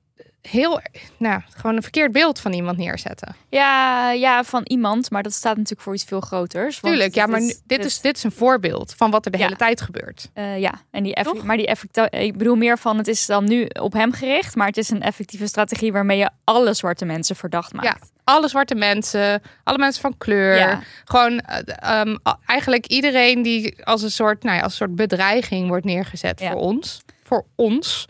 heel, 0.49 0.81
nou, 1.17 1.41
gewoon 1.55 1.75
een 1.75 1.81
verkeerd 1.81 2.11
beeld 2.11 2.39
van 2.39 2.53
iemand 2.53 2.77
neerzetten. 2.77 3.35
Ja, 3.49 4.11
ja, 4.11 4.43
van 4.43 4.61
iemand, 4.63 5.11
maar 5.11 5.23
dat 5.23 5.33
staat 5.33 5.55
natuurlijk 5.55 5.81
voor 5.81 5.93
iets 5.93 6.03
veel 6.03 6.21
groters. 6.21 6.79
want 6.79 6.93
Tuurlijk, 6.93 7.15
ja, 7.15 7.25
maar 7.27 7.39
dit, 7.65 7.85
is, 7.85 8.01
dit 8.01 8.17
is 8.17 8.23
een 8.23 8.31
voorbeeld 8.31 8.93
van 8.97 9.11
wat 9.11 9.25
er 9.25 9.31
de 9.31 9.37
Ja. 9.37 9.43
hele 9.43 9.55
tijd 9.55 9.81
gebeurt. 9.81 10.29
eh, 10.33 10.59
ja, 10.59 10.73
en 10.91 11.03
die 11.03 11.15
effe- 11.15 11.33
Toch? 11.33 11.43
maar 11.43 11.57
die 11.57 11.67
effecten, 11.67 12.11
ik 12.11 12.37
bedoel 12.37 12.55
meer 12.55 12.77
van 12.77 12.97
het 12.97 13.07
is 13.07 13.25
dan 13.25 13.43
nu 13.47 13.65
op 13.79 13.93
hem 13.93 14.11
gericht, 14.13 14.55
maar 14.55 14.67
het 14.67 14.77
is 14.77 14.89
een 14.89 15.01
effectieve 15.01 15.47
strategie 15.47 15.91
waarmee 15.91 16.17
je 16.17 16.29
alle 16.43 16.73
zwarte 16.73 17.05
mensen 17.05 17.35
verdacht 17.35 17.73
maakt. 17.73 17.87
Ja, 17.87 17.97
alle 18.23 18.47
zwarte 18.47 18.75
mensen, 18.75 19.41
alle 19.63 19.77
mensen 19.77 20.01
van 20.01 20.17
kleur. 20.17 20.55
Ja. 20.57 20.79
Gewoon 21.05 21.39
eh, 21.39 21.99
ehm, 21.99 22.15
eigenlijk 22.45 22.85
iedereen 22.87 23.41
die 23.41 23.85
als 23.85 24.01
een 24.01 24.11
soort, 24.11 24.43
nou 24.43 24.55
ja, 24.57 24.61
als 24.63 24.71
een 24.71 24.77
soort 24.77 24.95
bedreiging 24.95 25.67
wordt 25.67 25.85
neergezet 25.85 26.39
Ja. 26.39 26.51
voor 26.51 26.59
ons. 26.61 27.01
Voor 27.27 27.45
ons. 27.55 28.05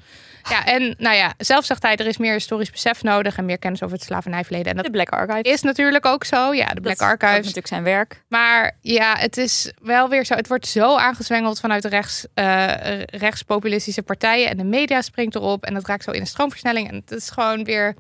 Ja, 0.49 0.65
en 0.65 0.95
nou 0.97 1.15
ja, 1.15 1.33
zelf 1.37 1.65
zegt 1.65 1.83
hij, 1.83 1.95
er 1.95 2.05
is 2.05 2.17
meer 2.17 2.33
historisch 2.33 2.71
besef 2.71 3.03
nodig 3.03 3.37
en 3.37 3.45
meer 3.45 3.59
kennis 3.59 3.83
over 3.83 3.95
het 3.95 4.05
slavernijverleden. 4.05 4.69
En 4.69 4.75
dat 4.75 4.85
De 4.85 4.91
Black 4.91 5.09
Archive. 5.09 5.41
is 5.41 5.61
natuurlijk 5.61 6.05
ook 6.05 6.23
zo. 6.23 6.53
Ja, 6.53 6.65
de 6.65 6.81
Black 6.81 6.97
Dat 6.97 7.21
is 7.21 7.35
natuurlijk 7.35 7.67
zijn 7.67 7.83
werk. 7.83 8.23
Maar 8.27 8.77
ja, 8.81 9.15
het 9.17 9.37
is 9.37 9.71
wel 9.81 10.09
weer 10.09 10.25
zo. 10.25 10.33
Het 10.33 10.47
wordt 10.47 10.67
zo 10.67 10.95
aangezwengeld 10.95 11.59
vanuit 11.59 11.81
de 11.81 11.89
rechts, 11.89 12.25
eh, 12.33 13.01
rechtspopulistische 13.03 14.03
partijen. 14.03 14.49
En 14.49 14.57
de 14.57 14.63
media 14.63 15.01
springt 15.01 15.35
erop. 15.35 15.65
En 15.65 15.73
dat 15.73 15.87
raakt 15.87 16.03
zo 16.03 16.11
in 16.11 16.21
een 16.21 16.27
stroomversnelling. 16.27 16.89
En 16.89 16.95
het 16.95 17.11
is 17.11 17.29
gewoon 17.29 17.63
weer. 17.63 17.95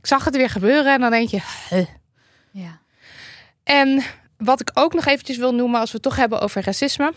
Ik 0.00 0.06
zag 0.06 0.24
het 0.24 0.36
weer 0.36 0.50
gebeuren. 0.50 0.92
En 0.94 1.00
dan 1.00 1.10
denk 1.10 1.28
je. 1.28 1.40
huh. 1.68 1.86
Ja. 2.50 2.80
En 3.64 4.02
wat 4.38 4.60
ik 4.60 4.70
ook 4.74 4.94
nog 4.94 5.06
eventjes 5.06 5.36
wil 5.36 5.54
noemen, 5.54 5.80
als 5.80 5.90
we 5.90 5.94
het 5.94 6.06
toch 6.06 6.16
hebben 6.16 6.40
over 6.40 6.62
racisme. 6.64 7.12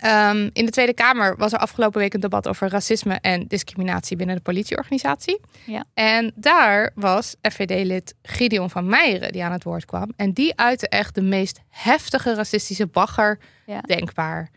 Ehm, 0.00 0.48
in 0.52 0.64
de 0.64 0.70
Tweede 0.70 0.94
Kamer 0.94 1.36
was 1.36 1.52
er 1.52 1.58
afgelopen 1.58 2.00
week 2.00 2.14
een 2.14 2.20
debat 2.20 2.48
over 2.48 2.68
racisme 2.68 3.14
en 3.20 3.46
discriminatie 3.46 4.16
binnen 4.16 4.36
de 4.36 4.42
politieorganisatie. 4.42 5.40
Ja. 5.66 5.84
En 5.94 6.32
daar 6.34 6.90
was 6.94 7.36
FVD-lid 7.42 8.14
Gideon 8.22 8.70
van 8.70 8.86
Meijeren 8.86 9.32
die 9.32 9.44
aan 9.44 9.52
het 9.52 9.64
woord 9.64 9.84
kwam. 9.84 10.12
En 10.16 10.32
die 10.32 10.56
uitte 10.56 10.88
echt 10.88 11.14
de 11.14 11.22
meest 11.22 11.60
heftige 11.68 12.34
racistische 12.34 12.86
bagger 12.86 13.38
Ja. 13.66 13.80
denkbaar. 13.80 14.50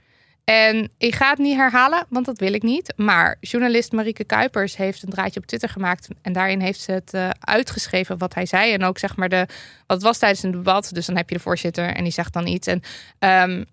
En 0.43 0.91
ik 0.97 1.15
ga 1.15 1.29
het 1.29 1.37
niet 1.37 1.55
herhalen, 1.55 2.05
want 2.09 2.25
dat 2.25 2.39
wil 2.39 2.53
ik 2.53 2.63
niet. 2.63 2.93
Maar 2.95 3.37
journalist 3.39 3.91
Marieke 3.91 4.23
Kuipers 4.23 4.77
heeft 4.77 5.03
een 5.03 5.09
draadje 5.09 5.39
op 5.39 5.45
Twitter 5.45 5.69
gemaakt. 5.69 6.07
En 6.21 6.33
daarin 6.33 6.59
heeft 6.59 6.79
ze 6.79 6.91
het 6.91 7.13
eh, 7.13 7.29
uitgeschreven 7.39 8.17
wat 8.17 8.33
hij 8.33 8.45
zei. 8.45 8.73
En 8.73 8.83
ook 8.83 8.97
zeg 8.97 9.15
maar 9.15 9.29
de. 9.29 9.47
Wat 9.87 10.01
was 10.01 10.17
tijdens 10.17 10.43
een 10.43 10.51
debat. 10.51 10.89
Dus 10.93 11.05
dan 11.05 11.15
heb 11.15 11.29
je 11.29 11.35
de 11.35 11.41
voorzitter 11.41 11.85
en 11.95 12.03
die 12.03 12.11
zegt 12.13 12.33
dan 12.33 12.47
iets. 12.47 12.67
En 12.67 12.81
ehm, 13.19 13.63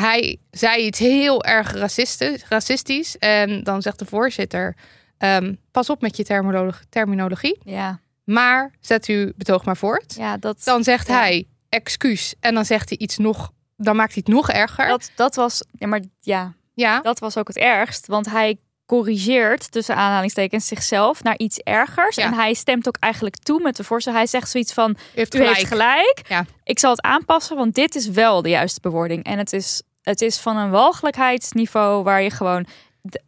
hij 0.00 0.38
zei 0.50 0.82
iets 0.86 0.98
heel 0.98 1.44
erg 1.44 1.72
racistisch. 1.72 2.44
racistisch 2.48 3.18
en 3.18 3.62
dan 3.62 3.82
zegt 3.82 3.98
de 3.98 4.06
voorzitter. 4.06 4.76
ehm, 5.18 5.54
pas 5.70 5.90
op 5.90 6.00
met 6.00 6.16
je 6.16 6.24
terminolog- 6.24 6.82
terminologie. 6.88 7.58
Ja, 7.64 8.00
Maar 8.24 8.72
zet 8.80 9.06
uw 9.06 9.32
betoog 9.36 9.64
maar 9.64 9.76
voort. 9.76 10.14
ja 10.18 10.36
dat. 10.36 10.64
Dan 10.64 10.84
zegt 10.84 11.06
Ja. 11.08 11.14
hij 11.18 11.46
excuus. 11.68 12.34
En 12.40 12.54
dan 12.54 12.64
zegt 12.64 12.88
hij 12.88 12.98
iets 12.98 13.16
nog 13.16 13.50
dan 13.76 13.96
maakt 13.96 14.14
hij 14.14 14.22
het 14.26 14.34
nog 14.34 14.50
erger. 14.50 14.88
Dat, 14.88 15.10
dat 15.16 15.34
was, 15.34 15.62
ja, 15.72 15.86
maar 15.86 16.00
ja, 16.20 16.52
ja, 16.74 17.00
dat 17.00 17.18
was 17.18 17.36
ook 17.36 17.48
het 17.48 17.56
ergst. 17.56 18.06
Want 18.06 18.30
hij 18.30 18.56
corrigeert 18.86 19.70
tussen 19.72 19.96
aanhalingstekens 19.96 20.66
zichzelf 20.66 21.22
naar 21.22 21.38
iets 21.38 21.58
ergers. 21.58 22.16
Ja. 22.16 22.24
En 22.24 22.32
hij 22.34 22.54
stemt 22.54 22.88
ook 22.88 22.96
eigenlijk 23.00 23.36
toe 23.36 23.60
met 23.62 23.76
de 23.76 23.84
voorstel. 23.84 24.12
Hij 24.12 24.26
zegt 24.26 24.50
zoiets 24.50 24.72
van, 24.72 24.90
u 24.90 24.94
heeft 25.14 25.34
u 25.34 25.38
gelijk. 25.38 25.56
heeft 25.56 25.68
gelijk. 25.68 26.20
Ja. 26.28 26.44
Ik 26.64 26.78
zal 26.78 26.90
het 26.90 27.00
aanpassen, 27.02 27.56
want 27.56 27.74
dit 27.74 27.94
is 27.94 28.08
wel 28.08 28.42
de 28.42 28.48
juiste 28.48 28.80
bewoording. 28.80 29.24
En 29.24 29.38
het 29.38 29.52
is, 29.52 29.82
het 30.08 30.20
is 30.20 30.38
van 30.38 30.56
een 30.56 30.70
walgelijkheidsniveau 30.70 32.02
waar 32.02 32.22
je 32.22 32.30
gewoon... 32.30 32.66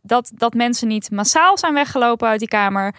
Dat, 0.02 0.30
dat 0.34 0.54
mensen 0.54 0.88
niet 0.88 1.10
massaal 1.10 1.58
zijn 1.58 1.74
weggelopen 1.74 2.28
uit 2.28 2.38
die 2.38 2.48
kamer. 2.48 2.94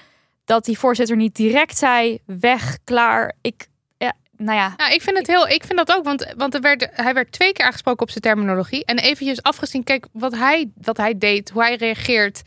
Dat 0.45 0.65
die 0.65 0.79
voorzitter 0.79 1.15
niet 1.15 1.35
direct 1.35 1.77
zei, 1.77 2.19
weg, 2.25 2.77
klaar. 2.83 3.33
Ik, 3.41 3.67
ja, 3.97 4.13
nou 4.37 4.57
ja, 4.57 4.73
Nou, 4.77 4.93
ik 4.93 5.01
vind 5.01 5.17
het 5.17 5.27
heel, 5.27 5.47
ik 5.47 5.63
vind 5.63 5.77
dat 5.77 5.91
ook, 5.91 6.03
want, 6.03 6.33
want 6.37 6.53
er 6.53 6.61
werd, 6.61 6.87
hij 6.91 7.13
werd 7.13 7.31
twee 7.31 7.53
keer 7.53 7.65
aangesproken 7.65 8.01
op 8.01 8.09
zijn 8.09 8.23
terminologie. 8.23 8.85
En 8.85 8.99
eventjes 8.99 9.43
afgezien, 9.43 9.83
kijk 9.83 10.07
wat 10.11 10.35
hij, 10.35 10.69
wat 10.81 10.97
hij 10.97 11.17
deed, 11.17 11.49
hoe 11.49 11.61
hij 11.61 11.75
reageert. 11.75 12.41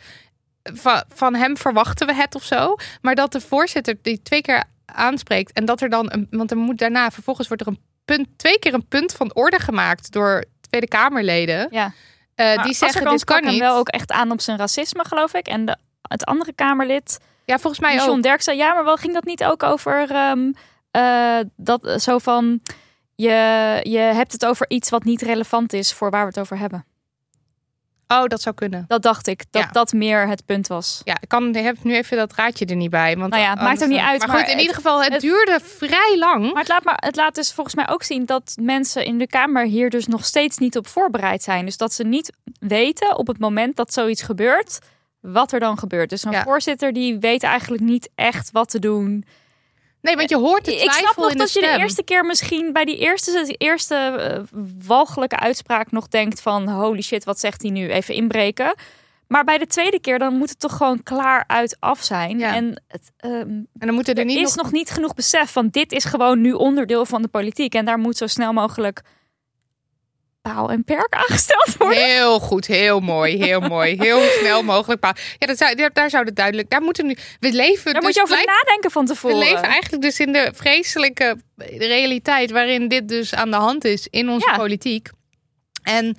Van, 0.62 1.05
van 1.09 1.35
hem 1.35 1.57
verwachten 1.57 2.07
we 2.07 2.14
het 2.14 2.35
of 2.35 2.45
zo. 2.45 2.77
Maar 3.01 3.14
dat 3.14 3.33
de 3.33 3.40
voorzitter 3.40 3.99
die 4.03 4.23
twee 4.23 4.40
keer 4.40 4.64
aanspreekt 4.85 5.53
en 5.53 5.64
dat 5.64 5.81
er 5.81 5.88
dan, 5.88 6.12
een, 6.12 6.27
want 6.31 6.51
er 6.51 6.57
moet 6.57 6.79
daarna, 6.79 7.11
vervolgens 7.11 7.49
wordt 7.49 7.62
er 7.62 7.68
een 7.68 7.81
punt, 8.05 8.29
twee 8.37 8.59
keer 8.59 8.75
een 8.75 8.88
punt 8.88 9.12
van 9.12 9.35
orde 9.35 9.59
gemaakt 9.59 10.12
door 10.12 10.45
Tweede 10.72 10.96
Kamerleden. 10.96 11.68
ja. 11.70 11.92
eh, 12.35 12.62
die 12.62 12.74
zeggen 12.74 13.08
dit 13.08 13.24
kan 13.24 13.44
niet. 13.44 13.58
wel 13.58 13.76
ook 13.76 13.88
echt 13.88 14.12
aan 14.12 14.30
op 14.30 14.40
zijn 14.40 14.58
racisme, 14.58 15.04
geloof 15.04 15.35
ik. 15.35 15.46
En 15.46 15.64
de, 15.64 15.76
het 16.02 16.24
andere 16.24 16.52
Kamerlid, 16.52 17.18
Ja, 17.44 17.58
volgens 17.58 17.82
mij 17.82 17.96
John 17.96 18.11
ook. 18.11 18.22
Derksen, 18.22 18.56
ja, 18.56 18.74
maar 18.74 18.85
wel 18.85 18.96
ging 18.96 19.14
dat 19.14 19.24
niet 19.24 19.44
ook 19.44 19.62
over 19.62 20.11
ehm, 20.11 20.52
eh, 20.90 21.38
dat 21.56 22.02
zo 22.02 22.18
van 22.18 22.61
je, 23.14 23.80
je 23.82 23.98
hebt 23.98 24.32
het 24.32 24.46
over 24.46 24.70
iets 24.70 24.90
wat 24.90 25.04
niet 25.04 25.22
relevant 25.22 25.72
is 25.72 25.92
voor 25.92 26.11
waar 26.11 26.22
we 26.22 26.28
het 26.28 26.38
over 26.38 26.58
hebben. 26.58 26.85
Oh, 28.20 28.27
dat 28.27 28.42
zou 28.42 28.55
kunnen. 28.55 28.85
Dat 28.88 29.03
dacht 29.03 29.27
ik, 29.27 29.44
dat 29.51 29.62
Ja. 29.62 29.68
dat 29.68 29.92
meer 29.92 30.29
het 30.29 30.46
punt 30.46 30.66
was. 30.66 31.01
Ja, 31.05 31.16
ik 31.20 31.29
kan, 31.29 31.55
heb 31.57 31.77
nu 31.85 31.94
even 31.94 32.16
dat 32.16 32.33
raadje 32.35 32.64
er 32.66 32.77
niet 32.77 32.90
bij. 32.90 33.16
Want 33.16 33.31
Nou 33.31 33.42
ja, 33.42 33.51
het 33.51 33.59
maakt 33.59 33.68
anders, 33.70 33.83
ook 33.90 33.96
niet 33.96 34.07
uit, 34.11 34.18
Maar, 34.18 34.29
maar 34.29 34.37
goed, 34.37 34.46
in 34.46 34.53
het- 34.53 34.61
ieder 34.61 34.77
geval, 34.77 35.03
het, 35.03 35.12
het- 35.12 35.20
duurde 35.20 35.59
vrij 35.62 36.16
lang. 36.18 36.53
Maar 36.53 36.62
het 36.62 36.68
laat, 36.68 36.85
maar 36.85 36.96
het 37.05 37.16
laat 37.16 37.35
dus 37.35 37.53
volgens 37.53 37.75
mij 37.77 37.88
ook 37.88 38.03
zien 38.03 38.25
dat 38.27 38.55
mensen 38.61 39.05
in 39.05 39.18
de 39.18 39.27
Kamer 39.27 39.64
hier 39.66 39.90
dus 39.90 40.07
nog 40.07 40.25
steeds 40.25 40.59
niet 40.59 40.77
op 40.77 40.87
voorbereid 40.87 41.42
zijn. 41.42 41.64
Dus 41.64 41.77
dat 41.77 41.92
ze 41.92 42.05
niet 42.05 42.33
weten 42.61 43.16
op 43.16 43.27
het 43.27 43.38
moment 43.38 43.77
dat 43.77 43.92
zoiets 43.92 44.22
gebeurt, 44.22 44.79
wat 45.20 45.53
er 45.53 45.61
dan 45.61 45.79
gebeurt. 45.79 46.11
Dus 46.11 46.25
een 46.25 46.31
Ja. 46.33 46.42
voorzitter 46.42 46.92
die 46.92 47.18
weet 47.18 47.42
eigenlijk 47.42 47.83
niet 47.83 48.11
echt 48.14 48.51
wat 48.51 48.68
te 48.70 48.79
doen. 48.79 49.25
Nee, 50.03 50.17
want 50.17 50.31
je 50.31 50.37
hoort 50.37 50.65
de 50.65 50.75
Ik 50.75 50.91
snap 50.91 51.17
nog 51.17 51.31
in 51.31 51.37
dat 51.37 51.53
je 51.53 51.61
de 51.61 51.77
eerste 51.79 52.03
keer 52.03 52.25
misschien 52.25 52.73
bij 52.73 52.85
die 52.85 52.99
eerste, 52.99 53.55
eerste 53.59 53.95
eh, 53.95 54.59
walgelijke 54.87 55.38
uitspraak 55.38 55.91
nog 55.91 56.09
denkt 56.09 56.41
van 56.41 56.69
holy 56.69 57.03
shit, 57.03 57.25
wat 57.25 57.41
zegt 57.41 57.62
hij 57.62 57.71
nu? 57.71 57.91
Even 57.91 58.15
inbreken. 58.15 58.75
Maar 59.27 59.45
bij 59.45 59.59
de 59.59 59.67
tweede 59.67 60.01
keer 60.01 60.19
dan 60.19 60.37
moet 60.37 60.49
het 60.49 60.61
toch 60.61 60.77
gewoon 60.77 61.03
klaar 61.03 61.45
uit 61.47 61.77
af 61.81 62.03
zijn. 62.03 62.38
Ja. 62.38 62.55
En 62.55 62.83
het 62.88 63.12
ehm, 63.17 63.33
En 63.33 63.69
dan 63.79 63.95
moeten 63.95 64.15
er 64.15 64.21
er 64.21 64.27
niet 64.27 64.37
is 64.37 64.55
nog... 64.55 64.65
nog 64.65 64.73
niet 64.73 64.91
genoeg 64.91 65.15
besef 65.15 65.51
van 65.51 65.69
dit 65.69 65.93
is 65.93 66.05
gewoon 66.05 66.41
nu 66.41 66.53
onderdeel 66.53 67.07
van 67.07 67.23
de 67.23 67.29
politiek. 67.29 67.75
En 67.75 67.85
daar 67.85 67.99
moet 67.99 68.17
zo 68.17 68.27
snel 68.27 68.53
mogelijk 68.53 69.03
paal 70.42 70.70
en 70.70 70.85
perk 70.85 71.14
aangesteld 71.14 71.76
worden. 71.78 72.05
Heel 72.05 72.40
goed, 72.40 72.66
heel 72.66 73.00
mooi, 73.00 73.44
heel 73.44 73.61
mooi. 73.76 73.96
Heel 73.98 74.20
snel 74.40 74.62
mogelijk. 74.62 75.00
pa- 75.00 75.16
Ja, 75.38 75.46
dat 75.46 75.59
zou, 75.59 75.90
daar, 75.92 76.11
zou 76.11 76.24
het 76.24 76.37
duidelijk... 76.37 76.70
Daar 76.70 76.83
moeten 76.83 77.07
nu... 77.07 77.16
We 77.40 77.52
leven 77.52 77.85
Daar 77.85 77.94
dus 77.94 78.02
moet 78.02 78.14
je 78.14 78.22
over 78.22 78.35
blijk- 78.42 78.59
nadenken 78.62 78.90
van 78.90 79.02
We 79.07 79.12
tevoren. 79.12 79.38
leven 79.38 79.62
eigenlijk 79.62 80.02
dus 80.02 80.20
in 80.20 80.33
de 80.33 80.50
vreselijke 80.55 81.37
realiteit 81.78 82.50
waarin 82.50 82.88
dit 82.88 83.09
dus 83.09 83.35
aan 83.35 83.50
de 83.50 83.57
hand 83.57 83.85
is 83.85 84.07
in 84.11 84.28
onze 84.28 84.48
Ja. 84.50 84.57
politiek. 84.57 85.09
En 85.83 86.16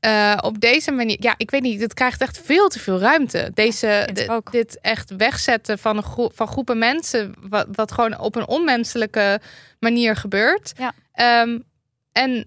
eh, 0.00 0.38
op 0.40 0.60
deze 0.60 0.90
manier, 0.90 1.16
ja, 1.20 1.34
ik 1.36 1.50
weet 1.50 1.62
niet, 1.62 1.80
het 1.80 1.94
krijgt 1.94 2.20
echt 2.20 2.40
veel 2.44 2.68
te 2.68 2.78
veel 2.78 2.98
ruimte. 2.98 3.50
Deze, 3.54 4.08
dit 4.50 4.78
echt 4.80 5.16
wegzetten 5.16 5.78
van, 5.78 5.96
een 5.96 6.02
groep, 6.02 6.32
van 6.34 6.46
groepen 6.48 6.78
mensen, 6.78 7.34
wat, 7.40 7.66
wat 7.72 7.92
gewoon 7.92 8.18
op 8.18 8.36
een 8.36 8.46
onmenselijke 8.48 9.40
manier 9.78 10.16
gebeurt. 10.16 10.72
Ja. 10.78 10.92
Ehm, 11.12 11.58
en 12.12 12.46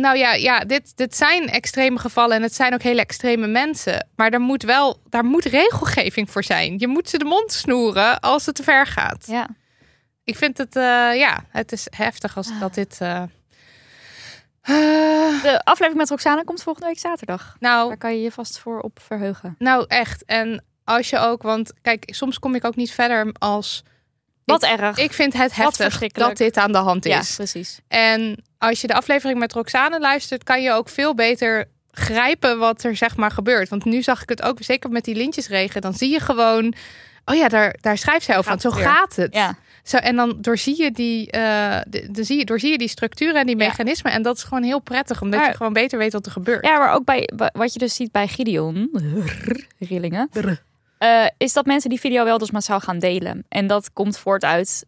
nou 0.00 0.16
ja, 0.16 0.32
ja 0.32 0.58
dit, 0.60 0.96
dit 0.96 1.16
zijn 1.16 1.48
extreme 1.48 1.98
gevallen 1.98 2.36
en 2.36 2.42
het 2.42 2.54
zijn 2.54 2.74
ook 2.74 2.82
hele 2.82 3.00
extreme 3.00 3.46
mensen. 3.46 4.08
Maar 4.16 4.30
daar 4.30 4.40
moet 4.40 4.62
wel, 4.62 5.00
daar 5.08 5.24
moet 5.24 5.44
regelgeving 5.44 6.30
voor 6.30 6.44
zijn. 6.44 6.78
Je 6.78 6.86
moet 6.88 7.08
ze 7.08 7.18
de 7.18 7.24
mond 7.24 7.52
snoeren 7.52 8.20
als 8.20 8.46
het 8.46 8.54
te 8.54 8.62
ver 8.62 8.86
gaat. 8.86 9.26
Ja. 9.26 9.48
Ik 10.24 10.36
vind 10.36 10.58
het, 10.58 10.76
eh, 10.76 10.82
ja, 11.16 11.44
het 11.48 11.72
is 11.72 11.86
heftig 11.96 12.36
als 12.36 12.48
dat 12.60 12.74
dit. 12.74 12.98
eh, 13.00 13.22
eh, 14.62 15.42
De 15.42 15.60
aflevering 15.64 15.96
met 15.96 16.08
Roxane 16.10 16.44
komt 16.44 16.62
volgende 16.62 16.88
week 16.88 16.98
zaterdag. 16.98 17.56
nou, 17.60 17.88
Daar 17.88 17.96
kan 17.96 18.14
je 18.16 18.22
je 18.22 18.30
vast 18.32 18.58
voor 18.58 18.80
op 18.80 18.98
verheugen. 19.02 19.54
nou, 19.58 19.84
echt. 19.88 20.24
En 20.24 20.64
als 20.84 21.10
je 21.10 21.18
ook, 21.18 21.42
want 21.42 21.72
kijk, 21.82 22.04
soms 22.06 22.38
kom 22.38 22.54
ik 22.54 22.64
ook 22.64 22.76
niet 22.76 22.92
verder 22.92 23.34
als. 23.38 23.82
Wat 24.44 24.62
ik, 24.62 24.70
erg. 24.70 24.98
Ik 24.98 25.12
vind 25.12 25.32
het 25.32 25.54
heftig 25.54 25.98
dat 26.12 26.36
dit 26.36 26.56
aan 26.56 26.72
de 26.72 26.78
hand 26.78 27.04
ja, 27.04 27.18
is. 27.18 27.34
precies. 27.34 27.80
En 27.88 28.44
als 28.62 28.80
je 28.80 28.86
de 28.86 28.94
aflevering 28.94 29.38
met 29.38 29.52
Roxane 29.52 30.00
luistert, 30.00 30.44
kan 30.44 30.62
je 30.62 30.72
ook 30.72 30.88
veel 30.88 31.14
beter 31.14 31.64
grijpen 31.90 32.58
wat 32.58 32.82
er 32.84 32.96
zeg 32.96 33.16
maar 33.16 33.30
gebeurt. 33.30 33.68
Want 33.68 33.84
nu 33.84 34.02
zag 34.02 34.22
ik 34.22 34.28
het 34.28 34.42
ook, 34.42 34.58
zeker 34.60 34.90
met 34.90 35.04
die 35.04 35.14
lintjesregen, 35.14 35.80
dan 35.80 35.94
zie 35.94 36.10
je 36.10 36.20
gewoon. 36.20 36.74
Oh 37.24 37.34
ja, 37.34 37.48
daar, 37.48 37.76
daar 37.80 37.98
schrijft 37.98 38.24
zij 38.24 38.36
over. 38.38 38.50
Gaat 38.50 38.62
Want 38.62 38.74
zo 38.74 38.80
weer. 38.80 38.90
gaat 38.90 39.16
het. 39.16 39.34
Ja. 39.34 39.54
Zo, 39.84 39.96
en 39.96 40.16
dan 40.16 40.36
doorzie 40.40 40.82
je 40.82 40.90
die, 40.90 41.30
eh, 41.30 41.78
de, 41.88 42.08
de, 42.10 42.24
zie 42.24 42.38
je, 42.38 42.44
doorzie 42.44 42.70
je 42.70 42.78
die 42.78 42.88
structuren 42.88 43.34
en 43.34 43.46
die 43.46 43.56
Ja. 43.58 43.66
mechanismen. 43.66 44.12
En 44.12 44.22
dat 44.22 44.36
is 44.36 44.42
gewoon 44.42 44.62
heel 44.62 44.80
prettig, 44.80 45.22
omdat 45.22 45.40
Maar- 45.40 45.48
je 45.48 45.56
gewoon 45.56 45.72
beter 45.72 45.98
weet 45.98 46.12
wat 46.12 46.26
er 46.26 46.32
gebeurt. 46.32 46.64
ja, 46.66 46.78
maar 46.78 46.92
ook 46.94 47.04
bij 47.04 47.28
wa- 47.36 47.50
wat 47.52 47.72
je 47.72 47.78
dus 47.78 47.94
ziet 47.94 48.12
bij 48.12 48.28
Gideon, 48.28 48.90
rillingen, 49.78 50.28
eh, 50.98 51.26
is 51.38 51.52
dat 51.52 51.66
mensen 51.66 51.90
die 51.90 52.00
video 52.00 52.24
wel 52.24 52.38
dus 52.38 52.50
massaal 52.50 52.80
gaan 52.80 52.98
delen. 52.98 53.44
En 53.48 53.66
dat 53.66 53.92
komt 53.92 54.18
voort 54.18 54.44
uit 54.44 54.84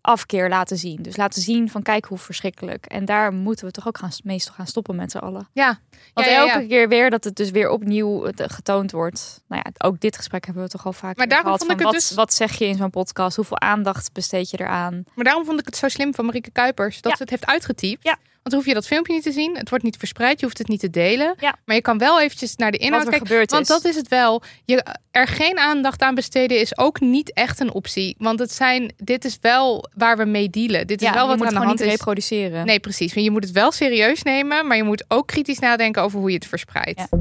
afkeer 0.00 0.48
laten 0.48 0.76
zien. 0.76 1.02
Dus 1.02 1.16
laten 1.16 1.42
zien 1.42 1.70
van 1.70 1.82
kijk 1.82 2.04
hoe 2.04 2.18
verschrikkelijk. 2.18 2.86
En 2.86 3.04
daar 3.04 3.32
moeten 3.32 3.66
we 3.66 3.72
toch 3.72 3.88
ook 3.88 3.98
gaan, 3.98 4.10
meestal 4.24 4.54
gaan 4.54 4.66
stoppen 4.66 4.96
met 4.96 5.10
z'n 5.10 5.18
allen. 5.18 5.48
Ja, 5.52 5.78
Want 6.14 6.26
Ja, 6.26 6.32
ja, 6.32 6.42
ja. 6.44 6.52
elke 6.52 6.66
keer 6.66 6.88
weer 6.88 7.10
dat 7.10 7.24
het 7.24 7.36
dus 7.36 7.50
weer 7.50 7.70
opnieuw 7.70 8.24
eh, 8.26 8.48
getoond 8.48 8.92
wordt. 8.92 9.42
Nou 9.48 9.62
ja, 9.64 9.86
ook 9.88 10.00
dit 10.00 10.16
gesprek 10.16 10.44
hebben 10.44 10.62
we 10.62 10.68
toch 10.68 10.86
al 10.86 10.92
vaak 10.92 11.16
Maar 11.16 11.28
daarom 11.28 11.44
gehad. 11.46 11.60
vond 11.60 11.70
ik 11.72 11.76
het 11.78 11.86
wat, 11.86 11.94
dus- 11.94 12.10
wat 12.14 12.34
zeg 12.34 12.58
je 12.58 12.66
in 12.66 12.76
zo'n 12.76 12.90
podcast? 12.90 13.36
Hoeveel 13.36 13.60
aandacht 13.60 14.12
besteed 14.12 14.50
je 14.50 14.60
eraan? 14.60 15.04
maar 15.14 15.24
daarom 15.24 15.44
vond 15.44 15.60
ik 15.60 15.66
het 15.66 15.76
zo 15.76 15.88
slim 15.88 16.14
van 16.14 16.24
Marieke 16.24 16.50
Kuipers 16.50 17.00
dat 17.00 17.16
ze 17.16 17.22
het 17.22 17.30
heeft 17.30 17.46
uitgetypt. 17.46 18.02
Ja. 18.04 18.16
Want 18.46 18.58
dan 18.58 18.64
hoef 18.66 18.74
je 18.74 18.80
dat 18.80 18.92
filmpje 18.92 19.12
niet 19.12 19.22
te 19.22 19.32
zien. 19.32 19.56
Het 19.56 19.68
wordt 19.68 19.84
niet 19.84 19.96
verspreid, 19.96 20.40
je 20.40 20.44
hoeft 20.44 20.58
het 20.58 20.68
niet 20.68 20.80
te 20.80 20.90
delen. 20.90 21.34
Ja. 21.38 21.56
Maar 21.64 21.76
je 21.76 21.82
kan 21.82 21.98
wel 21.98 22.20
eventjes 22.20 22.56
naar 22.56 22.70
de 22.70 22.78
inhoud 22.78 23.02
er 23.02 23.08
kijken. 23.08 23.26
gebeurd 23.26 23.50
Want 23.50 23.62
is. 23.62 23.68
dat 23.68 23.84
is 23.84 23.96
het 23.96 24.08
wel. 24.08 24.42
Je, 24.64 24.84
er 25.10 25.26
geen 25.26 25.58
aandacht 25.58 26.02
aan 26.02 26.14
besteden 26.14 26.60
is 26.60 26.78
ook 26.78 27.00
niet 27.00 27.32
echt 27.32 27.60
een 27.60 27.72
optie. 27.72 28.14
Want 28.18 28.38
het 28.38 28.52
zijn, 28.52 28.92
dit 28.96 29.24
is 29.24 29.38
wel 29.40 29.88
waar 29.94 30.16
we 30.16 30.24
mee 30.24 30.50
dealen. 30.50 30.86
Dit 30.86 31.00
is 31.02 31.08
ja, 31.08 31.14
wel 31.14 31.26
wat 31.26 31.32
aan 31.32 31.40
de 31.40 31.46
gewoon 31.46 31.66
hand 31.66 31.78
niet 31.78 31.88
is. 31.88 31.94
reproduceren. 31.94 32.66
Nee, 32.66 32.80
precies. 32.80 33.14
Want 33.14 33.26
je 33.26 33.32
moet 33.32 33.44
het 33.44 33.52
wel 33.52 33.72
serieus 33.72 34.22
nemen, 34.22 34.66
maar 34.66 34.76
je 34.76 34.82
moet 34.82 35.04
ook 35.08 35.26
kritisch 35.26 35.58
nadenken 35.58 36.02
over 36.02 36.18
hoe 36.18 36.28
je 36.28 36.36
het 36.36 36.46
verspreidt. 36.46 37.06
Ja. 37.10 37.18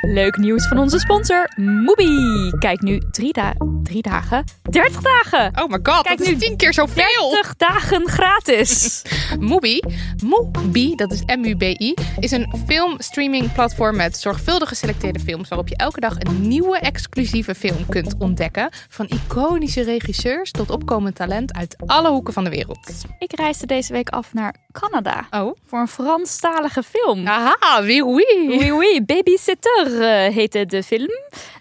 Leuk 0.00 0.36
nieuws 0.36 0.68
van 0.68 0.78
onze 0.78 0.98
sponsor, 0.98 1.50
Mubi. 1.56 2.50
Kijk 2.58 2.80
nu 2.80 3.02
drie, 3.10 3.32
da 3.32 3.54
drie 3.82 4.02
dagen, 4.02 4.44
30 4.70 5.00
dagen. 5.02 5.62
Oh 5.62 5.70
my 5.70 5.78
god, 5.82 6.02
Kijk 6.02 6.18
dat 6.18 6.20
is 6.20 6.32
nu, 6.32 6.36
tien 6.38 6.56
keer 6.56 6.72
zoveel. 6.74 7.30
30 7.30 7.56
dagen 7.56 8.08
gratis. 8.08 9.02
Mubi, 9.38 9.80
Mubi, 10.24 10.94
dat 10.94 11.12
is 11.12 11.22
M-U-B-I, 11.36 11.94
is 12.18 12.30
een 12.30 12.54
filmstreaming 12.66 13.52
platform 13.52 13.96
met 13.96 14.16
zorgvuldig 14.16 14.68
geselecteerde 14.68 15.18
films 15.20 15.48
waarop 15.48 15.68
je 15.68 15.76
elke 15.76 16.00
dag 16.00 16.14
een 16.18 16.48
nieuwe 16.48 16.78
exclusieve 16.78 17.54
film 17.54 17.86
kunt 17.88 18.14
ontdekken. 18.18 18.68
Van 18.88 19.06
iconische 19.08 19.82
regisseurs 19.82 20.50
tot 20.50 20.70
opkomend 20.70 21.14
talent 21.14 21.52
uit 21.54 21.76
alle 21.86 22.08
hoeken 22.10 22.32
van 22.32 22.44
de 22.44 22.50
wereld. 22.50 23.04
Ik 23.18 23.32
reisde 23.36 23.66
deze 23.66 23.92
week 23.92 24.08
af 24.08 24.32
naar 24.32 24.54
Canada 24.72 25.26
Oh. 25.30 25.56
voor 25.66 25.78
een 25.78 25.88
Franstalige 25.88 26.82
film. 26.82 27.26
Aha, 27.26 27.82
oui, 27.82 28.02
oui. 28.02 28.24
Oui, 28.48 28.70
oui, 28.70 29.04
Babysitter 29.36 30.02
eh, 30.02 30.34
heette 30.34 30.66
de 30.66 30.82
film. 30.82 31.08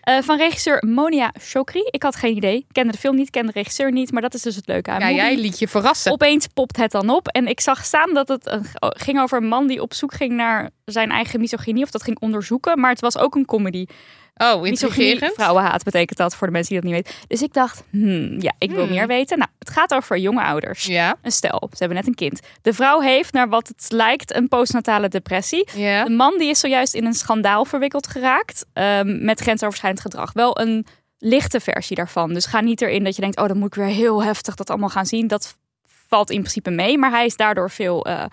Eh, 0.02 0.18
van 0.22 0.38
regisseur 0.38 0.84
Monia 0.88 1.34
Chokri. 1.42 1.88
Ik 1.92 2.04
had 2.04 2.16
geen 2.16 2.36
idee. 2.36 2.56
Ik 2.58 2.66
kende 2.72 2.92
de 2.92 2.98
film 2.98 3.16
niet, 3.16 3.30
kende 3.30 3.52
de 3.52 3.58
regisseur 3.60 3.92
niet. 3.92 4.12
Maar 4.12 4.22
dat 4.22 4.34
is 4.34 4.42
dus 4.42 4.56
het 4.56 4.68
leuke 4.68 4.92
aan 4.92 5.00
Ja, 5.00 5.12
jij 5.12 5.38
liet 5.38 5.60
je 5.60 5.68
verrassen. 5.68 6.12
Opeens 6.12 6.48
popt 6.48 6.78
het 6.78 6.92
dan 6.92 7.10
op. 7.10 7.28
En 7.28 7.48
ik 7.48 7.60
zag 7.60 7.86
staan 7.86 8.14
dat 8.14 8.28
het 8.28 8.46
een- 8.52 8.66
ging 8.80 9.20
over 9.20 9.38
een 9.38 9.48
man 9.48 9.68
die 9.68 9.82
op 9.82 9.94
zoek 9.94 10.14
ging 10.14 10.32
naar 10.34 10.70
zijn 10.86 11.12
eigen 11.12 11.40
misogynie. 11.40 11.84
Of 11.84 11.92
dat 11.92 12.04
ging 12.04 12.20
onderzoeken. 12.20 12.80
Maar 12.80 12.92
het 12.92 13.02
was 13.02 13.18
ook 13.18 13.36
een 13.36 13.46
comedy. 13.46 13.86
Oh, 14.38 14.67
intrigerend. 14.67 15.34
vrouwenhaat 15.34 15.84
betekent 15.84 16.17
dat 16.17 16.36
voor 16.36 16.48
de 16.48 16.54
mensen 16.54 16.74
die 16.74 16.82
dat 16.82 16.91
niet 16.91 17.04
weten. 17.06 17.28
Dus 17.28 17.41
ik 17.41 17.54
dacht, 17.54 17.84
hmm, 17.89 18.41
ja, 18.41 18.54
ik 18.58 18.71
wil 18.71 18.84
Hmm. 18.84 18.93
meer 18.93 19.08
weten. 19.08 19.38
Nou, 19.38 19.50
het 19.60 19.69
gaat 19.69 19.93
over 19.93 20.17
jonge 20.17 20.43
ouders. 20.43 20.86
Ja, 20.86 21.15
Een 21.21 21.32
stel, 21.32 21.67
ze 21.71 21.78
hebben 21.78 21.98
net 21.98 22.08
een 22.08 22.15
kind. 22.15 22.39
De 22.62 22.74
vrouw 22.74 23.00
heeft, 23.00 23.34
naar 23.34 23.50
wat 23.50 23.67
het 23.67 23.86
lijkt, 23.91 24.36
een 24.36 24.48
postnatale 24.48 25.08
depressie. 25.08 25.69
ja. 25.76 26.04
De 26.04 26.10
man 26.10 26.38
die 26.38 26.50
is 26.50 26.60
zojuist 26.60 26.93
in 26.93 27.06
een 27.06 27.13
schandaal 27.13 27.65
verwikkeld 27.65 28.08
geraakt 28.08 28.65
ehm, 28.74 29.26
met 29.26 29.39
grensoverschrijdend 29.39 30.02
gedrag. 30.04 30.34
Wel 30.34 30.60
een 30.60 30.86
lichte 31.17 31.60
versie 31.60 31.95
daarvan. 31.95 32.34
Dus 32.34 32.45
ga 32.45 32.62
niet 32.62 32.82
erin 32.82 33.04
dat 33.04 33.15
je 33.15 33.21
denkt, 33.21 33.38
oh, 33.39 33.48
dan 33.48 33.58
moet 33.58 33.67
ik 33.67 33.76
weer 33.76 33.86
heel 33.93 34.24
heftig 34.24 34.56
dat 34.56 34.69
allemaal 34.69 34.89
gaan 34.89 35.06
zien. 35.06 35.28
Dat 35.28 35.56
valt 36.08 36.30
in 36.30 36.39
principe 36.39 36.69
mee, 36.69 36.98
maar 36.98 37.10
hij 37.12 37.26
is 37.26 37.36
daardoor 37.36 37.69
veel 37.71 38.06
eh, 38.06 38.26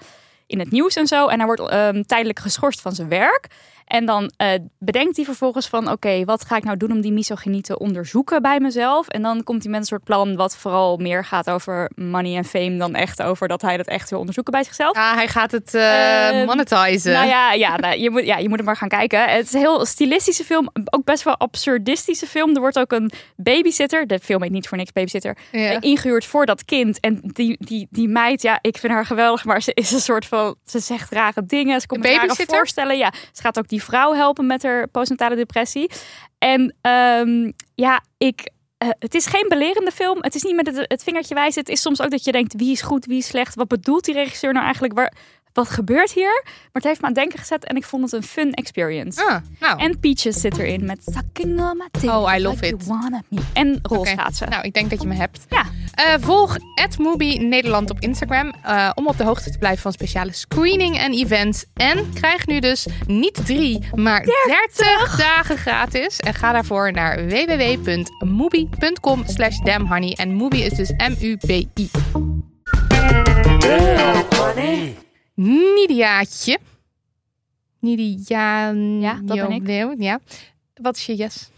in 0.46 0.58
het 0.58 0.70
nieuws 0.70 0.94
en 0.96 1.06
zo. 1.06 1.26
En 1.26 1.36
hij 1.36 1.46
wordt 1.46 1.68
ehm, 1.68 2.02
tijdelijk 2.02 2.38
geschorst 2.38 2.80
van 2.80 2.92
zijn 2.92 3.08
werk. 3.08 3.46
En 3.86 4.06
dan 4.06 4.32
eh, 4.36 4.48
bedenkt 4.78 5.16
hij 5.16 5.24
vervolgens 5.24 5.66
van, 5.68 5.90
oké, 5.90 6.24
wat 6.24 6.44
ga 6.44 6.56
ik 6.56 6.64
nou 6.64 6.76
doen 6.76 6.90
om 6.92 7.00
die 7.00 7.12
misogynie 7.12 7.62
te 7.62 7.78
onderzoeken 7.78 8.42
bij 8.42 8.60
mezelf? 8.60 9.08
En 9.08 9.22
dan 9.22 9.42
komt 9.44 9.62
hij 9.62 9.70
met 9.70 9.80
een 9.80 9.86
soort 9.86 10.04
plan 10.04 10.36
wat 10.36 10.56
vooral 10.56 10.96
meer 10.96 11.24
gaat 11.24 11.50
over 11.50 11.90
money 11.94 12.36
en 12.36 12.44
fame 12.44 12.76
dan 12.76 12.94
echt 12.94 13.22
over 13.22 13.48
dat 13.48 13.62
hij 13.62 13.76
dat 13.76 13.86
echt 13.86 14.10
wil 14.10 14.18
onderzoeken 14.18 14.52
bij 14.52 14.64
zichzelf. 14.64 14.96
Ja, 14.96 15.14
hij 15.14 15.28
gaat 15.28 15.50
het 15.50 15.74
uh, 15.74 16.28
Ehm, 16.28 16.46
monetizen. 16.46 17.12
Nou 17.12 17.26
ja, 17.26 17.52
ja, 17.52 17.76
nou, 17.76 17.98
je, 17.98 18.10
moet, 18.10 18.24
ja, 18.24 18.36
je 18.38 18.48
moet 18.48 18.56
hem 18.56 18.66
maar 18.66 18.76
gaan 18.76 18.88
kijken. 18.88 19.24
Het 19.28 19.46
is 19.46 19.52
een 19.52 19.60
heel 19.60 19.86
stilistische 19.86 20.44
film, 20.44 20.68
ook 20.90 21.04
best 21.04 21.22
wel 21.22 21.36
absurdistische 21.36 22.26
film. 22.26 22.54
Er 22.54 22.60
wordt 22.60 22.78
ook 22.78 22.92
een 22.92 23.10
babysitter, 23.36 24.06
de 24.06 24.18
film 24.18 24.42
heet 24.42 24.50
niet 24.52 24.68
voor 24.68 24.78
niks 24.78 24.92
babysitter, 24.92 25.36
Ja. 25.52 25.70
eh, 25.70 25.76
ingehuurd 25.80 26.24
voor 26.24 26.46
dat 26.46 26.64
kind. 26.64 27.00
En 27.00 27.20
die, 27.22 27.56
die, 27.60 27.86
die 27.90 28.08
meid, 28.08 28.42
ja, 28.42 28.58
ik 28.60 28.78
vind 28.78 28.92
haar 28.92 29.06
geweldig, 29.06 29.44
maar 29.44 29.62
ze 29.62 29.70
is 29.74 29.90
een 29.90 30.00
soort 30.00 30.26
van, 30.26 30.54
ze 30.64 30.78
zegt 30.78 31.12
rare 31.12 31.46
dingen. 31.46 31.80
Ze 31.80 31.86
komt 31.86 32.02
met 32.02 32.12
rare 32.16 32.44
voorstellen. 32.46 32.96
Ja, 32.98 33.12
ze 33.32 33.42
gaat 33.42 33.58
ook 33.58 33.68
die 33.72 33.82
vrouw 33.82 34.12
helpen 34.12 34.46
met 34.46 34.62
haar 34.62 34.88
postnatale 34.88 35.36
depressie. 35.36 35.90
En 36.38 36.74
ehm, 36.80 37.50
ja, 37.74 38.02
ik... 38.18 38.50
eh, 38.78 38.88
het 38.98 39.14
is 39.14 39.26
geen 39.26 39.46
belerende 39.48 39.90
film. 39.90 40.18
Het 40.20 40.34
is 40.34 40.42
niet 40.42 40.54
met 40.54 40.66
het, 40.66 40.84
het 40.88 41.02
vingertje 41.02 41.34
wijzen. 41.34 41.60
Het 41.60 41.70
is 41.70 41.80
soms 41.80 42.02
ook 42.02 42.10
dat 42.10 42.24
je 42.24 42.32
denkt: 42.32 42.54
wie 42.54 42.72
is 42.72 42.82
goed, 42.82 43.06
wie 43.06 43.18
is 43.18 43.26
slecht? 43.26 43.54
Wat 43.54 43.68
bedoelt 43.68 44.04
die 44.04 44.14
regisseur 44.14 44.52
nou 44.52 44.64
eigenlijk? 44.64 44.94
Waar, 44.94 45.12
wat 45.52 45.68
gebeurt 45.70 46.12
hier? 46.12 46.40
Maar 46.44 46.70
het 46.72 46.84
heeft 46.84 47.00
me 47.00 47.06
aan 47.06 47.12
het 47.12 47.20
denken 47.20 47.38
gezet 47.38 47.64
en 47.64 47.76
ik 47.76 47.84
vond 47.84 48.02
het 48.02 48.12
een 48.12 48.22
fun 48.22 48.52
experience. 48.52 49.24
Ah, 49.26 49.36
nou. 49.60 49.78
En 49.80 50.00
Peaches 50.00 50.40
zit 50.40 50.58
erin 50.58 50.84
met 50.84 50.98
Sucking 51.04 51.60
on 51.60 51.76
my 51.76 51.88
tail 52.00 52.22
Oh, 52.22 52.34
I 52.36 52.42
love 52.42 52.54
like 52.54 52.66
you 52.66 52.74
it. 52.80 52.86
wanna 52.86 53.22
me. 53.28 53.40
En 53.52 53.78
rolschaatsen. 53.82 54.50
Nou, 54.50 54.62
ik 54.64 54.74
denk 54.74 54.90
dat 54.90 55.02
je 55.02 55.08
me 55.08 55.14
hebt. 55.14 55.40
Ja. 55.48 55.64
Eh, 55.92 56.14
volg 56.20 56.56
@movie 56.98 57.40
Nederland 57.40 57.90
op 57.90 58.00
Instagram 58.00 58.54
eh, 58.62 58.90
om 58.94 59.06
op 59.06 59.16
de 59.16 59.24
hoogte 59.24 59.50
te 59.50 59.58
blijven 59.58 59.82
van 59.82 59.92
speciale 59.92 60.32
screening 60.32 60.98
en 60.98 61.12
events. 61.12 61.64
En 61.74 62.12
krijg 62.12 62.46
nu 62.46 62.60
dus 62.60 62.86
niet 63.06 63.46
drie, 63.46 63.88
maar 63.94 64.22
30, 64.24 65.16
dagen 65.16 65.56
gratis. 65.58 66.16
En 66.20 66.34
ga 66.34 66.52
daarvoor 66.52 66.92
naar 66.92 67.26
www.moobie.com 67.26 69.22
slash 69.26 69.58
damhoney. 69.58 70.12
En 70.12 70.34
Moobie 70.34 70.64
is 70.64 70.72
dus 70.72 70.90
M-U-B-I. 70.90 71.90
Nidiaatje. 75.34 76.58
Nidia... 77.80 78.68
Ja, 79.00 79.20
dat 79.22 79.36
ben 79.48 79.50
ik. 79.50 80.00
Ja. 80.00 80.20
Wat 80.74 80.96
is 80.96 81.06
je 81.06 81.14
yes? 81.16 81.50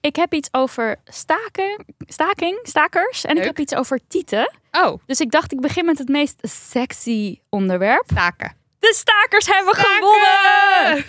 Ik 0.00 0.16
heb 0.16 0.34
iets 0.34 0.48
over 0.52 0.96
staken, 1.04 1.84
staking, 2.06 2.58
stakers. 2.62 3.24
En 3.24 3.34
Leuk. 3.34 3.42
ik 3.42 3.48
heb 3.48 3.58
iets 3.58 3.74
over 3.74 4.00
tieten. 4.08 4.52
Oh, 4.72 4.98
Dus 5.06 5.20
ik 5.20 5.30
dacht, 5.30 5.52
ik 5.52 5.60
begin 5.60 5.84
met 5.84 5.98
het 5.98 6.08
meest 6.08 6.36
sexy 6.42 7.38
onderwerp. 7.48 8.06
taken. 8.14 8.56
De 8.78 8.92
stakers 8.96 9.46
hebben 9.46 9.74
gewonnen! 9.74 11.04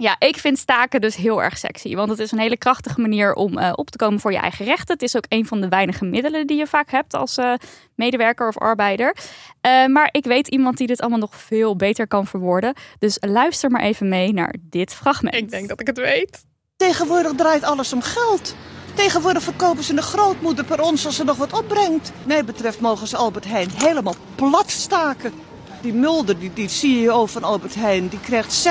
Ja, 0.00 0.16
ik 0.18 0.36
vind 0.36 0.58
staken 0.58 1.00
dus 1.00 1.16
heel 1.16 1.42
erg 1.42 1.58
sexy. 1.58 1.94
Want 1.94 2.10
het 2.10 2.18
is 2.18 2.32
een 2.32 2.38
hele 2.38 2.56
krachtige 2.56 3.00
manier 3.00 3.34
om 3.34 3.58
eh, 3.58 3.72
op 3.74 3.90
te 3.90 3.98
komen 3.98 4.20
voor 4.20 4.32
je 4.32 4.38
eigen 4.38 4.64
rechten. 4.64 4.94
Het 4.94 5.02
is 5.02 5.16
ook 5.16 5.24
een 5.28 5.46
van 5.46 5.60
de 5.60 5.68
weinige 5.68 6.04
middelen 6.04 6.46
die 6.46 6.56
je 6.56 6.66
vaak 6.66 6.90
hebt 6.90 7.14
als 7.14 7.36
eh, 7.36 7.52
medewerker 7.94 8.48
of 8.48 8.58
arbeider. 8.58 9.16
Eh, 9.60 9.86
maar 9.86 10.08
ik 10.10 10.24
weet 10.24 10.48
iemand 10.48 10.76
die 10.76 10.86
dit 10.86 11.00
allemaal 11.00 11.18
nog 11.18 11.36
veel 11.36 11.76
beter 11.76 12.06
kan 12.06 12.26
verwoorden. 12.26 12.74
Dus 12.98 13.16
luister 13.20 13.70
maar 13.70 13.82
even 13.82 14.08
mee 14.08 14.32
naar 14.32 14.54
dit 14.60 14.94
fragment. 14.94 15.34
Ik 15.34 15.50
denk 15.50 15.68
dat 15.68 15.80
ik 15.80 15.86
het 15.86 15.98
weet. 15.98 16.44
Tegenwoordig 16.76 17.32
draait 17.32 17.62
alles 17.62 17.92
om 17.92 18.02
geld. 18.02 18.54
Tegenwoordig 18.94 19.42
verkopen 19.42 19.84
ze 19.84 19.94
de 19.94 20.02
grootmoeder 20.02 20.64
per 20.64 20.82
ons 20.82 21.06
als 21.06 21.16
ze 21.16 21.24
nog 21.24 21.36
wat 21.36 21.52
opbrengt. 21.52 22.12
Mij 22.26 22.44
betreft 22.44 22.80
mogen 22.80 23.06
ze 23.06 23.16
Albert 23.16 23.44
Heijn 23.44 23.70
helemaal 23.74 24.14
plat 24.34 24.70
staken. 24.70 25.32
Die 25.80 25.92
Mulder, 25.92 26.38
die, 26.38 26.50
die 26.54 26.68
CEO 26.68 27.26
van 27.26 27.44
Albert 27.44 27.74
Heijn, 27.74 28.08
die 28.08 28.20
krijgt 28.20 28.68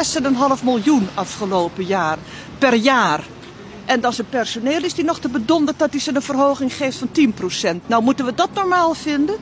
6,5 0.60 0.63
miljoen 0.63 1.10
afgelopen 1.13 1.86
jaar. 1.86 2.17
Per 2.58 2.74
jaar. 2.74 3.24
En 3.86 4.02
dan 4.02 4.13
zijn 4.13 4.30
personeel 4.30 4.84
is 4.84 4.93
die 4.93 5.04
nog 5.04 5.20
te 5.20 5.30
bedonderd 5.30 5.80
dat 5.80 5.91
hij 5.91 6.00
ze 6.00 6.15
een 6.15 6.22
verhoging 6.22 6.74
geeft 6.74 6.98
van 6.98 7.10
10%. 7.78 7.86
Nou, 7.86 8.04
moeten 8.04 8.26
we 8.26 8.34
dat 8.34 8.50
normaal 8.54 8.93
vinden? 8.93 9.36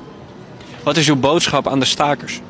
Wat 0.84 0.98
is 0.98 1.08
uw 1.08 1.16
boodschap 1.16 1.68
aan 1.68 1.80
de 1.80 1.86
stakers? 1.86 2.42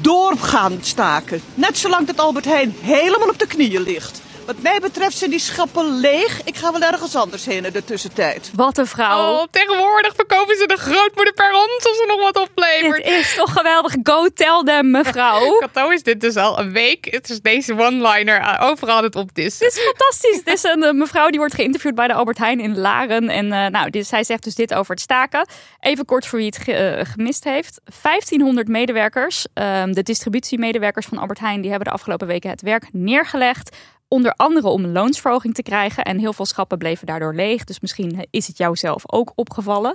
Doorgaan 0.00 0.78
staken. 0.80 1.40
Net 1.54 1.78
zolang 1.78 2.06
dat 2.06 2.20
Albert 2.20 2.44
Heijn 2.44 2.74
helemaal 2.80 3.28
op 3.28 3.38
de 3.38 3.46
knieën 3.46 3.82
ligt. 3.82 4.22
Wat 4.46 4.58
mij 4.62 4.78
betreft 4.80 5.16
zijn 5.16 5.30
die 5.30 5.38
schappen 5.38 5.98
leeg. 6.00 6.40
Ik 6.44 6.56
ga 6.56 6.72
wel 6.72 6.80
ergens 6.80 7.16
anders 7.16 7.44
heen 7.46 7.64
in 7.64 7.72
de 7.72 7.84
tussentijd. 7.84 8.50
Wat 8.54 8.78
een 8.78 8.86
vrouw. 8.86 9.32
Oh, 9.32 9.42
tegenwoordig 9.50 10.14
verkopen 10.14 10.56
ze 10.56 10.66
de 10.66 10.76
grootmoeder 10.76 11.32
per 11.34 11.50
hand 11.52 11.86
als 11.88 11.98
er 12.00 12.06
nog 12.06 12.20
wat 12.20 12.36
oplevert. 12.48 13.04
Dit 13.04 13.12
is 13.12 13.34
toch 13.34 13.52
geweldig. 13.52 13.94
Go 14.02 14.28
tell 14.34 14.62
them, 14.64 14.90
mevrouw. 14.90 15.56
Kato 15.58 15.88
is 15.90 16.02
dit 16.02 16.20
dus 16.20 16.36
al 16.36 16.58
een 16.60 16.72
week. 16.72 17.06
Het 17.10 17.30
is 17.30 17.40
deze 17.40 17.72
one-liner 17.78 18.40
eh, 18.40 18.68
overal 18.68 19.02
het 19.02 19.16
opdissen. 19.16 19.66
Dit 19.66 19.76
is 19.76 19.82
fantastisch. 19.84 20.44
Dit 20.44 20.54
is 20.54 20.62
een 20.64 20.82
eh, 20.82 20.92
mevrouw 20.92 21.28
die 21.28 21.38
wordt 21.38 21.54
geïnterviewd 21.54 21.94
bij 21.94 22.06
de 22.06 22.14
Albert 22.14 22.38
Heijn 22.38 22.60
in 22.60 22.78
Laren. 22.78 23.28
En 23.28 23.52
eh, 23.52 23.66
nou, 23.66 23.90
dit, 23.90 24.06
zij 24.06 24.24
zegt 24.24 24.44
dus 24.44 24.54
dit 24.54 24.74
over 24.74 24.90
het 24.90 25.00
staken. 25.02 25.48
Even 25.80 26.04
kort 26.04 26.26
voor 26.26 26.38
wie 26.38 26.46
het 26.48 26.58
ge- 26.58 27.04
gemist 27.14 27.44
heeft. 27.44 27.80
1500 28.02 28.68
medewerkers, 28.68 29.46
ehm, 29.54 29.92
de 29.92 30.02
distributiemedewerkers 30.02 31.06
van 31.06 31.18
Albert 31.18 31.38
Heijn, 31.40 31.60
die 31.60 31.70
hebben 31.70 31.88
de 31.88 31.94
afgelopen 31.94 32.26
weken 32.26 32.50
het 32.50 32.62
werk 32.62 32.84
neergelegd. 32.92 33.76
Onder 34.14 34.34
andere 34.36 34.68
om 34.68 34.84
een 34.84 34.92
loonsverhoging 34.92 35.54
te 35.54 35.62
krijgen. 35.62 36.04
En 36.04 36.18
heel 36.18 36.32
veel 36.32 36.46
schappen 36.46 36.78
bleven 36.78 37.06
daardoor 37.06 37.34
leeg. 37.34 37.64
Dus 37.64 37.80
misschien 37.80 38.26
is 38.30 38.46
het 38.46 38.56
jou 38.56 38.76
zelf 38.76 39.02
ook 39.06 39.32
opgevallen. 39.34 39.94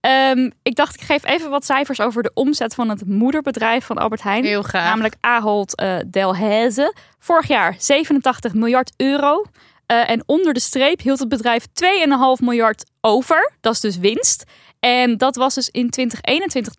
Ehm, 0.00 0.50
ik 0.62 0.74
dacht, 0.74 0.94
ik 0.94 1.00
geef 1.00 1.24
even 1.24 1.50
wat 1.50 1.64
cijfers 1.64 2.00
over 2.00 2.22
de 2.22 2.30
omzet 2.34 2.74
van 2.74 2.88
het 2.88 3.06
moederbedrijf 3.06 3.84
van 3.84 3.98
Albert 3.98 4.22
Heijn. 4.22 4.44
Heel 4.44 4.62
graag. 4.62 4.84
Namelijk 4.84 5.14
Ahold 5.20 5.74
eh 5.74 5.96
Delhaize. 6.06 6.94
Vorig 7.18 7.48
jaar 7.48 7.74
87 7.78 8.54
miljard 8.54 8.92
euro. 8.96 9.44
Eh, 9.86 10.10
en 10.10 10.22
onder 10.26 10.54
de 10.54 10.60
streep 10.60 11.00
hield 11.00 11.18
het 11.18 11.28
bedrijf 11.28 11.66
2,5 11.72 12.40
miljard 12.40 12.84
over. 13.00 13.52
Dat 13.60 13.74
is 13.74 13.80
dus 13.80 13.96
winst. 13.96 14.44
En 14.80 15.16
dat 15.16 15.36
was 15.36 15.54
dus 15.54 15.68
in 15.68 15.90
2021 15.90 16.74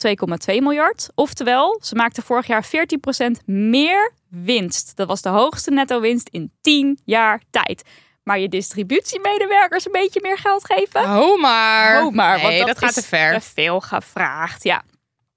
2,2 0.55 0.61
miljard. 0.61 1.09
Oftewel, 1.15 1.79
ze 1.81 1.95
maakten 1.95 2.23
vorig 2.23 2.47
jaar 2.47 2.65
14% 2.65 3.45
meer 3.45 4.11
winst. 4.43 4.95
Dat 4.95 5.07
was 5.07 5.21
de 5.21 5.29
hoogste 5.29 5.71
netto 5.71 5.99
winst 5.99 6.29
in 6.29 6.51
10 6.61 6.99
jaar 7.05 7.41
tijd. 7.49 7.83
Maar 8.23 8.39
je 8.39 8.49
distributiemedewerkers 8.49 9.85
een 9.85 9.91
beetje 9.91 10.19
meer 10.21 10.37
geld 10.37 10.65
geven? 10.65 11.01
Oh 11.01 11.41
maar. 11.41 12.05
Oh, 12.05 12.13
maar 12.13 12.39
want 12.41 12.53
nee, 12.53 12.65
dat, 12.65 12.77
gaat 12.77 12.93
te 12.93 13.03
ver. 13.03 13.33
Te 13.33 13.41
veel 13.41 13.79
gevraagd, 13.79 14.63
ja. 14.63 14.83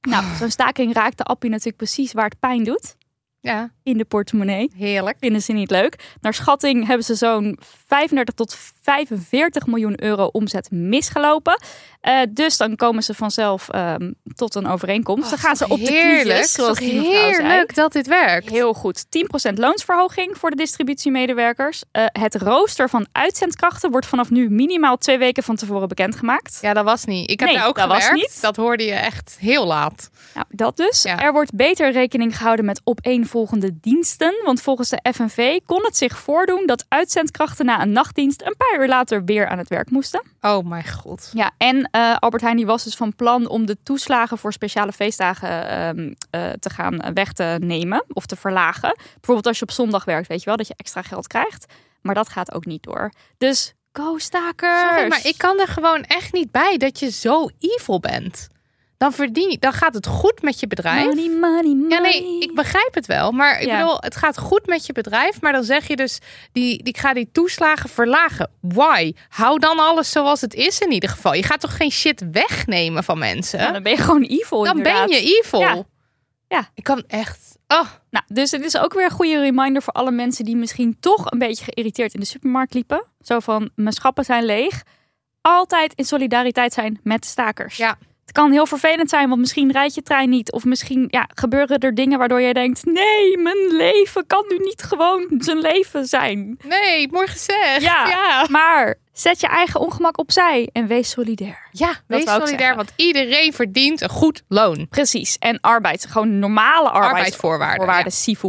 Nou, 0.01 0.25
zo'n 0.39 0.51
staking 0.51 0.95
raakt 0.95 1.19
de 1.19 1.25
appie 1.25 1.51
natuurlijk 1.51 1.77
precies 1.77 2.13
waar 2.13 2.25
het 2.25 2.39
pijn 2.41 2.65
doet. 2.65 2.97
Ja, 3.41 3.71
In 3.83 3.99
de 3.99 4.05
portemonnee. 4.05 4.71
heerlijk. 4.77 5.17
Vinden 5.21 5.43
ze 5.43 5.53
niet 5.53 5.71
leuk. 5.71 6.17
Naar 6.21 6.35
schatting 6.35 6.87
hebben 6.87 7.05
ze 7.05 7.15
zo'n 7.15 7.59
35 7.88 8.35
tot 8.35 8.57
45 8.83 9.66
miljoen 9.66 10.03
euro 10.03 10.24
omzet 10.24 10.70
misgelopen. 10.70 11.61
Eh, 12.01 12.20
dus 12.31 12.57
dan 12.57 12.77
komen 12.77 13.03
ze 13.03 13.14
vanzelf 13.14 13.68
ehm, 13.68 14.12
tot 14.35 14.55
een 14.55 14.66
overeenkomst. 14.66 15.31
dan 15.31 15.38
gaan 15.38 15.57
ze 15.57 15.68
op 15.68 15.79
de 15.79 15.85
knietjes, 15.87 16.53
zoals 16.53 16.79
die 16.79 17.01
heerlijk 17.01 17.74
dat 17.74 17.92
dit 17.92 18.07
werkt. 18.07 18.48
Heel 18.51 18.74
goed. 18.74 19.05
10% 19.51 19.59
loonsverhoging 19.59 20.38
voor 20.38 20.51
de 20.51 20.57
distributiemedewerkers. 20.57 21.83
Eh, 21.92 22.05
het 22.12 22.35
rooster 22.35 22.88
van 22.88 23.07
uitzendkrachten 23.12 23.90
wordt 23.90 24.07
vanaf 24.07 24.31
nu 24.31 24.51
minimaal 24.51 24.96
twee 24.96 25.18
weken 25.18 25.42
van 25.42 25.57
tevoren 25.57 25.88
bekendgemaakt. 25.88 26.59
Ja, 26.62 26.72
dat 26.72 26.85
was 26.85 27.05
niet. 27.05 27.31
Ik 27.31 27.40
heb 27.40 27.48
Nee, 27.48 27.59
daar 27.59 27.66
ook 27.68 27.77
dat 27.77 27.88
was 27.88 27.96
gewerkt. 28.05 28.14
niet. 28.20 28.40
Dat 28.42 28.57
hoorde 28.57 28.85
je 28.85 28.92
echt 28.94 29.37
heel 29.40 29.66
laat. 29.66 30.11
Nou, 30.35 30.46
dat 30.48 30.77
dus. 30.77 31.03
Ja. 31.03 31.18
Er 31.22 31.33
wordt 31.33 31.55
beter 31.55 31.92
rekening 31.92 32.37
gehouden 32.37 32.64
met 32.64 32.81
opeenvolgende 32.85 33.70
diensten. 33.81 34.35
Want 34.44 34.62
volgens 34.62 34.88
de 34.88 35.01
FNV 35.14 35.59
kon 35.66 35.85
het 35.85 35.96
zich 35.96 36.18
voordoen 36.18 36.66
dat 36.66 36.85
uitzendkrachten 36.88 37.64
na 37.64 37.78
een 37.83 37.93
nachtdienst 37.93 38.43
een 38.43 38.57
paar 38.57 38.81
uur 38.81 38.88
later 38.88 39.25
weer 39.25 39.49
aan 39.49 39.59
het 39.59 39.69
werk 39.69 39.91
moesten. 39.91 40.23
Oh 40.41 40.67
mijn 40.67 40.88
god. 40.88 41.31
Ja, 41.35 41.51
en 41.57 41.88
eh, 41.91 42.17
Albert 42.17 42.43
Heijn 42.43 42.57
die 42.57 42.67
was 42.67 42.85
dus 42.85 42.95
van 42.95 43.14
plan 43.14 43.49
om 43.49 43.67
de 43.67 43.77
toeslagen 43.83 44.38
voor 44.38 44.53
speciale 44.53 44.93
feestdagen 44.93 45.69
ehm, 45.69 46.12
eh, 46.31 46.51
te 46.61 46.71
gaan 46.71 47.12
weg 47.14 47.33
te 47.33 47.57
nemen 47.61 48.05
of 48.09 48.27
te 48.27 48.37
verlagen. 48.37 48.97
Bijvoorbeeld 48.97 49.47
als 49.47 49.59
je 49.59 49.64
op 49.64 49.71
zondag 49.71 50.05
werkt, 50.05 50.29
weet 50.29 50.38
je 50.38 50.45
wel, 50.45 50.57
dat 50.57 50.69
je 50.69 50.75
extra 50.77 51.03
geld 51.03 51.27
krijgt. 51.27 51.73
Maar 52.01 52.14
dat 52.14 52.29
gaat 52.29 52.55
ook 52.55 52.67
niet 52.67 52.83
door. 52.83 53.12
Dus 53.38 53.75
go 53.93 54.19
stakers! 54.19 54.81
Sorry, 54.81 55.09
maar 55.09 55.27
ik 55.27 55.38
kan 55.38 55.61
er 55.61 55.69
gewoon 55.69 56.03
echt 56.03 56.33
niet 56.33 56.51
bij 56.51 56.77
dat 56.77 56.99
je 56.99 57.11
zo 57.11 57.49
evil 57.59 58.01
bent. 58.01 58.49
Dan 58.99 59.13
verdien 59.13 59.51
je, 59.51 59.59
dan 59.59 59.73
gaat 59.73 59.95
het 59.95 60.07
goed 60.07 60.43
met 60.43 60.61
je 60.61 60.67
bedrijf. 60.67 61.05
Money, 61.05 61.29
money, 61.29 61.75
money. 61.75 61.89
Ja, 61.89 61.99
nee, 62.01 62.41
ik 62.41 62.55
begrijp 62.55 62.95
het 62.95 63.07
wel. 63.07 63.33
Maar 63.33 63.61
ik 63.61 63.67
Ja. 63.67 63.79
bedoel, 63.81 63.97
het 64.01 64.17
gaat 64.17 64.39
goed 64.39 64.67
met 64.67 64.87
je 64.87 64.93
bedrijf. 64.93 65.41
Maar 65.41 65.53
dan 65.53 65.65
zeg 65.65 65.89
je 65.89 65.97
dus, 65.97 66.19
die, 66.53 66.77
die, 66.83 66.83
ik 66.83 66.97
ga 66.99 67.13
die 67.15 67.29
toeslagen 67.33 67.89
verlagen. 67.89 68.51
Why? 68.61 69.13
Hou 69.29 69.59
dan 69.59 69.79
alles 69.79 70.11
zoals 70.11 70.41
het 70.41 70.55
is 70.55 70.79
in 70.81 70.93
ieder 70.93 71.09
geval. 71.09 71.35
Je 71.35 71.43
gaat 71.43 71.61
toch 71.61 71.77
geen 71.77 71.91
shit 71.91 72.25
wegnemen 72.33 73.05
van 73.05 73.19
mensen? 73.19 73.73
Dan 73.73 73.83
ben 73.83 73.93
je 73.93 73.99
gewoon 73.99 74.23
evil 74.23 74.63
dan 74.65 74.77
inderdaad. 74.77 75.09
ben 75.09 75.23
je 75.23 75.39
evil. 75.39 75.61
Ja. 75.61 75.83
Ja. 76.49 76.71
Ik 76.75 76.85
kan 76.85 77.05
echt... 77.07 77.57
Oh, 77.69 77.89
Nou, 78.11 78.25
dus 78.29 78.51
het 78.51 78.65
is 78.65 78.79
ook 78.79 78.95
weer 78.95 79.05
een 79.05 79.11
goede 79.11 79.41
reminder 79.41 79.83
voor 79.83 79.93
alle 79.93 80.11
mensen 80.11 80.45
die 80.45 80.57
misschien 80.57 80.97
toch 81.01 81.31
een 81.31 81.39
beetje 81.39 81.65
geïrriteerd 81.65 82.15
in 82.15 82.21
de 82.21 82.27
supermarkt 82.27 82.75
liepen. 82.75 83.05
Zo 83.21 83.39
van, 83.41 83.71
mijn 83.75 83.93
schappen 83.95 84.25
zijn 84.25 84.45
leeg. 84.45 84.83
Altijd 85.41 85.93
in 85.95 86.05
solidariteit 86.05 86.73
zijn 86.73 87.01
met 87.03 87.23
de 87.23 87.29
stakers. 87.29 87.77
Ja. 87.77 87.99
Het 88.29 88.37
kan 88.37 88.53
heel 88.53 88.67
vervelend 88.67 89.11
zijn, 89.11 89.29
want 89.29 89.41
misschien 89.41 89.73
rijdt 89.73 89.95
je 89.95 90.03
trein 90.03 90.29
niet. 90.29 90.53
Of 90.53 90.64
misschien 90.64 91.07
ja, 91.11 91.29
gebeuren 91.35 91.79
er 91.79 91.95
dingen 91.95 92.19
waardoor 92.19 92.41
jij 92.41 92.53
denkt... 92.53 92.85
nee, 92.85 93.38
mijn 93.38 93.77
leven 93.77 94.27
kan 94.27 94.45
nu 94.49 94.59
niet 94.59 94.83
gewoon 94.83 95.27
zijn 95.38 95.59
leven 95.59 96.07
zijn. 96.07 96.59
Nee, 96.64 97.09
mooi 97.11 97.27
gezegd. 97.27 97.83
Ja, 97.83 98.09
ja. 98.09 98.47
maar 98.51 98.99
zet 99.21 99.41
je 99.41 99.47
eigen 99.47 99.81
ongemak 99.81 100.19
opzij 100.19 100.69
en 100.73 100.87
wees 100.87 101.11
solidair. 101.11 101.69
Ja, 101.71 101.95
wees 102.07 102.23
ik 102.23 102.29
solidair, 102.29 102.59
zeggen. 102.59 102.77
want 102.77 102.93
iedereen 102.97 103.53
verdient 103.53 104.01
een 104.01 104.09
goed 104.09 104.43
loon. 104.49 104.87
Precies. 104.89 105.37
En 105.39 105.61
arbeid, 105.61 106.07
gewoon 106.07 106.39
normale 106.39 106.91
arbeidsvoorwaarden. 106.91 107.87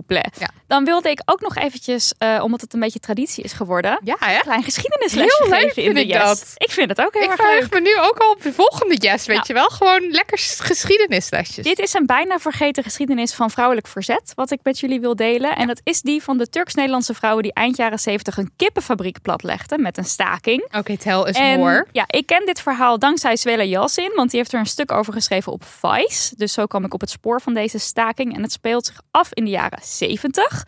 Plaît. 0.07 0.39
Ja. 0.39 0.49
Dan 0.67 0.85
wilde 0.85 1.09
ik 1.09 1.21
ook 1.25 1.41
nog 1.41 1.55
eventjes, 1.55 2.13
eh, 2.17 2.39
omdat 2.43 2.61
het 2.61 2.73
een 2.73 2.79
beetje 2.79 2.99
traditie 2.99 3.43
is 3.43 3.53
geworden... 3.53 3.99
Ja, 4.03 4.15
hè? 4.19 4.35
een 4.35 4.41
klein 4.41 4.63
geschiedenislesje 4.63 5.35
Heel 5.39 5.49
leuk 5.49 5.59
geven 5.61 5.83
in 5.83 5.93
vind 5.95 6.05
ik 6.09 6.13
yes. 6.13 6.23
dat. 6.23 6.53
Ik 6.57 6.71
vind 6.71 6.89
het 6.89 7.01
ook 7.01 7.13
heel 7.13 7.23
Ik 7.23 7.29
erg 7.29 7.39
leuk. 7.39 7.47
verheug 7.47 7.71
me 7.71 7.79
nu 7.79 7.97
ook 7.99 8.17
al 8.17 8.31
op 8.31 8.41
de 8.41 8.53
volgende 8.53 8.95
yes, 8.95 9.25
weet 9.25 9.35
Ja. 9.35 9.43
je 9.47 9.53
wel? 9.53 9.69
Gewoon 9.69 10.09
lekker 10.09 10.37
geschiedenislesjes. 10.37 11.63
Dit 11.65 11.79
is 11.79 11.93
een 11.93 12.05
bijna 12.05 12.39
vergeten 12.39 12.83
geschiedenis 12.83 13.33
van 13.33 13.49
vrouwelijk 13.51 13.87
verzet, 13.87 14.31
wat 14.35 14.51
ik 14.51 14.59
met 14.63 14.79
jullie 14.79 14.99
wil 14.99 15.15
delen. 15.15 15.55
En 15.55 15.67
dat 15.67 15.81
is 15.83 16.01
die 16.01 16.23
van 16.23 16.37
de 16.37 16.49
Turks-Nederlandse 16.49 17.13
vrouwen 17.13 17.43
die 17.43 17.53
eind 17.53 17.77
jaren 17.77 17.99
70 17.99 18.37
een 18.37 18.51
kippenfabriek 18.55 19.21
platlegden 19.21 19.81
met 19.81 19.97
een 19.97 20.05
staking. 20.05 20.58
Oké, 20.71 20.97
tel 20.97 21.27
eens 21.27 21.37
En 21.37 21.59
more. 21.59 21.85
ja, 21.91 22.03
ik 22.07 22.25
ken 22.25 22.45
dit 22.45 22.61
verhaal 22.61 22.99
dankzij 22.99 23.35
Zwela 23.37 23.63
Yalcin, 23.63 24.11
want 24.15 24.29
die 24.29 24.39
heeft 24.39 24.53
er 24.53 24.59
een 24.59 24.65
stuk 24.65 24.91
over 24.91 25.13
geschreven 25.13 25.51
op 25.51 25.63
Vice. 25.65 26.35
Dus 26.35 26.53
zo 26.53 26.65
kwam 26.65 26.85
ik 26.85 26.93
op 26.93 27.01
het 27.01 27.09
spoor 27.09 27.41
van 27.41 27.53
deze 27.53 27.77
staking. 27.79 28.35
En 28.35 28.41
het 28.41 28.51
speelt 28.51 28.85
zich 28.85 29.01
af 29.11 29.29
in 29.33 29.43
de 29.43 29.49
jaren 29.49 29.79
70. 29.83 30.65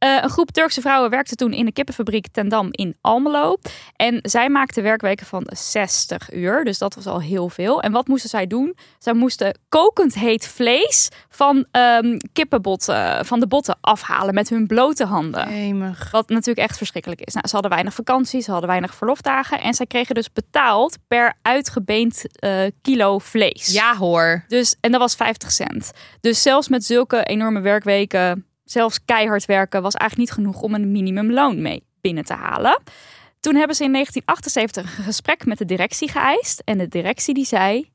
Eh, 0.00 0.18
een 0.22 0.30
groep 0.30 0.50
Turkse 0.50 0.80
vrouwen 0.80 1.10
werkte 1.10 1.34
toen 1.34 1.52
in 1.52 1.64
de 1.64 1.72
kippenfabriek 1.72 2.26
Ten 2.32 2.48
Dam 2.48 2.68
in 2.70 2.96
Almelo. 3.00 3.56
En 3.96 4.18
zij 4.22 4.48
maakten 4.48 4.82
werkweken 4.82 5.26
van 5.26 5.46
60 5.52 6.32
uur, 6.32 6.64
dus 6.64 6.78
dat 6.78 6.94
was 6.94 7.06
al 7.06 7.20
heel 7.20 7.48
veel. 7.48 7.82
En 7.82 7.92
wat 7.92 8.08
moesten 8.08 8.30
zij 8.30 8.46
doen? 8.46 8.76
Zij 8.98 9.12
moesten 9.12 9.58
kokend 9.68 10.14
heet 10.14 10.48
vlees 10.48 11.08
van 11.28 11.66
ehm, 11.70 12.18
kippenbotten, 12.32 13.26
van 13.26 13.40
de 13.40 13.46
botten 13.46 13.78
afhalen 13.80 14.34
met 14.34 14.48
hun 14.48 14.66
blote 14.66 15.04
handen. 15.04 15.54
Jemig. 15.54 16.10
Wat 16.10 16.28
natuurlijk 16.28 16.68
echt 16.68 16.76
verschrikkelijk 16.76 17.20
is. 17.20 17.34
Nou, 17.34 17.46
ze 17.46 17.52
hadden 17.52 17.72
weinig 17.72 17.94
vakantie, 17.94 18.40
ze 18.40 18.50
hadden 18.50 18.68
weinig 18.68 18.94
verlofdagen. 18.94 19.60
En 19.60 19.74
zij 19.74 19.86
kregen 19.86 20.14
dus 20.14 20.32
betaald 20.32 20.98
per 21.08 21.34
uitgebeend 21.42 22.38
eh, 22.38 22.62
kilo 22.82 23.18
vlees. 23.18 23.66
Ja 23.66 23.96
hoor. 23.96 24.44
Dus, 24.48 24.76
en 24.80 24.90
dat 24.90 25.00
was 25.00 25.14
50 25.14 25.52
cent. 25.52 25.90
Dus 26.20 26.42
zelfs 26.42 26.68
met 26.68 26.84
zulke 26.84 27.24
enorme 27.24 27.60
werkweken, 27.60 28.44
zelfs 28.70 29.04
keihard 29.04 29.44
werken, 29.44 29.82
was 29.82 29.94
eigenlijk 29.94 30.30
niet 30.30 30.38
genoeg 30.38 30.62
om 30.62 30.74
een 30.74 30.92
minimumloon 30.92 31.62
mee 31.62 31.82
binnen 32.00 32.24
te 32.24 32.34
halen. 32.34 32.82
Toen 33.40 33.54
hebben 33.54 33.76
ze 33.76 33.84
in 33.84 33.92
1978 33.92 34.98
een 34.98 35.04
gesprek 35.04 35.46
met 35.46 35.58
de 35.58 35.64
directie 35.64 36.10
geëist. 36.10 36.62
En 36.64 36.78
de 36.78 36.88
directie 36.88 37.34
die 37.34 37.44
zei, 37.44 37.90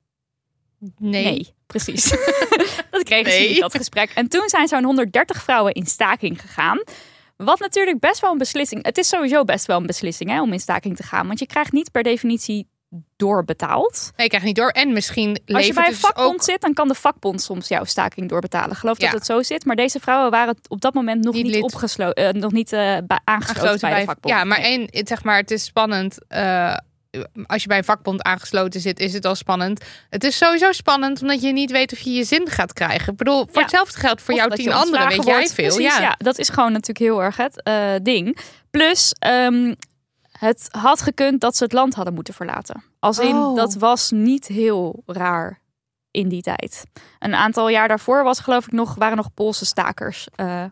Nee. 0.97 1.23
Nee, 1.23 1.53
precies. 1.67 2.09
dat 2.91 3.03
kregen 3.03 3.31
ze 3.31 3.39
niet, 3.39 3.59
dat 3.59 3.75
gesprek. 3.75 4.11
En 4.13 4.27
toen 4.27 4.49
zijn 4.49 4.67
zo'n 4.67 4.83
130 4.83 5.43
vrouwen 5.43 5.73
in 5.73 5.85
staking 5.85 6.41
gegaan. 6.41 6.83
Wat 7.37 7.59
natuurlijk 7.59 7.99
best 7.99 8.21
wel 8.21 8.31
een 8.31 8.37
beslissing... 8.37 8.85
Het 8.85 8.97
is 8.97 9.07
sowieso 9.07 9.43
best 9.43 9.65
wel 9.65 9.77
een 9.77 9.85
beslissing 9.85 10.29
hè, 10.29 10.41
om 10.41 10.53
in 10.53 10.59
staking 10.59 10.95
te 10.95 11.03
gaan. 11.03 11.27
Want 11.27 11.39
je 11.39 11.45
krijgt 11.45 11.71
niet 11.71 11.91
per 11.91 12.03
definitie 12.03 12.67
doorbetaald. 13.15 14.11
Nee, 14.15 14.25
ik 14.25 14.29
krijg 14.31 14.45
niet 14.45 14.55
door. 14.55 14.69
En 14.69 14.93
misschien 14.93 15.39
Als 15.47 15.65
je 15.65 15.73
bij 15.73 15.85
een 15.85 15.89
dus 15.91 15.99
vakbond 15.99 16.33
ook... 16.33 16.43
zit, 16.43 16.61
dan 16.61 16.73
kan 16.73 16.87
de 16.87 16.93
vakbond 16.93 17.41
soms 17.41 17.67
jouw 17.67 17.83
staking 17.83 18.29
doorbetalen. 18.29 18.75
Geloof 18.75 18.99
Ja. 18.99 19.05
dat 19.05 19.15
het 19.15 19.25
zo 19.25 19.41
zit. 19.43 19.65
Maar 19.65 19.75
deze 19.75 19.99
vrouwen 19.99 20.31
waren 20.31 20.57
op 20.67 20.81
dat 20.81 20.93
moment 20.93 21.23
nog 21.23 21.33
Niet 21.33 21.61
opgesloten, 21.63 22.33
eh, 22.33 22.41
nog 22.41 22.51
niet 22.51 22.73
eh, 22.73 22.79
bij- 22.79 23.19
aangesloten 23.23 23.23
aangesloten 23.23 23.89
bij, 23.89 23.99
de 23.99 24.05
vakbond. 24.05 24.33
Ja, 24.35 24.43
maar 24.43 24.57
één, 24.59 24.87
zeg 24.91 25.23
maar, 25.23 25.37
het 25.37 25.51
is 25.51 25.63
spannend. 25.63 26.17
eh, 26.27 26.75
als 27.45 27.61
je 27.61 27.67
bij 27.67 27.77
een 27.77 27.83
vakbond 27.83 28.23
aangesloten 28.23 28.81
zit, 28.81 28.99
is 28.99 29.13
het 29.13 29.25
al 29.25 29.35
spannend. 29.35 29.83
Het 30.09 30.23
is 30.23 30.37
sowieso 30.37 30.71
spannend 30.71 31.21
omdat 31.21 31.41
je 31.41 31.51
niet 31.53 31.71
weet 31.71 31.93
of 31.93 31.99
je 31.99 32.11
je 32.13 32.23
zin 32.23 32.49
gaat 32.49 32.73
krijgen. 32.73 33.11
Ik 33.11 33.17
bedoel, 33.17 33.37
voor 33.45 33.49
Ja. 33.53 33.61
hetzelfde 33.61 33.99
geld 33.99 34.21
voor 34.21 34.33
Of 34.33 34.39
jou 34.39 34.55
tien 34.55 34.73
anderen, 34.73 35.07
weet 35.07 35.23
jij 35.25 35.47
veel. 35.47 35.75
Precies, 35.75 35.97
ja. 35.97 36.15
dat 36.17 36.37
is 36.37 36.49
gewoon 36.49 36.71
natuurlijk 36.71 36.99
heel 36.99 37.23
erg 37.23 37.37
het 37.37 37.61
ding. 38.05 38.37
Plus, 38.71 39.13
ehm, 39.19 39.73
het 40.45 40.67
had 40.71 41.01
gekund 41.01 41.41
dat 41.41 41.55
ze 41.57 41.63
het 41.63 41.73
land 41.73 41.93
hadden 41.93 42.13
moeten 42.13 42.33
verlaten. 42.33 42.83
Als 42.99 43.19
in, 43.19 43.35
Oh. 43.35 43.55
dat 43.55 43.73
was 43.73 44.11
niet 44.11 44.47
heel 44.47 45.03
raar 45.05 45.59
in 46.11 46.29
die 46.29 46.41
tijd. 46.41 46.83
Een 47.19 47.35
aantal 47.35 47.69
jaar 47.69 47.87
daarvoor 47.87 48.23
was 48.23 48.39
geloof 48.39 48.65
ik 48.65 48.71
nog, 48.71 48.95
waren 48.95 49.17
nog 49.17 49.33
Poolse 49.33 49.65
stakers 49.65 50.27
eh, 50.35 50.63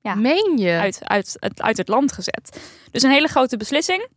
Ja. 0.00 0.14
Meen 0.14 0.56
je? 0.58 0.70
uit, 0.78 0.98
uit, 1.02 1.36
het- 1.40 1.62
uit 1.62 1.76
het 1.76 1.88
land 1.88 2.12
gezet. 2.12 2.60
Dus 2.90 3.02
een 3.02 3.10
hele 3.10 3.28
grote 3.28 3.56
beslissing. 3.56 4.08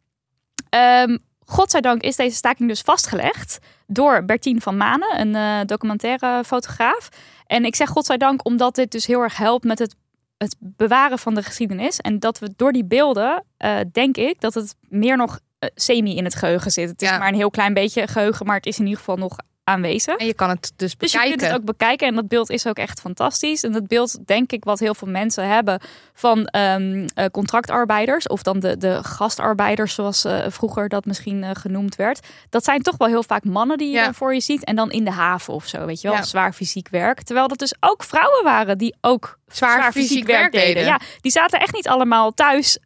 Ehm 0.70 1.17
godzijdank 1.46 2.02
is 2.02 2.15
deze 2.15 2.36
staking 2.36 2.70
dus 2.70 2.82
vastgelegd 2.82 3.60
door 3.86 4.26
Bertien 4.26 4.62
van 4.62 4.78
Manen, 4.78 5.20
een 5.20 5.36
eh, 5.36 5.65
documentaire 5.65 6.43
fotograaf. 6.43 7.10
En 7.46 7.65
ik 7.65 7.76
zeg 7.76 7.89
godzijdank 7.89 8.46
omdat 8.46 8.76
dit 8.76 8.91
dus 8.91 9.06
heel 9.06 9.22
erg 9.22 9.38
helpt 9.38 9.63
met 9.65 9.80
het, 9.80 9.96
het 10.38 10.56
bewaren 10.60 11.19
van 11.19 11.34
de 11.36 11.43
geschiedenis. 11.43 11.97
En 12.00 12.19
dat 12.19 12.39
we 12.39 12.54
door 12.56 12.71
die 12.71 12.86
beelden, 12.86 13.43
eh, 13.58 13.78
denk 13.91 14.17
ik, 14.17 14.41
dat 14.41 14.54
het 14.54 14.76
meer 14.82 15.17
nog 15.17 15.39
eh, 15.60 15.69
semi 15.76 16.15
in 16.15 16.23
het 16.23 16.36
geheugen 16.36 16.71
zit. 16.71 16.89
Het 16.89 17.02
is 17.02 17.10
Ja. 17.10 17.17
maar 17.17 17.28
een 17.28 17.36
heel 17.36 17.50
klein 17.50 17.73
beetje 17.73 18.08
geheugen, 18.08 18.45
maar 18.45 18.56
het 18.56 18.65
is 18.65 18.78
in 18.80 18.84
ieder 18.84 19.00
geval 19.00 19.15
nog 19.17 19.36
aanwezig. 19.68 20.16
En 20.16 20.26
je 20.26 20.34
kan 20.34 20.50
het 20.50 20.62
dus 20.76 20.98
Dus 20.98 21.12
je 21.12 21.18
bekijken. 21.18 21.30
kunt 21.38 21.52
het 21.52 21.60
ook 21.60 21.66
bekijken 21.66 22.08
en 22.08 22.16
dat 22.16 22.28
beeld 22.28 22.50
is 22.50 22.68
ook 22.68 22.78
echt 22.78 23.00
fantastisch. 23.00 23.64
En 23.64 23.72
dat 23.72 23.88
beeld, 23.88 24.28
denk 24.28 24.52
ik, 24.52 24.64
wat 24.64 24.80
heel 24.80 24.96
veel 24.96 25.08
mensen 25.08 25.48
hebben 25.50 25.80
van 26.14 26.46
ehm, 26.48 27.08
eh, 27.14 27.26
contractarbeiders 27.32 28.28
of 28.28 28.44
dan 28.44 28.60
de, 28.60 28.78
de 28.78 29.04
gastarbeiders, 29.04 29.94
zoals 29.94 30.26
eh, 30.26 30.46
vroeger 30.48 30.90
dat 30.90 31.06
misschien 31.06 31.44
eh, 31.44 31.50
genoemd 31.54 31.96
werd. 31.96 32.28
Dat 32.50 32.64
zijn 32.64 32.82
toch 32.82 32.98
wel 32.98 33.08
heel 33.08 33.24
vaak 33.24 33.44
mannen 33.44 33.78
die 33.78 33.88
je 33.88 33.94
Ja. 33.94 34.14
voor 34.14 34.34
je 34.34 34.40
ziet 34.42 34.64
en 34.64 34.76
dan 34.76 34.92
in 34.92 35.04
de 35.06 35.12
haven 35.12 35.54
of 35.54 35.68
zo, 35.68 35.86
weet 35.86 36.02
je 36.02 36.08
wel, 36.08 36.18
Ja. 36.18 36.24
zwaar 36.24 36.54
fysiek 36.54 36.90
werk. 36.90 37.22
Terwijl 37.22 37.48
dat 37.48 37.60
dus 37.60 37.74
ook 37.80 38.04
vrouwen 38.04 38.44
waren 38.44 38.78
die 38.78 38.96
ook 39.02 39.40
Zwaar 39.48 39.92
fysiek 39.92 40.26
werk 40.28 40.52
deden. 40.52 40.84
Ja, 40.84 41.00
die 41.22 41.32
zaten 41.32 41.60
echt 41.60 41.74
niet 41.74 41.88
allemaal 41.88 42.32
thuis. 42.32 42.80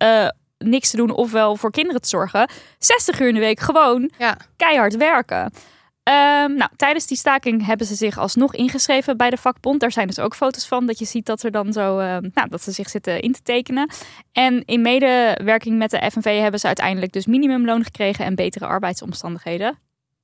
niks 0.57 0.89
te 0.89 0.97
doen 0.97 1.11
ofwel 1.11 1.55
voor 1.55 1.71
kinderen 1.71 2.01
te 2.01 2.07
zorgen. 2.07 2.49
60 2.77 3.19
uur 3.19 3.27
in 3.27 3.33
de 3.33 3.39
week 3.39 3.59
gewoon 3.59 4.11
Ja. 4.17 4.37
keihard 4.57 4.97
werken. 4.97 5.53
Ehm, 6.03 6.53
nou, 6.53 6.69
tijdens 6.75 7.07
die 7.07 7.17
staking 7.17 7.65
hebben 7.65 7.87
ze 7.87 7.95
zich 7.95 8.17
alsnog 8.17 8.55
ingeschreven 8.55 9.17
bij 9.17 9.29
de 9.29 9.37
vakbond. 9.37 9.79
Daar 9.79 9.91
zijn 9.91 10.07
dus 10.07 10.19
ook 10.19 10.35
foto's 10.35 10.67
van 10.67 10.85
dat 10.85 10.99
je 10.99 11.05
ziet 11.05 11.25
dat 11.25 11.43
er 11.43 11.51
dan 11.51 11.73
zo, 11.73 11.99
ehm, 11.99 12.29
nou, 12.33 12.49
dat 12.49 12.63
ze 12.63 12.71
zich 12.71 12.89
zitten 12.89 13.19
in 13.19 13.31
te 13.31 13.41
tekenen. 13.43 13.89
En 14.31 14.65
in 14.65 14.81
medewerking 14.81 15.77
met 15.77 15.89
de 15.89 16.09
FNV 16.11 16.39
hebben 16.39 16.59
ze 16.59 16.67
uiteindelijk 16.67 17.11
dus 17.11 17.25
minimumloon 17.25 17.83
gekregen 17.83 18.25
en 18.25 18.35
betere 18.35 18.65
arbeidsomstandigheden. 18.65 19.79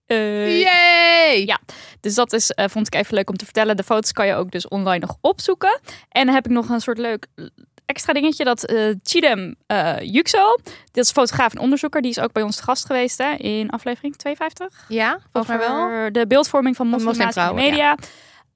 Yay! 0.07 1.45
Ja. 1.45 1.59
Dus 1.99 2.15
dat 2.15 2.33
is, 2.33 2.51
eh, 2.51 2.67
vond 2.67 2.87
ik 2.87 2.95
even 2.95 3.15
leuk 3.15 3.29
om 3.29 3.37
te 3.37 3.45
vertellen. 3.45 3.77
De 3.77 3.83
foto's 3.83 4.11
kan 4.11 4.27
je 4.27 4.33
ook 4.33 4.51
dus 4.51 4.67
online 4.67 5.05
nog 5.05 5.17
opzoeken. 5.21 5.79
En 6.09 6.25
dan 6.25 6.35
heb 6.35 6.45
ik 6.45 6.51
nog 6.51 6.69
een 6.69 6.81
soort 6.81 6.97
leuk 6.97 7.27
extra 7.87 8.13
dingetje. 8.13 8.43
Dat 8.43 8.65
eh 8.65 8.93
Chidem 9.03 9.55
eh 9.67 9.95
Yüksel, 9.99 10.59
dit 10.91 11.03
is 11.03 11.11
fotograaf 11.11 11.53
en 11.53 11.59
onderzoeker. 11.59 12.01
Die 12.01 12.11
is 12.11 12.19
ook 12.19 12.31
bij 12.31 12.43
ons 12.43 12.55
te 12.55 12.63
gast 12.63 12.85
geweest 12.85 13.17
hè, 13.17 13.33
in 13.33 13.69
aflevering 13.69 14.15
52. 14.15 14.85
Ja, 14.87 15.19
volgens 15.31 15.57
mij 15.57 15.67
wel. 15.67 15.85
Over 15.85 16.11
de 16.11 16.27
beeldvorming 16.27 16.75
van 16.75 16.87
moslimnatie 16.87 17.41
in 17.41 17.47
de 17.47 17.53
media. 17.53 17.97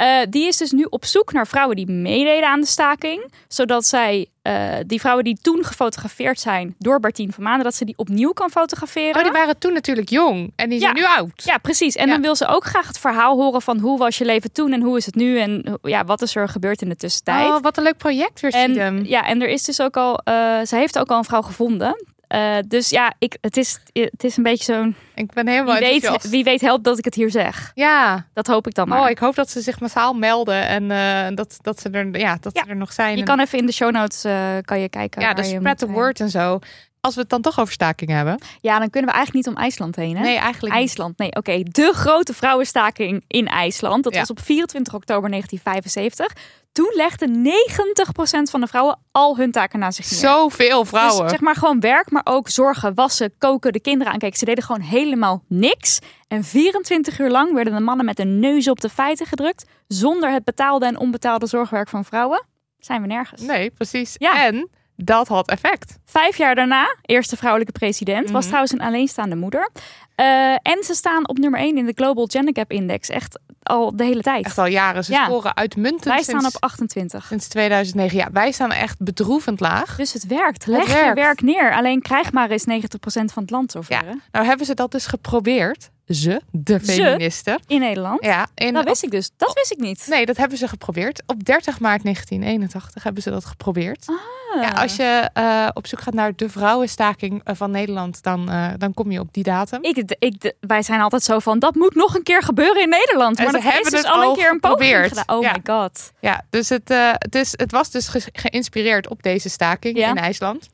Eh, 0.01 0.19
die 0.29 0.47
is 0.47 0.57
dus 0.57 0.71
nu 0.71 0.87
op 0.89 1.05
zoek 1.05 1.33
naar 1.33 1.47
vrouwen 1.47 1.75
die 1.75 1.87
meededen 1.91 2.49
aan 2.49 2.59
de 2.61 2.67
staking. 2.67 3.31
Zodat 3.47 3.85
zij, 3.85 4.27
eh, 4.41 4.73
die 4.87 4.99
vrouwen 4.99 5.23
die 5.23 5.37
toen 5.41 5.65
gefotografeerd 5.65 6.39
zijn 6.39 6.75
door 6.79 6.99
Bertien 6.99 7.31
van 7.33 7.43
Maanden, 7.43 7.63
dat 7.63 7.75
ze 7.75 7.85
die 7.85 7.97
opnieuw 7.97 8.31
kan 8.31 8.49
fotograferen. 8.49 9.15
Oh, 9.15 9.23
die 9.23 9.31
waren 9.31 9.57
toen 9.57 9.73
natuurlijk 9.73 10.09
jong. 10.09 10.53
En 10.55 10.69
die 10.69 10.79
zijn 10.79 10.95
Ja. 10.95 11.01
nu 11.01 11.07
oud. 11.17 11.43
Ja, 11.43 11.57
precies. 11.57 11.95
En 11.95 12.05
Ja. 12.07 12.11
dan 12.13 12.21
wil 12.21 12.35
ze 12.35 12.47
ook 12.47 12.65
graag 12.65 12.87
het 12.87 12.99
verhaal 12.99 13.35
horen 13.37 13.61
van 13.61 13.79
hoe 13.79 13.97
was 13.97 14.17
je 14.17 14.25
leven 14.25 14.51
toen 14.51 14.71
en 14.73 14.81
hoe 14.81 14.97
is 14.97 15.05
het 15.05 15.15
nu 15.15 15.39
en 15.39 15.79
ja, 15.81 16.05
wat 16.05 16.21
is 16.21 16.35
er 16.35 16.49
gebeurd 16.49 16.81
in 16.81 16.89
de 16.89 16.95
tussentijd. 16.95 17.47
Oh, 17.47 17.61
wat 17.61 17.77
een 17.77 17.83
leuk 17.83 17.97
project 17.97 18.39
weer, 18.39 18.53
en, 18.53 19.05
ja, 19.05 19.25
en 19.25 19.41
er 19.41 19.49
is 19.49 19.63
dus 19.63 19.81
ook 19.81 19.97
al, 19.97 20.17
eh 20.17 20.61
ze 20.65 20.75
heeft 20.75 20.99
ook 20.99 21.09
al 21.09 21.17
een 21.17 21.23
vrouw 21.23 21.41
gevonden. 21.41 22.05
Eh, 22.31 22.57
dus 22.67 22.89
ja, 22.89 23.13
ik, 23.19 23.37
het, 23.41 23.57
is, 23.57 23.79
het 23.93 24.23
is 24.23 24.37
een 24.37 24.43
beetje 24.43 24.73
zo'n. 24.73 24.95
Ik 25.15 25.33
ben 25.33 25.47
helemaal 25.47 25.79
Wie 25.79 26.01
weet, 26.01 26.29
wie 26.29 26.43
weet 26.43 26.61
helpt 26.61 26.83
dat 26.83 26.97
ik 26.97 27.05
het 27.05 27.15
hier 27.15 27.31
zeg. 27.31 27.71
Ja. 27.75 28.25
Dat 28.33 28.47
hoop 28.47 28.67
ik 28.67 28.73
dan 28.73 28.87
maar. 28.87 29.01
Oh, 29.01 29.09
ik 29.09 29.17
hoop 29.19 29.35
dat 29.35 29.49
ze 29.49 29.61
zich 29.61 29.79
massaal 29.79 30.13
melden 30.13 30.67
en 30.67 30.91
eh, 30.91 31.35
dat, 31.35 31.57
dat, 31.61 31.79
ze 31.81 31.89
er, 31.89 32.19
ja, 32.19 32.37
dat 32.41 32.55
Ja. 32.55 32.63
ze 32.63 32.69
er 32.69 32.75
nog 32.75 32.93
zijn. 32.93 33.17
je 33.17 33.23
kan 33.23 33.39
even 33.39 33.59
in 33.59 33.65
de 33.65 33.71
show 33.71 33.91
notes 33.91 34.23
eh, 34.23 34.57
kan 34.61 34.79
je 34.79 34.89
kijken. 34.89 35.21
ja, 35.21 35.33
je 35.35 35.43
spread 35.43 35.77
the 35.77 35.87
word 35.87 36.19
en 36.19 36.29
zo. 36.29 36.59
Als 37.01 37.15
we 37.15 37.21
het 37.21 37.29
dan 37.29 37.41
toch 37.41 37.59
over 37.59 37.73
staking 37.73 38.09
hebben. 38.09 38.37
Ja, 38.61 38.79
dan 38.79 38.89
kunnen 38.89 39.09
we 39.09 39.15
eigenlijk 39.15 39.45
niet 39.47 39.55
om 39.55 39.61
IJsland 39.63 39.95
heen. 39.95 40.15
Hè? 40.17 40.21
Nee, 40.21 40.37
eigenlijk 40.37 40.73
niet. 40.73 40.83
IJsland, 40.83 41.17
nee, 41.17 41.35
oké. 41.35 41.63
De 41.63 41.91
grote 41.93 42.33
vrouwenstaking 42.33 43.23
in 43.27 43.47
IJsland. 43.47 44.03
Dat 44.03 44.13
Ja. 44.13 44.19
was 44.19 44.29
op 44.29 44.39
24 44.41 44.93
oktober 44.93 45.29
1975. 45.29 46.43
Toen 46.71 46.91
legde 46.95 47.27
90% 47.27 48.49
van 48.49 48.61
de 48.61 48.67
vrouwen 48.67 48.99
al 49.11 49.37
hun 49.37 49.51
taken 49.51 49.79
naast 49.79 49.95
zich 49.95 50.11
neer. 50.11 50.19
Zoveel 50.19 50.85
vrouwen. 50.85 51.21
Dus 51.21 51.31
zeg 51.31 51.39
maar 51.39 51.55
gewoon 51.55 51.79
werk, 51.79 52.11
maar 52.11 52.21
ook 52.23 52.49
zorgen, 52.49 52.93
wassen, 52.93 53.33
koken, 53.37 53.73
de 53.73 53.81
kinderen 53.81 54.13
aankijken. 54.13 54.39
Ze 54.39 54.45
deden 54.45 54.63
gewoon 54.63 54.81
helemaal 54.81 55.43
niks. 55.47 55.99
En 56.27 56.43
24 56.43 57.19
uur 57.19 57.29
lang 57.29 57.53
werden 57.53 57.73
de 57.73 57.79
mannen 57.79 58.05
met 58.05 58.17
de 58.17 58.25
neus 58.25 58.67
op 58.67 58.81
de 58.81 58.89
feiten 58.89 59.25
gedrukt. 59.25 59.65
Zonder 59.87 60.31
het 60.31 60.43
betaalde 60.43 60.85
en 60.85 60.97
onbetaalde 60.97 61.47
zorgwerk 61.47 61.89
van 61.89 62.05
vrouwen. 62.05 62.45
Zijn 62.79 63.01
we 63.01 63.07
nergens. 63.07 63.41
Nee, 63.41 63.71
precies. 63.71 64.15
Ja. 64.17 64.45
En 64.45 64.69
dat 65.03 65.27
had 65.27 65.49
effect. 65.49 65.97
Vijf 66.05 66.37
jaar 66.37 66.55
daarna, 66.55 66.95
eerste 67.01 67.37
vrouwelijke 67.37 67.71
president, 67.71 68.23
was 68.25 68.31
Mhm. 68.39 68.45
trouwens 68.47 68.71
een 68.73 68.81
alleenstaande 68.81 69.35
moeder. 69.35 69.69
Eh, 70.15 70.25
en 70.51 70.83
ze 70.83 70.93
staan 70.93 71.27
op 71.29 71.37
nummer 71.37 71.59
1 71.59 71.77
in 71.77 71.85
de 71.85 71.93
Global 71.95 72.25
Gender 72.25 72.55
Gap 72.55 72.71
Index. 72.71 73.09
Echt 73.09 73.39
al 73.63 73.95
de 73.95 74.03
hele 74.03 74.21
tijd. 74.21 74.45
Echt 74.45 74.57
al 74.57 74.65
jaren. 74.65 75.03
Ze 75.03 75.11
Ja. 75.11 75.25
scoren 75.25 75.55
uitmuntend 75.55 76.03
Wij 76.03 76.21
staan 76.23 76.39
sinds, 76.39 76.55
op 76.55 76.63
28. 76.63 77.25
sinds 77.25 77.47
2009. 77.47 78.17
Ja, 78.17 78.27
wij 78.31 78.51
staan 78.51 78.71
echt 78.71 78.99
bedroevend 78.99 79.59
laag. 79.59 79.95
Dus 79.95 80.13
het 80.13 80.25
werkt. 80.27 80.65
Leg 80.65 80.87
je 80.87 80.93
werkt. 80.93 81.15
werk 81.15 81.41
neer. 81.41 81.73
Alleen 81.75 82.01
krijg 82.01 82.31
maar 82.31 82.49
eens 82.49 82.65
90% 82.65 83.33
van 83.33 83.41
het 83.41 83.51
land 83.51 83.71
zover. 83.71 83.93
Ja. 84.05 84.13
Nou 84.31 84.45
hebben 84.45 84.65
ze 84.65 84.73
dat 84.73 84.91
dus 84.91 85.05
geprobeerd. 85.05 85.89
Ze, 86.07 86.41
de 86.51 86.79
Ze? 86.83 86.91
feministen. 86.91 87.59
In 87.67 87.79
Nederland. 87.79 88.23
Ja, 88.25 88.47
in, 88.55 88.73
dat 88.73 88.83
wist 88.83 89.03
ik 89.03 89.11
dus. 89.11 89.29
Dat 89.37 89.53
wist 89.53 89.71
ik 89.71 89.77
niet. 89.79 90.05
Nee, 90.09 90.25
dat 90.25 90.37
hebben 90.37 90.57
ze 90.57 90.67
geprobeerd. 90.67 91.23
Op 91.25 91.45
30 91.45 91.79
maart 91.79 92.03
1981 92.03 93.03
hebben 93.03 93.23
ze 93.23 93.29
dat 93.29 93.45
geprobeerd. 93.45 94.05
Ah. 94.09 94.61
Ja, 94.61 94.69
als 94.69 94.95
je 94.95 95.29
eh, 95.33 95.67
op 95.73 95.87
zoek 95.87 96.01
gaat 96.01 96.13
naar 96.13 96.35
de 96.35 96.49
vrouwenstaking 96.49 97.41
eh, 97.43 97.55
van 97.55 97.71
Nederland, 97.71 98.23
dan, 98.23 98.49
eh, 98.49 98.67
dan 98.77 98.93
kom 98.93 99.11
je 99.11 99.19
op 99.19 99.33
die 99.33 99.43
datum. 99.43 99.83
Ik, 99.83 100.15
ik, 100.19 100.53
wij 100.59 100.81
zijn 100.81 101.01
altijd 101.01 101.23
zo 101.23 101.39
van, 101.39 101.59
dat 101.59 101.75
moet 101.75 101.95
nog 101.95 102.15
een 102.15 102.23
keer 102.23 102.41
gebeuren 102.43 102.81
in 102.81 102.89
Nederland. 102.89 103.37
En 103.37 103.43
Maar 103.43 103.53
ze 103.53 103.59
dat 103.61 103.73
hebben 103.73 103.91
dus 103.91 103.99
het 104.01 104.09
al 104.11 104.29
een 104.29 104.35
keer 104.35 104.49
een 104.51 104.59
poging 104.59 104.79
geprobeerd. 104.79 105.17
gedaan. 105.17 105.37
Oh 105.37 105.43
Ja. 105.43 105.51
my 105.51 105.59
god. 105.63 106.11
Ja, 106.19 106.45
dus 106.49 106.69
het, 106.69 106.89
het, 107.17 107.35
is, 107.35 107.51
het 107.55 107.71
was 107.71 107.91
dus 107.91 108.07
ge- 108.07 108.29
geïnspireerd 108.33 109.07
op 109.09 109.23
deze 109.23 109.49
staking 109.49 109.97
Ja. 109.97 110.09
in 110.09 110.15
IJsland. 110.17 110.69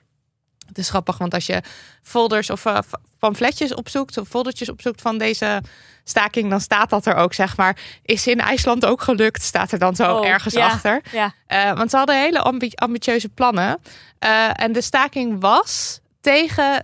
Het 0.77 0.85
is 0.85 0.91
grappig, 0.91 1.17
want 1.17 1.33
als 1.33 1.45
je 1.45 1.61
folders 2.03 2.49
of 2.49 2.65
eh, 2.65 2.77
pamfletjes 3.19 3.73
opzoekt, 3.73 4.17
of 4.17 4.27
foldertjes 4.27 4.69
opzoekt 4.69 5.01
van 5.01 5.17
deze 5.17 5.61
staking, 6.03 6.49
dan 6.49 6.61
staat 6.61 6.89
dat 6.89 7.05
er 7.05 7.15
ook, 7.15 7.33
zeg 7.33 7.57
maar. 7.57 7.77
Is 8.03 8.27
in 8.27 8.39
IJsland 8.39 8.85
ook 8.85 9.01
gelukt? 9.01 9.41
Staat 9.41 9.71
er 9.71 9.79
dan 9.79 9.95
zo 9.95 10.15
Oh, 10.17 10.25
ergens 10.27 10.53
ja. 10.53 10.65
achter. 10.65 11.01
Ja. 11.11 11.33
Eh, 11.47 11.73
want 11.73 11.89
ze 11.89 11.97
hadden 11.97 12.19
hele 12.21 12.39
ambi- 12.39 12.71
ambitieuze 12.75 13.29
plannen. 13.29 13.79
Eh, 14.19 14.49
en 14.53 14.71
de 14.71 14.81
staking 14.81 15.41
was 15.41 15.99
tegen, 16.21 16.81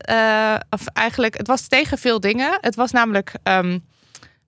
of 0.70 0.88
eigenlijk, 0.94 1.38
het 1.38 1.48
was 1.48 1.68
tegen 1.68 1.98
veel 1.98 2.20
dingen. 2.20 2.58
Het 2.62 2.76
was 2.76 2.91
namelijk 2.91 3.32
ehm, 3.44 3.80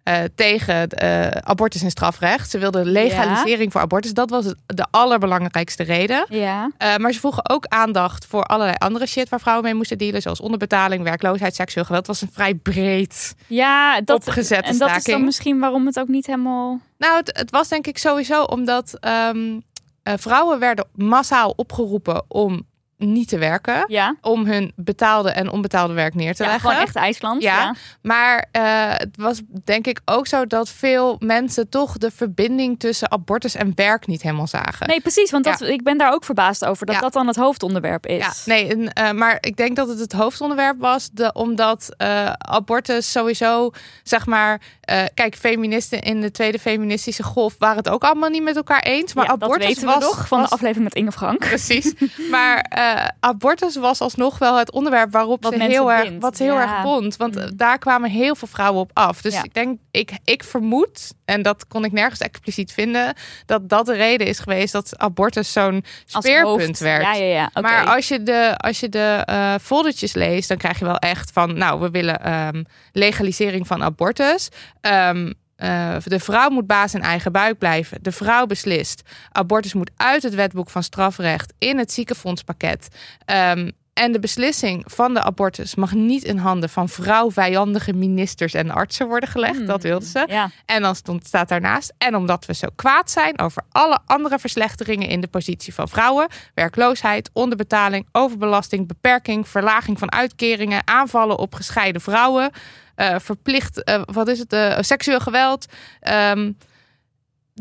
eh, 0.05 0.23
tegen 0.35 0.89
eh, 0.89 1.27
abortus 1.27 1.81
en 1.81 1.89
strafrecht. 1.89 2.49
Ze 2.49 2.57
wilden 2.57 2.85
legalisering 2.85 3.71
voor 3.71 3.81
abortus. 3.81 4.13
Dat 4.13 4.29
was 4.29 4.53
de 4.65 4.85
allerbelangrijkste 4.91 5.83
reden. 5.83 6.25
Ja. 6.29 6.71
Eh, 6.77 6.95
maar 6.95 7.11
ze 7.11 7.19
vroegen 7.19 7.49
ook 7.49 7.65
aandacht 7.65 8.25
voor 8.25 8.43
allerlei 8.43 8.77
andere 8.77 9.05
shit 9.05 9.29
waar 9.29 9.39
vrouwen 9.39 9.65
mee 9.65 9.73
moesten 9.73 9.97
dealen. 9.97 10.21
Zoals 10.21 10.39
onderbetaling, 10.39 11.03
werkloosheid, 11.03 11.55
seksueel 11.55 11.85
geweld. 11.85 12.07
Het 12.07 12.19
was 12.19 12.29
een 12.29 12.33
vrij 12.35 12.55
breed. 12.55 13.35
Ja, 13.47 14.01
dat, 14.01 14.27
Opgezette 14.27 14.69
en 14.69 14.77
dat 14.77 14.95
is 14.95 15.03
dan 15.03 15.23
misschien 15.23 15.59
waarom 15.59 15.85
het 15.85 15.99
ook 15.99 16.07
niet 16.07 16.25
helemaal... 16.25 16.79
Nou, 16.97 17.17
het, 17.17 17.37
het 17.37 17.51
was 17.51 17.67
denk 17.67 17.87
ik 17.87 17.97
sowieso 17.97 18.43
omdat 18.43 18.97
ehm, 18.99 19.59
eh, 20.03 20.13
vrouwen 20.17 20.59
werden 20.59 20.87
massaal 20.93 21.53
opgeroepen 21.55 22.23
om 22.27 22.65
niet 22.97 23.27
te 23.27 23.37
werken. 23.37 23.83
Ja, 23.87 24.15
Om 24.21 24.45
hun 24.45 24.71
betaalde 24.75 25.29
en 25.29 25.49
onbetaalde 25.49 25.93
werk 25.93 26.13
neer 26.13 26.35
te 26.35 26.43
ja 26.43 26.49
leggen. 26.49 26.69
gewoon 26.69 26.85
echt 26.85 26.95
IJsland. 26.95 27.41
Ja. 27.41 27.61
Ja. 27.61 27.75
Maar 28.01 28.45
eh, 28.51 28.61
het 28.87 29.17
was 29.17 29.41
denk 29.63 29.87
ik 29.87 30.01
ook 30.05 30.27
zo 30.27 30.45
dat 30.45 30.69
veel 30.69 31.15
mensen 31.19 31.69
toch 31.69 31.97
de 31.97 32.11
verbinding 32.11 32.79
tussen 32.79 33.11
abortus 33.11 33.55
en 33.55 33.71
werk 33.75 34.07
niet 34.07 34.21
helemaal 34.21 34.47
zagen. 34.47 34.87
Nee, 34.87 35.01
precies. 35.01 35.31
Want 35.31 35.43
dat, 35.43 35.61
ik 35.61 35.83
ben 35.83 35.97
daar 35.97 36.13
ook 36.13 36.23
verbaasd 36.23 36.65
over. 36.65 36.85
Dat 36.85 36.99
dat 36.99 37.13
dan 37.13 37.27
het 37.27 37.35
hoofdonderwerp 37.35 38.05
is. 38.05 38.17
Ja, 38.17 38.33
nee, 38.45 38.67
en, 38.67 38.93
eh, 38.93 39.11
maar 39.11 39.37
ik 39.39 39.55
denk 39.57 39.75
dat 39.75 39.87
het 39.87 39.99
het 39.99 40.11
hoofdonderwerp 40.11 40.79
was, 40.79 41.09
de, 41.11 41.33
omdat 41.33 41.93
eh, 41.97 42.31
abortus 42.37 43.11
sowieso, 43.11 43.71
zeg 44.03 44.25
maar, 44.25 44.61
eh, 44.85 45.03
kijk, 45.13 45.35
feministen 45.35 46.01
in 46.01 46.21
de 46.21 46.31
tweede 46.31 46.59
feministische 46.59 47.23
golf 47.23 47.55
waren 47.59 47.77
het 47.77 47.89
ook 47.89 48.03
allemaal 48.03 48.29
niet 48.29 48.43
met 48.43 48.55
elkaar 48.55 48.79
eens. 48.81 49.13
Maar 49.13 49.25
Ja, 49.25 49.35
dat 49.35 49.43
abortus 49.43 49.83
was 49.83 49.99
nog 50.03 50.27
van 50.27 50.39
was- 50.39 50.49
de 50.49 50.55
aflevering 50.55 50.83
met 50.83 50.95
Inge 50.95 51.11
Frank. 51.11 51.39
Precies. 51.39 51.93
Maar 52.31 52.59
eh, 52.69 53.07
abortus 53.19 53.75
was 53.75 54.01
alsnog 54.01 54.37
wel 54.37 54.57
het 54.57 54.71
onderwerp 54.71 55.11
waarop 55.11 55.43
Wat 55.43 55.53
ze 55.53 55.63
heel 55.63 55.91
erg, 55.91 56.11
wat 56.19 56.37
ze 56.37 56.43
heel 56.43 56.53
Ja. 56.53 56.61
erg 56.61 56.83
bond. 56.83 57.17
Want 57.17 57.35
Mm. 57.35 57.41
eh, 57.41 57.47
daar 57.55 57.77
kwamen 57.77 58.09
heel 58.09 58.35
veel 58.35 58.47
vrouwen 58.47 58.81
op 58.81 58.89
af. 58.93 59.21
Dus 59.21 59.33
Ja. 59.33 59.43
ik 59.43 59.53
denk, 59.53 59.79
ik, 59.91 60.11
ik 60.23 60.43
vermoed, 60.43 61.13
en 61.25 61.41
dat 61.41 61.67
kon 61.67 61.85
ik 61.85 61.91
nergens 61.91 62.19
expliciet 62.19 62.71
vinden, 62.71 63.13
dat 63.45 63.69
dat 63.69 63.85
de 63.85 63.93
reden 63.93 64.27
is 64.27 64.39
geweest 64.39 64.73
dat 64.73 64.99
abortus 64.99 65.51
zo'n 65.51 65.83
speerpunt 66.05 66.77
werd. 66.79 67.03
Ja, 67.03 67.13
ja, 67.13 67.49
ja. 67.53 67.61
Maar 67.61 67.85
als 67.95 68.07
je 68.07 68.23
de, 68.23 68.53
als 68.57 68.79
je 68.79 68.89
de 68.89 69.23
eh, 69.25 69.53
foldertjes 69.61 70.13
leest, 70.13 70.47
dan 70.47 70.57
krijg 70.57 70.79
je 70.79 70.85
wel 70.85 70.97
echt 70.97 71.31
van, 71.31 71.57
nou, 71.57 71.79
we 71.79 71.89
willen 71.89 72.21
ehm, 72.23 72.63
legalisering 72.91 73.67
van 73.67 73.83
abortus. 73.83 74.49
Ehm, 74.85 75.31
eh, 75.55 75.95
de 76.03 76.19
vrouw 76.19 76.49
moet 76.49 76.67
baas 76.67 76.93
in 76.93 77.01
eigen 77.01 77.31
buik 77.31 77.57
blijven. 77.57 77.97
De 78.01 78.11
vrouw 78.11 78.45
beslist. 78.45 79.01
Abortus 79.31 79.73
moet 79.73 79.91
uit 79.95 80.23
het 80.23 80.35
wetboek 80.35 80.69
van 80.69 80.83
strafrecht 80.83 81.53
in 81.57 81.77
het 81.77 81.91
ziekenfondspakket. 81.91 82.87
Ehm, 83.25 83.69
en 83.93 84.11
de 84.11 84.19
beslissing 84.19 84.83
van 84.87 85.13
de 85.13 85.21
abortus 85.21 85.75
mag 85.75 85.93
niet 85.93 86.23
in 86.23 86.37
handen 86.37 86.69
van 86.69 86.89
vrouwvijandige 86.89 87.93
ministers 87.93 88.53
en 88.53 88.71
artsen 88.71 89.07
worden 89.07 89.29
gelegd. 89.29 89.55
Hmm. 89.55 89.65
Dat 89.65 89.83
wilden 89.83 90.07
ze. 90.07 90.25
Ja. 90.27 90.49
En 90.65 90.81
dan 90.81 90.95
stond, 90.95 91.25
staat 91.25 91.49
daarnaast. 91.49 91.93
En 91.97 92.15
omdat 92.15 92.45
we 92.45 92.53
zo 92.53 92.67
kwaad 92.75 93.11
zijn 93.11 93.39
over 93.39 93.63
alle 93.71 93.99
andere 94.05 94.39
verslechteringen 94.39 95.07
in 95.07 95.21
de 95.21 95.27
positie 95.27 95.73
van 95.73 95.89
vrouwen: 95.89 96.27
werkloosheid, 96.53 97.29
onderbetaling, 97.33 98.07
overbelasting, 98.11 98.87
beperking, 98.87 99.47
verlaging 99.47 99.99
van 99.99 100.11
uitkeringen, 100.11 100.87
aanvallen 100.87 101.37
op 101.37 101.53
gescheiden 101.55 102.01
vrouwen, 102.01 102.51
verplicht, 102.95 103.83
eh, 103.83 104.01
wat 104.05 104.27
is 104.27 104.39
het, 104.39 104.53
eh, 104.53 104.77
seksueel 104.79 105.19
geweld. 105.19 105.65
ehm, 105.99 106.51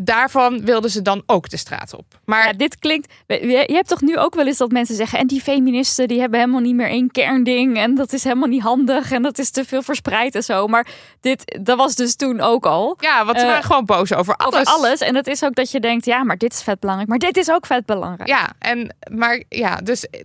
daarvan 0.01 0.65
wilden 0.65 0.91
ze 0.91 1.03
dan 1.03 1.23
ook 1.27 1.49
de 1.49 1.57
straat 1.57 1.95
op. 1.95 2.21
Maar 2.25 2.47
Ja, 2.47 2.53
dit 2.53 2.79
klinkt. 2.79 3.13
Je, 3.27 3.71
hebt 3.73 3.89
toch 3.89 4.01
nu 4.01 4.19
ook 4.19 4.35
wel 4.35 4.47
eens 4.47 4.57
dat 4.57 4.71
mensen 4.71 4.95
zeggen. 4.95 5.19
En 5.19 5.27
die 5.27 5.41
feministen 5.41 6.09
die 6.09 6.21
hebben 6.21 6.39
helemaal 6.39 6.61
niet 6.61 6.75
meer 6.75 6.89
één 6.89 7.11
kernding. 7.11 7.77
En 7.77 7.95
dat 7.95 8.13
is 8.13 8.25
helemaal 8.25 8.49
niet 8.49 8.63
handig. 8.63 9.11
En 9.11 9.23
dat 9.23 9.39
is 9.39 9.51
te 9.51 9.65
veel 9.65 9.83
verspreid 9.83 10.35
en 10.35 10.43
zo. 10.43 10.67
Maar 10.67 10.87
dit, 11.21 11.59
dat 11.63 11.79
was 11.79 11.95
dus 11.95 12.17
toen 12.17 12.41
ook 12.41 12.67
al. 12.67 12.97
ja, 13.01 13.25
want 13.25 13.37
ze 13.39 13.45
eh, 13.45 13.51
waren 13.51 13.65
gewoon 13.65 13.85
boos 13.85 14.15
over 14.15 14.37
alles. 14.37 14.61
Over 14.61 14.73
alles. 14.73 15.01
En 15.01 15.15
dat 15.15 15.27
is 15.27 15.45
ook 15.45 15.55
dat 15.55 15.71
je 15.71 15.81
denkt. 15.81 16.05
Ja, 16.05 16.25
maar 16.25 16.37
dit 16.37 16.53
is 16.53 16.63
vet 16.63 16.81
belangrijk. 16.81 17.11
Maar 17.11 17.19
dit 17.19 17.37
is 17.37 17.51
ook 17.51 17.67
vet 17.67 17.87
belangrijk. 17.87 18.29
Ja, 18.29 18.53
en 18.59 18.97
maar 19.11 19.43
ja, 19.49 19.77
dus 19.77 20.07
eh, 20.07 20.21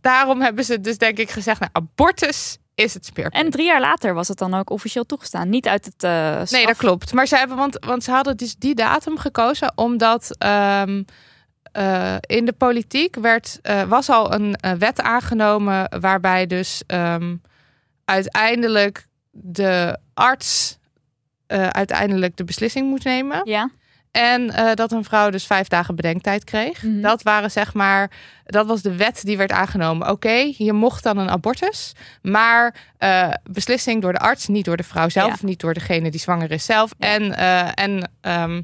daarom 0.00 0.40
hebben 0.40 0.64
ze 0.64 0.80
dus 0.80 0.98
denk 0.98 1.18
ik 1.18 1.30
gezegd: 1.30 1.60
nou, 1.60 1.70
abortus 1.72 2.58
is 2.80 2.94
het 2.94 3.04
speerpunt. 3.06 3.44
En 3.44 3.50
drie 3.50 3.66
jaar 3.66 3.80
later 3.80 4.14
was 4.14 4.28
het 4.28 4.38
dan 4.38 4.54
ook 4.54 4.70
officieel 4.70 5.06
toegestaan. 5.06 5.48
Niet 5.48 5.66
uit 5.68 5.84
het. 5.84 6.02
eh, 6.04 6.42
Nee, 6.50 6.66
dat 6.66 6.76
klopt. 6.76 7.12
Maar 7.12 7.26
ze 7.26 7.36
hebben, 7.36 7.56
want, 7.56 7.84
want 7.86 8.04
ze 8.04 8.10
hadden 8.10 8.36
dus 8.36 8.56
die 8.56 8.74
datum 8.74 9.18
gekozen 9.18 9.72
omdat 9.74 10.36
ehm, 10.38 11.02
eh, 11.72 12.16
in 12.20 12.44
de 12.44 12.52
politiek 12.52 13.16
werd, 13.16 13.58
eh, 13.62 13.82
was 13.82 14.08
al 14.08 14.32
een 14.32 14.56
wet 14.78 15.00
aangenomen 15.00 16.00
waarbij 16.00 16.46
dus 16.46 16.82
ehm, 16.86 17.36
uiteindelijk 18.04 19.06
de 19.30 19.98
arts 20.14 20.78
uiteindelijk 21.70 22.36
de 22.36 22.44
beslissing 22.44 22.88
moet 22.88 23.04
nemen. 23.04 23.40
Ja. 23.44 23.70
En 24.10 24.50
eh, 24.50 24.74
dat 24.74 24.92
een 24.92 25.04
vrouw 25.04 25.30
dus 25.30 25.46
vijf 25.46 25.68
dagen 25.68 25.94
bedenktijd 25.96 26.44
kreeg. 26.44 26.82
Mhm. 26.82 27.00
Dat 27.00 27.22
waren 27.22 27.50
zeg 27.50 27.74
maar, 27.74 28.10
dat 28.46 28.66
was 28.66 28.82
de 28.82 28.96
wet 28.96 29.20
die 29.24 29.36
werd 29.36 29.52
aangenomen. 29.52 30.10
Oké, 30.10 30.52
je 30.56 30.72
mocht 30.72 31.02
dan 31.02 31.18
een 31.18 31.30
abortus, 31.30 31.92
maar 32.22 32.74
eh, 32.98 33.28
beslissing 33.50 34.02
door 34.02 34.12
de 34.12 34.18
arts, 34.18 34.46
niet 34.46 34.64
door 34.64 34.76
de 34.76 34.82
vrouw 34.82 35.08
zelf, 35.08 35.40
Ja. 35.40 35.46
niet 35.46 35.60
door 35.60 35.74
degene 35.74 36.10
die 36.10 36.20
zwanger 36.20 36.50
is 36.50 36.64
zelf. 36.64 36.90
Ja. 36.98 37.06
En, 37.08 37.36
eh, 37.36 37.68
en, 37.74 38.10
ehm, 38.20 38.62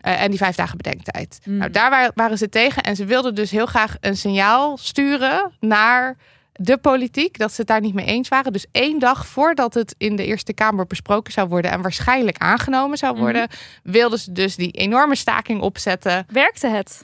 eh, 0.00 0.22
en 0.22 0.30
die 0.30 0.38
vijf 0.38 0.56
dagen 0.56 0.76
bedenktijd. 0.76 1.38
Mhm. 1.44 1.56
Nou, 1.56 1.70
daar 1.70 1.90
wa- 1.90 2.10
waren 2.14 2.38
ze 2.38 2.48
tegen 2.48 2.82
en 2.82 2.96
ze 2.96 3.04
wilden 3.04 3.34
dus 3.34 3.50
heel 3.50 3.66
graag 3.66 3.96
een 4.00 4.16
signaal 4.16 4.76
sturen 4.76 5.52
naar 5.60 6.16
de 6.62 6.76
politiek 6.78 7.38
dat 7.38 7.50
ze 7.52 7.56
het 7.60 7.66
daar 7.66 7.80
niet 7.80 7.94
mee 7.94 8.06
eens 8.06 8.28
waren. 8.28 8.52
Dus 8.52 8.66
één 8.72 8.98
dag 8.98 9.26
voordat 9.26 9.74
het 9.74 9.94
in 9.98 10.16
de 10.16 10.24
Eerste 10.24 10.52
Kamer 10.52 10.86
besproken 10.86 11.32
zou 11.32 11.48
worden 11.48 11.70
en 11.70 11.82
waarschijnlijk 11.82 12.38
aangenomen 12.38 12.98
zou 12.98 13.12
Mhm. 13.12 13.22
worden, 13.22 13.48
wilden 13.82 14.18
ze 14.18 14.32
dus 14.32 14.56
die 14.56 14.70
enorme 14.70 15.16
staking 15.16 15.60
opzetten. 15.60 16.26
Werkte 16.28 16.66
het? 16.68 17.02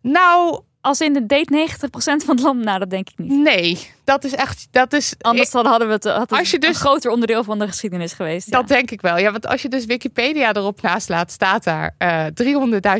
Nou, 0.00 0.60
Als 0.84 1.00
in 1.00 1.12
de 1.12 1.26
date 1.26 1.68
90% 1.78 2.24
van 2.24 2.34
het 2.34 2.40
land? 2.40 2.64
Nou, 2.64 2.78
dat 2.78 2.90
denk 2.90 3.08
ik 3.08 3.18
niet. 3.18 3.30
nee, 3.30 3.90
dat 4.04 4.24
is 4.24 4.34
echt, 4.34 4.68
dat 4.70 4.92
is. 4.92 5.14
Anders 5.20 5.50
dan 5.50 5.66
hadden 5.66 5.86
we 5.88 5.94
het, 5.94 6.04
had 6.04 6.30
het 6.30 6.38
Als 6.38 6.50
je 6.50 6.54
een 6.54 6.60
dus- 6.68 6.78
groter 6.80 7.10
onderdeel 7.10 7.44
van 7.44 7.58
de 7.58 7.66
geschiedenis 7.66 8.12
geweest. 8.12 8.50
Dat 8.50 8.68
denk 8.68 8.90
ik 8.90 9.00
wel. 9.00 9.18
Ja, 9.18 9.30
want 9.30 9.46
als 9.46 9.62
je 9.62 9.68
dus 9.68 9.84
Wikipedia 9.84 10.52
erop 10.54 10.80
naast 10.82 11.08
laat, 11.08 11.30
staat 11.30 11.64
daar 11.64 11.94
eh 11.98 12.24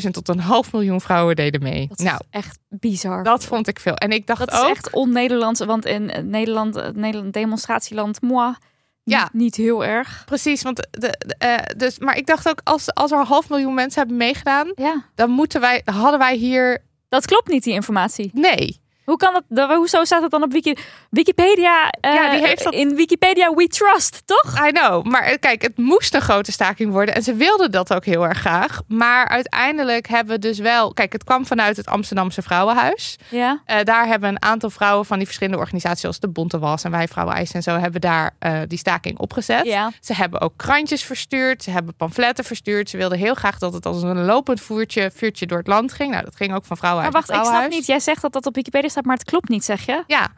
300.000 0.05 0.11
tot 0.11 0.28
een 0.28 0.41
half 0.41 0.72
miljoen 0.72 1.01
vrouwen 1.01 1.37
deden 1.37 1.62
mee. 1.62 1.89
Dat 1.89 1.99
is 1.99 2.05
nou, 2.05 2.20
echt 2.30 2.59
bizar. 2.68 3.22
dat 3.24 3.45
vond 3.45 3.68
ik 3.68 3.80
veel. 3.80 3.95
En 3.95 4.11
ik 4.11 4.26
dacht 4.26 4.39
Dat 4.41 4.53
is 4.53 4.59
ook, 4.61 4.68
echt 4.68 4.91
on-Nederlands, 4.91 5.61
want 5.64 5.85
in 5.85 6.11
eh, 6.11 6.22
Nederland, 6.22 6.76
eh, 6.76 6.89
Nederland 6.95 7.32
demonstratieland, 7.32 8.20
moi, 8.22 8.55
Ja. 9.03 9.22
niet, 9.22 9.32
niet 9.32 9.55
heel 9.57 9.85
erg. 9.85 10.22
precies, 10.26 10.62
want 10.62 10.76
de, 10.76 10.87
de, 10.91 11.74
dus, 11.76 11.99
maar 11.99 12.16
ik 12.16 12.26
dacht 12.26 12.49
ook, 12.49 12.61
als, 12.64 12.95
als 12.95 13.11
er 13.11 13.18
een 13.18 13.26
half 13.26 13.49
miljoen 13.49 13.74
mensen 13.74 13.99
hebben 13.99 14.16
meegedaan, 14.16 14.72
Ja, 14.74 15.05
dan 15.14 15.30
moeten 15.30 15.61
wij, 15.61 15.82
hadden 15.85 16.18
wij 16.18 16.37
hier, 16.37 16.82
dat 17.14 17.26
klopt 17.26 17.48
niet, 17.48 17.64
die 17.64 17.72
informatie. 17.74 18.30
nee. 18.32 18.82
Hoe 19.05 19.16
kan 19.16 19.42
dat? 19.48 19.68
Hoezo 19.76 20.05
staat 20.05 20.20
dat 20.20 20.30
dan 20.30 20.42
op 20.42 20.52
Wiki, 20.52 20.76
Wikipedia? 21.11 21.90
eh, 22.00 22.14
Ja, 22.14 22.30
die 22.30 22.46
heeft 22.46 22.64
dat- 22.64 22.74
In 22.74 22.94
Wikipedia 22.96 23.55
We 23.55 23.66
Trust, 23.66 24.22
toch? 24.24 24.66
I 24.66 24.70
know, 24.72 25.05
maar 25.05 25.22
eh, 25.22 25.38
kijk, 25.40 25.62
het 25.62 25.76
moest 25.78 26.14
een 26.14 26.20
grote 26.20 26.52
staking 26.52 26.92
worden 26.92 27.14
en 27.14 27.22
ze 27.22 27.34
wilden 27.34 27.70
dat 27.70 27.94
ook 27.94 28.05
heel 28.05 28.26
erg 28.26 28.38
graag. 28.38 28.80
Maar 28.88 29.28
uiteindelijk 29.28 30.09
hebben 30.09 30.34
we 30.34 30.38
dus 30.40 30.59
wel, 30.59 30.92
kijk, 30.92 31.12
het 31.12 31.24
kwam 31.24 31.46
vanuit 31.46 31.76
het 31.76 31.86
Amsterdamse 31.86 32.42
Vrouwenhuis. 32.42 33.16
Ja. 33.28 33.62
Eh, 33.64 33.82
daar 33.84 34.07
hebben 34.07 34.28
een 34.28 34.42
aantal 34.42 34.70
vrouwen 34.70 35.07
van 35.07 35.16
die 35.16 35.26
verschillende 35.26 35.59
organisaties, 35.59 36.00
zoals 36.00 36.20
de 36.20 36.28
Bonte 36.28 36.59
Was 36.59 36.84
en 36.84 36.90
Wij 36.90 37.09
Vrouwen 37.09 37.36
Eisen 37.36 37.55
en 37.57 37.62
zo, 37.62 37.76
hebben 37.76 38.00
daar 38.00 38.30
eh, 38.38 38.61
die 38.66 38.78
staking 38.78 39.18
opgezet. 39.18 39.64
Ja. 39.64 39.90
Ze 40.00 40.14
hebben 40.14 40.40
ook 40.40 40.52
krantjes 40.57 41.05
verstuurd, 41.05 41.62
ze 41.62 41.70
hebben 41.70 41.94
pamfletten 41.94 42.44
verstuurd. 42.44 42.90
Ze 42.90 42.96
wilden 42.96 43.18
heel 43.18 43.34
graag 43.34 43.59
dat 43.59 43.72
het 43.72 43.86
als 43.86 44.02
een 44.02 44.24
lopend 44.24 44.61
voertje, 44.61 45.11
vuurtje 45.14 45.46
door 45.46 45.59
het 45.59 45.66
land 45.66 45.92
ging. 45.92 46.11
Nou, 46.11 46.24
dat 46.24 46.36
ging 46.36 46.55
ook 46.55 46.64
van 46.64 46.76
vrouwen 46.76 47.02
Maar 47.02 47.12
wacht, 47.12 47.30
ik 47.30 47.44
snap 47.44 47.68
niet. 47.70 47.86
Jij 47.86 48.00
zegt 48.00 48.22
dat 48.22 48.32
dat 48.32 48.46
op 48.46 48.55
Wikipedia 48.55 48.88
staat, 48.95 49.05
maar 49.05 49.16
het 49.16 49.30
klopt 49.30 49.49
niet, 49.49 49.64
zeg 49.64 49.86
je? 49.86 50.05
Ja, 50.07 50.28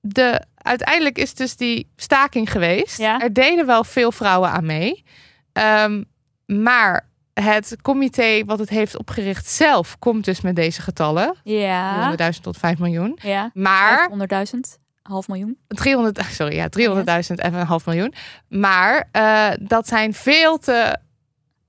de, 0.00 0.42
uiteindelijk 0.54 1.18
is 1.18 1.34
dus 1.34 1.56
die 1.56 1.90
staking 1.96 2.50
geweest. 2.50 2.98
Ja. 2.98 3.20
Er 3.20 3.32
deden 3.32 3.66
wel 3.66 3.84
veel 3.84 4.12
vrouwen 4.12 4.50
aan 4.50 4.66
mee. 4.66 5.04
Ehm, 5.52 6.02
maar 6.46 7.08
het 7.32 7.76
comité 7.82 8.44
wat 8.44 8.58
het 8.58 8.68
heeft 8.68 8.96
opgericht 8.96 9.46
zelf 9.46 9.98
komt 9.98 10.24
dus 10.24 10.40
met 10.40 10.56
deze 10.56 10.82
getallen. 10.82 11.36
Ja. 11.42 12.16
300.000 12.34 12.42
tot 12.42 12.56
5 12.56 12.78
miljoen. 12.78 13.18
Ja. 13.22 13.50
Maar 13.54 14.10
500.000, 14.54 14.60
half 15.02 15.28
miljoen. 15.28 15.58
300, 15.68 16.24
sorry, 16.30 16.56
ja, 16.56 16.68
300.000 16.68 17.34
en 17.34 17.54
een 17.54 17.66
half 17.66 17.86
miljoen. 17.86 18.14
Maar 18.48 19.08
eh, 19.12 19.48
dat 19.60 19.88
zijn 19.88 20.14
veel 20.14 20.58
te 20.58 20.98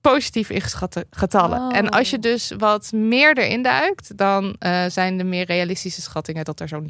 positief 0.01 0.49
ingeschatte 0.49 1.05
getallen. 1.09 1.59
Oh. 1.59 1.77
En 1.77 1.89
als 1.89 2.09
je 2.09 2.19
dus 2.19 2.51
wat 2.57 2.91
meer 2.91 3.37
erin 3.37 3.61
duikt, 3.61 4.17
dan 4.17 4.55
eh, 4.59 4.85
zijn 4.87 5.17
de 5.17 5.23
meer 5.23 5.45
realistische 5.45 6.01
schattingen 6.01 6.45
dat 6.45 6.59
er 6.59 6.67
zo'n 6.67 6.89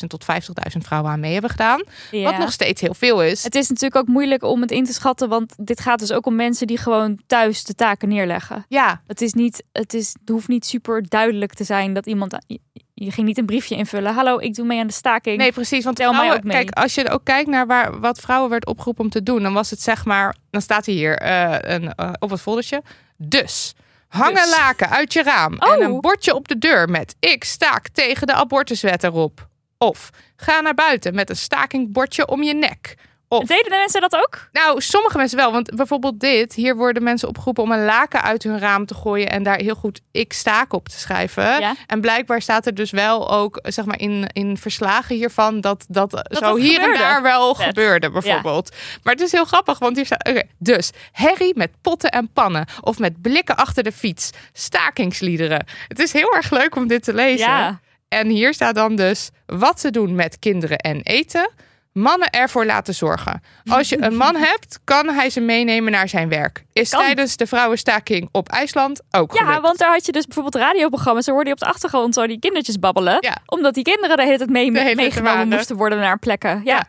30.000 0.00 0.06
tot 0.06 0.24
50.000 0.24 0.78
vrouwen 0.78 1.10
aan 1.10 1.20
mee 1.20 1.32
hebben 1.32 1.50
gedaan. 1.50 1.82
Ja. 2.10 2.22
Wat 2.22 2.38
nog 2.38 2.52
steeds 2.52 2.80
heel 2.80 2.94
veel 2.94 3.22
is. 3.22 3.42
Het 3.42 3.54
is 3.54 3.68
natuurlijk 3.68 4.00
ook 4.00 4.14
moeilijk 4.14 4.42
om 4.42 4.60
het 4.60 4.70
in 4.70 4.84
te 4.84 4.92
schatten, 4.92 5.28
want 5.28 5.54
dit 5.56 5.80
gaat 5.80 5.98
dus 5.98 6.12
ook 6.12 6.26
om 6.26 6.36
mensen 6.36 6.66
die 6.66 6.78
gewoon 6.78 7.18
thuis 7.26 7.64
de 7.64 7.74
taken 7.74 8.08
neerleggen. 8.08 8.64
Ja, 8.68 9.02
Het 9.06 9.20
is 9.20 9.32
niet, 9.32 9.64
het 9.72 9.94
is, 9.94 10.16
het 10.20 10.28
hoeft 10.28 10.48
niet 10.48 10.66
super 10.66 11.08
duidelijk 11.08 11.54
te 11.54 11.64
zijn 11.64 11.92
dat 11.92 12.06
iemand, 12.06 12.38
je, 13.04 13.10
ging 13.12 13.26
niet 13.26 13.38
een 13.38 13.46
briefje 13.46 13.76
invullen. 13.76 14.14
Hallo, 14.14 14.38
ik 14.38 14.54
doe 14.54 14.66
mee 14.66 14.80
aan 14.80 14.86
de 14.86 14.92
staking. 14.92 15.36
nee, 15.36 15.52
precies. 15.52 15.84
Want 15.84 15.96
Tel 15.96 16.06
mij 16.10 16.16
vrouwen, 16.18 16.38
ook 16.38 16.44
mee. 16.52 16.56
kijk, 16.64 16.78
als 16.78 16.94
je 16.94 17.10
ook 17.10 17.24
kijkt 17.24 17.48
naar 17.48 17.66
waar, 17.66 18.00
wat 18.00 18.20
vrouwen 18.20 18.50
werd 18.50 18.66
opgeroepen 18.66 19.04
om 19.04 19.10
te 19.10 19.22
doen, 19.22 19.42
dan 19.42 19.52
was 19.52 19.70
het 19.70 19.82
zeg 19.82 20.04
maar, 20.04 20.34
dan 20.50 20.62
staat 20.62 20.86
hier 20.86 21.16
eh, 21.18 21.74
een, 21.74 21.94
eh, 21.94 22.10
op 22.18 22.30
het 22.30 22.40
foldertje. 22.40 22.82
Dus. 23.16 23.74
Hangen 24.08 24.34
Dus. 24.34 24.56
laken 24.56 24.90
uit 24.90 25.12
je 25.12 25.22
raam 25.22 25.52
en 25.58 25.68
Oh. 25.78 25.82
een 25.84 26.00
bordje 26.00 26.34
op 26.34 26.48
de 26.48 26.58
deur 26.58 26.88
met 26.88 27.14
ik 27.20 27.44
staak 27.44 27.88
tegen 27.88 28.26
de 28.26 28.32
abortuswet 28.32 29.04
erop. 29.04 29.46
Of 29.78 30.10
ga 30.36 30.60
naar 30.60 30.74
buiten 30.74 31.14
met 31.14 31.30
een 31.30 31.36
stakingbordje 31.36 32.26
om 32.28 32.42
je 32.42 32.54
nek. 32.54 32.94
Of 33.28 33.46
Deden 33.46 33.70
de 33.70 33.76
mensen 33.76 34.00
dat 34.00 34.14
ook? 34.14 34.48
Nou, 34.52 34.80
sommige 34.80 35.16
mensen 35.16 35.38
wel. 35.38 35.52
Want 35.52 35.76
bijvoorbeeld 35.76 36.20
dit. 36.20 36.54
Hier 36.54 36.76
worden 36.76 37.02
mensen 37.02 37.28
opgeroepen 37.28 37.62
om 37.62 37.72
een 37.72 37.84
laken 37.84 38.22
uit 38.22 38.42
hun 38.42 38.58
raam 38.58 38.86
te 38.86 38.94
gooien. 38.94 39.30
En 39.30 39.42
daar 39.42 39.58
heel 39.58 39.74
goed 39.74 40.00
ik 40.10 40.32
staak 40.32 40.72
op 40.72 40.88
te 40.88 40.98
schrijven. 40.98 41.60
Ja. 41.60 41.74
En 41.86 42.00
blijkbaar 42.00 42.42
staat 42.42 42.66
er 42.66 42.74
dus 42.74 42.90
wel 42.90 43.30
ook, 43.30 43.58
zeg 43.62 43.84
maar, 43.84 43.98
in, 44.00 44.30
in 44.32 44.56
verslagen 44.56 45.16
hiervan. 45.16 45.60
Dat 45.60 45.84
dat, 45.88 46.10
zo 46.10 46.40
dat 46.40 46.58
hier 46.58 46.72
gebeurde. 46.72 46.92
en 46.92 46.98
daar 46.98 47.22
wel 47.22 47.54
Vet. 47.54 47.66
gebeurde, 47.66 48.10
bijvoorbeeld. 48.10 48.76
Maar 49.02 49.12
het 49.12 49.22
is 49.22 49.32
heel 49.32 49.44
grappig, 49.44 49.78
want 49.78 49.96
hier 49.96 50.06
staat. 50.06 50.44
Dus 50.58 50.90
herrie 51.12 51.56
met 51.56 51.70
potten 51.82 52.10
en 52.10 52.32
pannen. 52.32 52.66
Of 52.80 52.98
met 52.98 53.22
blikken 53.22 53.56
achter 53.56 53.82
de 53.82 53.92
fiets. 53.92 54.30
Stakingsliederen. 54.52 55.66
Het 55.88 55.98
is 55.98 56.12
heel 56.12 56.34
erg 56.34 56.50
leuk 56.50 56.76
om 56.76 56.86
dit 56.86 57.02
te 57.02 57.14
lezen. 57.14 57.48
Ja. 57.48 57.80
En 58.08 58.28
hier 58.28 58.54
staat 58.54 58.74
dan 58.74 58.96
dus 58.96 59.30
wat 59.46 59.80
ze 59.80 59.90
doen 59.90 60.14
met 60.14 60.38
kinderen 60.38 60.78
en 60.78 61.00
eten. 61.02 61.50
Mannen 62.00 62.30
ervoor 62.30 62.66
laten 62.66 62.94
zorgen. 62.94 63.42
Als 63.66 63.88
je 63.88 64.02
een 64.02 64.16
man 64.16 64.36
hebt, 64.50 64.78
kan 64.84 65.08
hij 65.08 65.30
ze 65.30 65.40
meenemen 65.40 65.92
naar 65.92 66.08
zijn 66.08 66.28
werk. 66.28 66.64
Is 66.72 66.90
Kan. 66.90 67.00
tijdens 67.00 67.36
de 67.36 67.46
vrouwenstaking 67.46 68.28
op 68.32 68.48
IJsland 68.48 69.00
ook 69.10 69.32
Ja, 69.34 69.44
gelukt. 69.44 69.60
want 69.62 69.78
daar 69.78 69.90
had 69.90 70.06
je 70.06 70.12
dus 70.12 70.24
bijvoorbeeld 70.24 70.62
radioprogramma's. 70.62 71.24
Dan 71.24 71.34
hoorde 71.34 71.48
je 71.50 71.54
op 71.54 71.60
de 71.62 71.66
achtergrond 71.66 72.14
zo 72.14 72.26
die 72.26 72.38
kindertjes 72.38 72.78
babbelen. 72.78 73.16
Ja. 73.20 73.36
Omdat 73.46 73.74
die 73.74 73.84
kinderen 73.84 74.16
de 74.16 74.22
hele 74.24 74.36
tijd 74.38 74.50
mee, 74.50 74.70
hele 74.78 74.94
meegenomen 74.94 75.48
moesten 75.48 75.76
worden 75.76 75.98
naar 75.98 76.18
plekken. 76.18 76.60
Ja. 76.64 76.86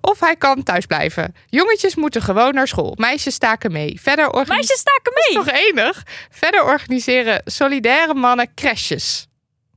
Of 0.00 0.20
hij 0.20 0.36
kan 0.36 0.62
thuis 0.62 0.86
blijven. 0.86 1.34
Jongetjes 1.46 1.94
moeten 1.94 2.22
gewoon 2.22 2.54
naar 2.54 2.68
school. 2.68 2.94
Meisjes 2.96 3.34
staken 3.34 3.72
mee. 3.72 4.00
Verder 4.02 4.24
organiseren. 4.24 4.56
Meisjes 4.56 4.78
staken 4.78 5.12
mee. 5.14 5.44
Toch 5.44 5.54
enig. 5.68 6.02
Verder 6.30 6.64
organiseren 6.64 7.42
solidaire 7.44 8.14
mannen 8.14 8.54
crashes. 8.54 9.26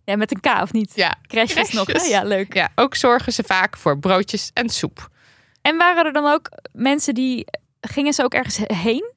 Ja, 0.06 0.16
met 0.16 0.32
een 0.32 0.40
K 0.40 0.62
of 0.62 0.72
niet? 0.74 0.92
Ja, 0.96 1.16
Crashes 1.28 1.72
nog, 1.72 1.88
hè? 1.88 2.02
Ja, 2.08 2.24
leuk. 2.24 2.54
Ja, 2.54 2.70
ook 2.76 2.96
zorgen 2.96 3.34
ze 3.34 3.44
vaak 3.44 3.78
voor 3.78 4.00
broodjes 4.00 4.52
en 4.54 4.70
soep. 4.70 5.10
En 5.62 5.78
waren 5.78 6.06
er 6.06 6.14
dan 6.14 6.26
ook 6.32 6.50
mensen 6.74 7.14
die... 7.14 7.46
Gingen 7.82 8.14
ze 8.14 8.24
ook 8.24 8.34
ergens 8.34 8.60
heen? 8.64 9.12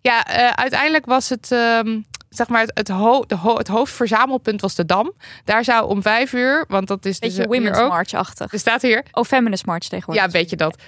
Ja, 0.00 0.24
eh, 0.24 0.48
uiteindelijk 0.50 1.06
was 1.06 1.28
het, 1.28 1.52
ehm, 1.52 2.00
zeg 2.28 2.48
maar, 2.48 2.60
het, 2.60 2.70
het, 2.74 2.88
ho- 2.88 3.24
de 3.26 3.34
ho- 3.36 3.56
het 3.56 3.68
hoofdverzamelpunt 3.68 4.60
was 4.60 4.74
de 4.74 4.84
Dam. 4.86 5.12
Daar 5.44 5.64
zou 5.64 5.88
om 5.88 6.02
vijf 6.02 6.32
uur, 6.32 6.64
want 6.68 6.88
dat 6.88 7.04
is 7.04 7.20
dus 7.20 7.34
Beetje 7.34 7.42
eh, 7.44 7.50
hier 7.50 7.58
Women's 7.60 7.78
ook. 7.82 7.88
March-achtig. 7.90 8.52
Er 8.52 8.58
staat 8.58 8.82
hier, 8.82 9.04
Oh, 9.12 9.24
Feminist 9.24 9.66
March 9.66 9.88
tegenwoordig. 9.88 10.24
ja, 10.24 10.30
weet 10.30 10.50
je 10.50 10.56
dat. 10.56 10.82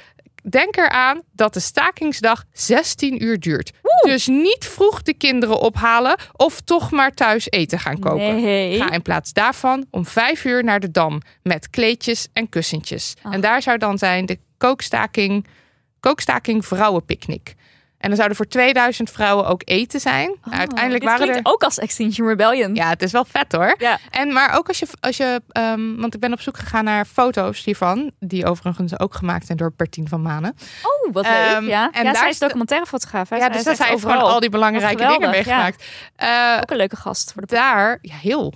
Denk 0.50 0.76
eraan 0.76 1.22
dat 1.32 1.54
de 1.54 1.60
stakingsdag 1.60 2.44
16 2.52 3.24
uur 3.24 3.40
duurt. 3.40 3.72
Dus 4.02 4.26
niet 4.26 4.64
vroeg 4.64 5.02
de 5.02 5.14
kinderen 5.14 5.60
ophalen 5.60 6.16
of 6.36 6.60
toch 6.60 6.90
maar 6.90 7.14
thuis 7.14 7.50
eten 7.50 7.78
gaan 7.78 7.98
kopen. 7.98 8.40
Nee. 8.40 8.78
Ga 8.78 8.90
in 8.90 9.02
plaats 9.02 9.32
daarvan 9.32 9.86
om 9.90 10.06
vijf 10.06 10.44
uur 10.44 10.64
naar 10.64 10.80
de 10.80 10.90
Dam 10.90 11.20
met 11.42 11.70
kleedjes 11.70 12.28
en 12.32 12.48
kussentjes. 12.48 13.14
Oh. 13.22 13.34
En 13.34 13.40
daar 13.40 13.62
zou 13.62 13.78
dan 13.78 13.98
zijn 13.98 14.26
de 14.26 14.38
kookstaking, 14.56 15.46
kookstaking 16.00 16.66
vrouwenpicknick. 16.66 17.54
En 17.98 18.08
dan 18.08 18.16
zouden 18.16 18.36
voor 18.36 18.46
2000 18.46 19.10
vrouwen 19.10 19.46
ook 19.46 19.62
eten 19.64 20.00
zijn. 20.00 20.30
Oh, 20.30 20.58
Uiteindelijk 20.58 21.04
waren 21.04 21.28
er... 21.28 21.40
ook 21.42 21.62
als 21.62 21.78
Extinction 21.78 22.28
Rebellion. 22.28 22.74
Ja, 22.74 22.88
het 22.88 23.02
is 23.02 23.12
wel 23.12 23.24
vet 23.24 23.52
hoor. 23.52 23.74
Ja. 23.78 23.98
En 24.10 24.32
maar 24.32 24.56
ook 24.56 24.68
als 24.68 24.78
je, 24.78 24.86
als 25.00 25.16
je 25.16 25.42
ehm, 25.48 25.96
want 25.96 26.14
ik 26.14 26.20
ben 26.20 26.32
op 26.32 26.40
zoek 26.40 26.56
gegaan 26.56 26.84
naar 26.84 27.04
foto's 27.04 27.64
hiervan, 27.64 28.10
die 28.20 28.46
overigens 28.46 28.98
ook 28.98 29.14
gemaakt 29.14 29.46
zijn 29.46 29.58
door 29.58 29.72
Bertien 29.76 30.08
van 30.08 30.22
Manen. 30.22 30.56
Oh, 30.82 31.12
wat 31.12 31.24
leuk. 31.24 31.34
Ehm, 31.34 31.64
ja, 31.64 31.90
en 31.92 32.04
ja 32.04 32.12
daar 32.12 32.16
zij 32.16 32.28
is 32.28 32.38
hè? 33.28 33.36
Ja, 33.36 33.48
dus 33.48 33.64
hij 33.64 33.74
heeft 33.88 34.00
gewoon 34.00 34.16
overal. 34.16 34.28
al 34.28 34.40
die 34.40 34.50
belangrijke 34.50 34.96
dingen 34.96 35.12
geweldig, 35.12 35.46
ja. 35.46 35.56
meegemaakt. 35.56 35.84
Eh, 36.16 36.60
Ook 36.62 36.70
een 36.70 36.76
leuke 36.76 36.96
gast 36.96 37.32
voor 37.32 37.42
de 37.42 37.54
daar, 37.54 37.98
ja, 38.02 38.14
heel. 38.14 38.54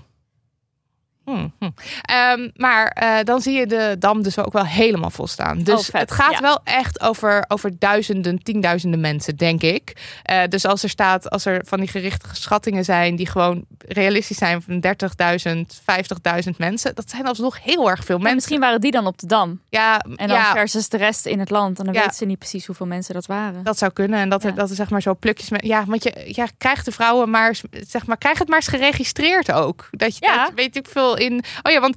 Hm, 1.25 1.49
hm. 1.59 1.69
Ehm, 2.03 2.49
maar 2.55 2.87
eh, 2.87 3.25
dan 3.25 3.41
zie 3.41 3.53
je 3.59 3.67
de 3.67 3.97
dam 3.99 4.23
dus 4.23 4.39
ook 4.39 4.53
wel 4.53 4.67
helemaal 4.67 5.11
vol 5.11 5.27
staan. 5.27 5.59
Dus 5.63 5.89
Oh, 5.91 6.01
het 6.01 6.11
gaat 6.13 6.33
ja. 6.33 6.41
wel 6.41 6.61
echt 6.65 7.01
over, 7.01 7.45
over 7.49 7.79
duizenden, 7.79 8.43
tienduizenden 8.43 9.01
mensen, 9.01 9.37
denk 9.37 9.63
ik. 9.63 9.97
Eh, 10.23 10.41
dus 10.49 10.65
als 10.67 10.83
er 10.83 10.89
staat, 10.89 11.31
als 11.31 11.45
er 11.45 11.63
van 11.67 11.79
die 11.81 11.89
gerichte 11.89 12.29
schattingen 12.33 12.85
zijn 12.85 13.17
die 13.17 13.27
gewoon 13.29 13.65
realistisch 13.79 14.37
zijn 14.37 14.63
van 14.63 14.81
30.000, 14.81 15.81
50.000 15.85 16.51
mensen, 16.59 16.95
dat 16.95 17.11
zijn 17.11 17.27
alsnog 17.27 17.63
heel 17.63 17.91
erg 17.91 18.05
veel 18.05 18.07
Maar 18.19 18.19
mensen. 18.19 18.35
misschien 18.35 18.61
waren 18.61 18.81
die 18.81 18.91
dan 18.91 19.07
op 19.07 19.19
de 19.19 19.27
Dam. 19.27 19.61
Ja, 19.69 19.99
En 20.17 20.29
dan 20.29 20.37
ja, 20.37 20.53
versus 20.53 20.89
de 20.89 20.97
rest 20.97 21.27
in 21.27 21.39
het 21.39 21.51
land. 21.51 21.79
En 21.79 21.85
dan 21.85 21.95
Ja. 21.95 22.01
weten 22.01 22.17
ze 22.17 22.25
niet 22.25 22.39
precies 22.39 22.67
hoeveel 22.67 22.87
mensen 22.87 23.15
dat 23.15 23.27
waren. 23.27 23.63
Dat 23.65 23.79
zou 23.79 23.93
kunnen. 23.93 24.19
En 24.21 24.29
dat 24.29 24.43
er, 24.45 24.51
Ja. 24.51 24.57
dat 24.57 24.71
er 24.71 24.77
zeg 24.77 24.91
maar 24.91 25.03
zo 25.03 25.15
plukjes 25.15 25.51
met. 25.51 25.65
Ja, 25.65 25.85
want 25.87 26.03
je 26.03 26.23
ja, 26.27 26.47
krijgt 26.59 26.85
de 26.85 26.93
vrouwen 26.93 27.31
maar 27.31 27.61
zeg 27.89 28.07
maar, 28.07 28.17
krijg 28.19 28.39
het 28.39 28.49
maar 28.49 28.57
eens 28.57 28.69
geregistreerd 28.69 29.53
ook. 29.53 29.89
Dat 29.91 30.17
je, 30.17 30.25
Ja. 30.27 30.45
dat 30.45 30.53
weet 30.55 30.77
ik 30.77 30.87
veel 30.89 31.12
in. 31.15 31.43
Oh 31.65 31.71
ja, 31.71 31.81
want 31.81 31.97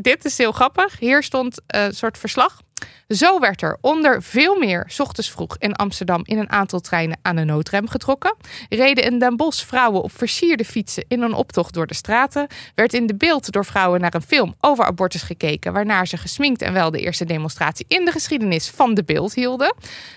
dit 0.00 0.24
is 0.24 0.38
heel 0.38 0.52
grappig. 0.52 0.98
Hier 0.98 1.22
stond 1.22 1.60
eh, 1.66 1.84
een 1.84 1.94
soort 1.94 2.18
verslag. 2.18 2.60
Zo 3.08 3.40
werd 3.40 3.62
er 3.62 3.78
onder 3.80 4.22
veel 4.22 4.58
meer 4.58 4.92
ochtends 4.98 5.30
vroeg 5.30 5.56
in 5.58 5.74
Amsterdam 5.74 6.20
in 6.24 6.38
een 6.38 6.50
aantal 6.50 6.80
treinen 6.80 7.18
aan 7.22 7.36
de 7.36 7.44
noodrem 7.44 7.88
getrokken. 7.88 8.36
Reden 8.68 9.04
in 9.04 9.18
Den 9.18 9.36
Bosch 9.36 9.66
vrouwen 9.66 10.02
op 10.02 10.12
versierde 10.18 10.64
fietsen 10.64 11.04
in 11.08 11.22
een 11.22 11.32
optocht 11.32 11.74
door 11.74 11.86
de 11.86 11.94
straten. 11.94 12.46
Werd 12.74 12.94
in 12.94 13.06
de 13.06 13.14
beeld 13.14 13.52
door 13.52 13.64
vrouwen 13.64 14.00
naar 14.00 14.14
een 14.14 14.22
film 14.22 14.54
over 14.60 14.84
abortus 14.84 15.22
gekeken, 15.22 15.72
waarna 15.72 16.04
ze 16.04 16.16
gesminkt 16.16 16.62
en 16.62 16.72
wel 16.72 16.90
de 16.90 17.00
eerste 17.00 17.24
demonstratie 17.24 17.84
in 17.88 18.04
de 18.04 18.12
geschiedenis 18.12 18.68
van 18.68 18.94
de 18.94 19.04
beeld 19.04 19.34
hielden. 19.34 19.74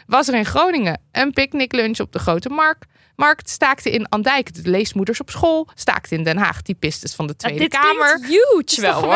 Was 0.08 0.28
er 0.28 0.34
in 0.34 0.46
Groningen 0.46 1.02
een 1.12 1.32
picknicklunch 1.32 2.00
op 2.00 2.12
de 2.12 2.20
Grote 2.20 2.50
Markt. 2.50 2.86
Markt 3.16 3.50
staakte 3.50 3.92
in 3.92 4.10
Andijk 4.10 4.54
de 4.54 4.70
leesmoeders 4.70 5.20
op 5.22 5.30
school. 5.30 5.68
Staakte 5.76 6.16
in 6.16 6.24
Den 6.24 6.38
Haag 6.38 6.62
typistes 6.62 7.14
van 7.14 7.28
de 7.28 7.36
Tweede 7.36 7.60
dit 7.60 7.70
Kamer. 7.70 8.20
huge 8.26 8.82
wel 8.82 9.08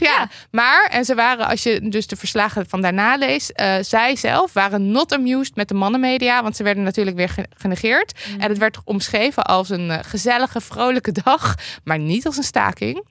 toch? 0.00 0.08
Ja. 0.08 0.20
Ja. 0.20 0.28
Maar, 0.50 0.88
en 0.90 1.04
ze 1.04 1.14
waren, 1.14 1.46
als 1.46 1.62
je 1.62 1.88
dus 1.88 2.06
de 2.06 2.16
verslagen 2.16 2.68
van 2.68 2.80
daarna 2.80 3.16
leest, 3.16 3.50
eh, 3.50 3.74
zij 3.80 4.16
zelf 4.16 4.52
waren 4.52 4.90
not 4.90 5.12
amused 5.12 5.56
met 5.56 5.68
de 5.68 5.74
mannenmedia, 5.74 6.42
want 6.42 6.56
ze 6.56 6.62
werden 6.62 6.82
natuurlijk 6.84 7.16
weer 7.16 7.28
ge- 7.28 7.46
genegeerd. 7.56 8.12
Mm. 8.34 8.40
En 8.40 8.48
het 8.48 8.58
werd 8.58 8.78
omschreven 8.84 9.44
als 9.44 9.68
een 9.68 9.90
eh, 9.90 9.98
gezellige, 10.02 10.60
vrolijke 10.60 11.12
dag, 11.12 11.54
maar 11.84 11.98
niet 11.98 12.26
als 12.26 12.36
een 12.36 12.42
staking. 12.42 13.08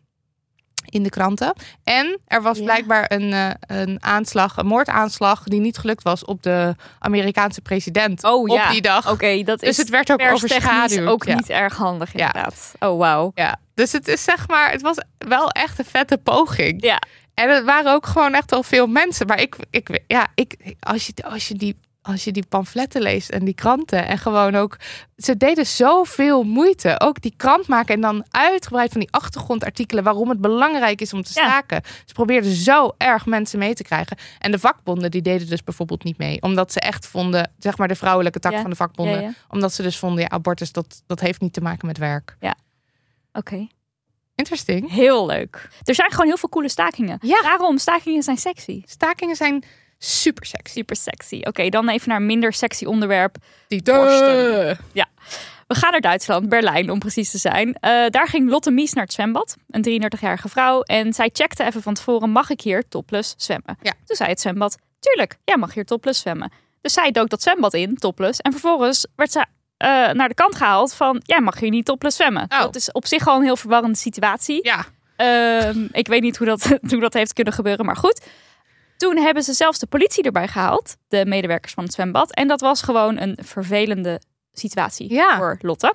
In 0.90 1.04
de 1.04 1.10
kranten. 1.10 1.54
En 1.84 2.20
er 2.28 2.42
was 2.42 2.58
Ja. 2.58 2.64
blijkbaar 2.64 3.06
een, 3.12 3.34
eh, 3.34 3.50
een 3.60 4.04
aanslag, 4.04 4.58
een 4.58 4.66
moordaanslag, 4.66 5.44
die 5.44 5.60
niet 5.60 5.78
gelukt 5.78 6.04
was 6.04 6.26
op 6.26 6.44
de 6.44 6.76
Amerikaanse 7.00 7.62
president 7.62 8.24
Oh 8.24 8.40
op 8.42 8.48
ja. 8.58 8.72
die 8.72 8.82
dag. 8.82 9.12
Oké, 9.12 9.44
dat 9.44 9.60
Dus 9.60 9.70
is 9.70 9.78
het 9.78 9.90
werd 9.90 10.12
ook 10.12 10.22
overschaduwd. 10.22 11.06
ook 11.08 11.26
Ja. 11.26 11.36
niet 11.36 11.50
erg 11.50 11.76
handig 11.76 12.12
inderdaad. 12.14 12.74
Oh 12.80 12.98
wauw. 13.00 13.32
Ja, 13.36 13.60
Dus 13.80 13.92
het 13.92 14.08
is 14.08 14.24
zeg 14.24 14.48
maar, 14.48 14.72
het 14.72 14.82
was 14.82 14.98
wel 15.18 15.50
echt 15.50 15.80
een 15.80 15.86
vette 15.86 16.18
poging. 16.18 16.84
Ja. 16.84 17.02
En 17.34 17.50
het 17.50 17.64
waren 17.66 17.94
ook 17.94 18.06
gewoon 18.06 18.34
echt 18.34 18.50
wel 18.50 18.64
veel 18.64 18.88
mensen. 18.88 19.28
Maar 19.28 19.42
ik, 19.42 19.56
ik 19.70 20.02
ja, 20.08 20.28
ik, 20.36 20.76
als 20.80 21.06
je, 21.08 21.14
als 21.24 21.48
je 21.48 21.54
die 21.56 21.76
als 22.02 22.24
je 22.24 22.32
die 22.32 22.46
pamfletten 22.50 23.02
leest 23.02 23.30
en 23.30 23.46
die 23.46 23.54
kranten 23.54 24.08
en 24.08 24.18
gewoon 24.18 24.56
ook, 24.56 24.78
ze 25.18 25.38
deden 25.38 25.66
zoveel 25.66 26.44
moeite. 26.44 27.00
Ook 27.00 27.22
die 27.22 27.34
krant 27.38 27.68
maken 27.68 27.94
en 27.96 28.02
dan 28.02 28.26
uitgebreid 28.30 28.92
van 28.92 29.00
die 29.00 29.12
achtergrondartikelen 29.12 30.04
waarom 30.04 30.30
het 30.30 30.42
belangrijk 30.42 31.02
is 31.02 31.14
om 31.14 31.24
te 31.24 31.32
Ja. 31.34 31.42
staken. 31.46 31.82
Ze 32.06 32.14
probeerden 32.14 32.52
zo 32.56 32.92
erg 32.98 33.26
mensen 33.26 33.60
mee 33.60 33.74
te 33.74 33.84
krijgen. 33.84 34.18
En 34.40 34.52
de 34.52 34.60
vakbonden 34.60 35.12
die 35.12 35.22
deden 35.22 35.48
dus 35.50 35.64
bijvoorbeeld 35.64 36.04
niet 36.04 36.18
mee, 36.18 36.42
omdat 36.42 36.72
ze 36.74 36.80
echt 36.80 37.08
vonden, 37.08 37.52
zeg 37.60 37.78
maar 37.78 37.88
de 37.88 37.96
vrouwelijke 37.96 38.40
tak 38.40 38.52
Ja. 38.52 38.62
van 38.62 38.70
de 38.70 38.76
vakbonden, 38.76 39.16
Ja, 39.16 39.22
ja. 39.22 39.34
omdat 39.50 39.74
ze 39.74 39.82
dus 39.82 39.98
vonden, 39.98 40.22
ja, 40.22 40.30
abortus 40.30 40.72
dat 40.72 41.04
dat 41.08 41.20
heeft 41.20 41.42
niet 41.42 41.54
te 41.54 41.62
maken 41.62 41.88
met 41.88 41.98
werk. 41.98 42.36
Oké. 43.34 43.68
Interesting. 44.36 44.92
Heel 44.92 45.26
leuk. 45.26 45.70
Er 45.84 45.96
zijn 45.96 46.12
gewoon 46.12 46.26
heel 46.26 46.38
veel 46.38 46.50
coole 46.50 46.70
stakingen. 46.70 47.18
Ja. 47.22 47.42
Waarom? 47.42 47.78
Stakingen 47.78 48.24
zijn 48.24 48.38
sexy. 48.38 48.82
Stakingen 48.86 49.36
zijn 49.36 49.64
super 49.98 50.46
sexy. 50.46 50.74
Super 50.74 50.96
sexy. 50.96 51.42
Oké, 51.44 51.70
dan 51.70 51.90
even 51.90 52.10
naar 52.10 52.18
een 52.18 52.26
minder 52.26 52.54
sexy 52.54 52.86
onderwerp. 52.86 53.36
Die 53.68 53.84
Borsten. 53.84 54.78
We 55.70 55.76
gaan 55.76 55.92
naar 55.92 56.02
Duitsland, 56.02 56.50
Berlijn 56.50 56.92
om 56.92 57.00
precies 57.00 57.32
te 57.32 57.38
zijn. 57.38 57.74
Eh, 57.74 58.06
daar 58.10 58.28
ging 58.28 58.50
Lotte 58.50 58.72
Mies 58.72 58.94
naar 58.94 59.04
het 59.04 59.14
zwembad, 59.14 59.56
een 59.70 59.82
33-jarige 59.82 60.50
vrouw. 60.50 60.82
En 60.82 61.14
zij 61.14 61.30
checkte 61.34 61.64
even 61.64 61.82
van 61.82 61.94
tevoren, 61.94 62.30
mag 62.30 62.50
ik 62.50 62.62
hier 62.62 62.88
topless 62.88 63.34
zwemmen? 63.38 63.78
Ja. 63.82 63.94
Toen 64.06 64.16
zei 64.16 64.30
het 64.30 64.42
zwembad, 64.42 64.78
tuurlijk, 65.00 65.38
jij 65.44 65.58
mag 65.58 65.74
hier 65.74 65.86
topless 65.86 66.22
zwemmen. 66.22 66.52
Dus 66.82 66.94
zij 66.94 67.12
dook 67.12 67.30
dat 67.30 67.42
zwembad 67.42 67.74
in, 67.74 67.96
topless. 67.96 68.40
En 68.40 68.52
vervolgens 68.52 69.08
werd 69.16 69.32
ze 69.32 69.46
eh, 69.80 69.90
naar 70.12 70.28
de 70.28 70.34
kant 70.34 70.56
gehaald 70.56 70.94
van, 70.94 71.22
jij 71.26 71.42
mag 71.42 71.60
hier 71.60 71.70
niet 71.70 71.86
topless 71.86 72.18
zwemmen. 72.18 72.46
Oh. 72.50 72.60
Dat 72.60 72.76
is 72.76 72.92
op 72.92 73.06
zich 73.06 73.28
al 73.28 73.36
een 73.38 73.44
heel 73.44 73.58
verwarrende 73.58 73.98
situatie. 73.98 74.60
Ja, 74.66 74.86
Ehm, 75.20 75.88
ik 75.92 76.08
weet 76.08 76.22
niet 76.22 76.38
hoe 76.38 76.48
dat, 76.48 76.64
hoe 76.92 77.00
dat 77.00 77.14
heeft 77.14 77.34
kunnen 77.34 77.54
gebeuren, 77.54 77.86
maar 77.86 77.96
goed. 77.96 78.22
Toen 78.98 79.18
hebben 79.18 79.44
ze 79.44 79.54
zelfs 79.54 79.80
de 79.80 79.88
politie 79.88 80.24
erbij 80.24 80.48
gehaald, 80.48 80.96
de 81.08 81.26
medewerkers 81.26 81.74
van 81.74 81.84
het 81.84 81.94
zwembad. 81.94 82.34
En 82.34 82.48
dat 82.48 82.62
was 82.62 82.82
gewoon 82.82 83.18
een 83.20 83.38
vervelende 83.42 84.22
situatie 84.52 85.14
Ja. 85.14 85.38
voor 85.38 85.58
Lotte. 85.62 85.94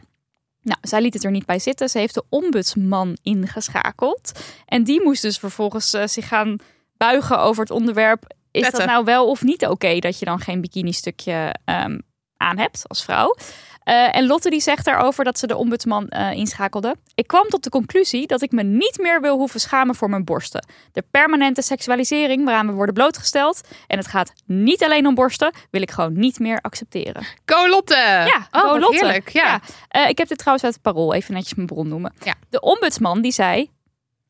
Nou, 0.62 0.78
zij 0.82 1.00
liet 1.00 1.14
het 1.14 1.24
er 1.24 1.30
niet 1.30 1.46
bij 1.46 1.58
zitten. 1.58 1.88
Ze 1.88 1.98
heeft 1.98 2.14
de 2.14 2.24
ombudsman 2.28 3.16
ingeschakeld. 3.22 4.32
En 4.66 4.84
die 4.84 5.02
moest 5.02 5.22
dus 5.22 5.38
vervolgens 5.38 5.92
eh, 5.92 6.06
zich 6.06 6.28
gaan 6.28 6.58
buigen 6.96 7.38
over 7.38 7.62
het 7.62 7.72
onderwerp. 7.72 8.34
Is 8.50 8.70
dat 8.70 8.86
nou 8.86 9.04
wel 9.04 9.28
of 9.28 9.42
niet 9.42 9.66
oké 9.66 9.98
dat 9.98 10.18
je 10.18 10.24
dan 10.24 10.40
geen 10.40 10.60
bikini-stukje 10.60 11.54
ehm, 11.64 11.98
aan 12.36 12.58
hebt 12.58 12.88
als 12.88 13.04
vrouw? 13.04 13.36
Eh, 13.84 14.16
en 14.16 14.26
Lotte 14.26 14.50
die 14.50 14.60
zegt 14.60 14.84
daarover 14.84 15.24
dat 15.24 15.38
ze 15.38 15.46
de 15.46 15.56
ombudsman 15.56 16.08
eh, 16.08 16.32
inschakelde. 16.32 16.96
Ik 17.14 17.26
kwam 17.26 17.48
tot 17.48 17.64
de 17.64 17.70
conclusie 17.70 18.26
dat 18.26 18.42
ik 18.42 18.52
me 18.52 18.62
niet 18.62 18.98
meer 19.00 19.20
wil 19.20 19.36
hoeven 19.36 19.60
schamen 19.60 19.94
voor 19.94 20.10
mijn 20.10 20.24
borsten. 20.24 20.66
De 20.92 21.04
permanente 21.10 21.62
seksualisering 21.62 22.44
waaraan 22.44 22.66
we 22.66 22.72
worden 22.72 22.94
blootgesteld, 22.94 23.60
en 23.86 23.98
het 23.98 24.06
gaat 24.06 24.32
niet 24.46 24.84
alleen 24.84 25.06
om 25.06 25.14
borsten, 25.14 25.52
wil 25.70 25.82
ik 25.82 25.90
gewoon 25.90 26.12
niet 26.18 26.38
meer 26.38 26.58
accepteren. 26.60 27.26
Go 27.46 27.68
Lotte! 27.68 27.94
Ja, 27.94 28.48
oh, 28.50 28.60
go 28.60 28.68
wat 28.68 28.80
Lotte. 28.80 28.96
heerlijk. 28.96 29.28
Ja. 29.28 29.60
Eh, 29.88 30.08
ik 30.08 30.18
heb 30.18 30.28
dit 30.28 30.38
trouwens 30.38 30.64
uit 30.64 30.74
het 30.74 30.82
parool, 30.82 31.14
even 31.14 31.34
netjes 31.34 31.54
mijn 31.54 31.66
bron 31.66 31.88
noemen. 31.88 32.12
Ja. 32.24 32.34
De 32.50 32.60
ombudsman 32.60 33.20
die 33.22 33.32
zei, 33.32 33.70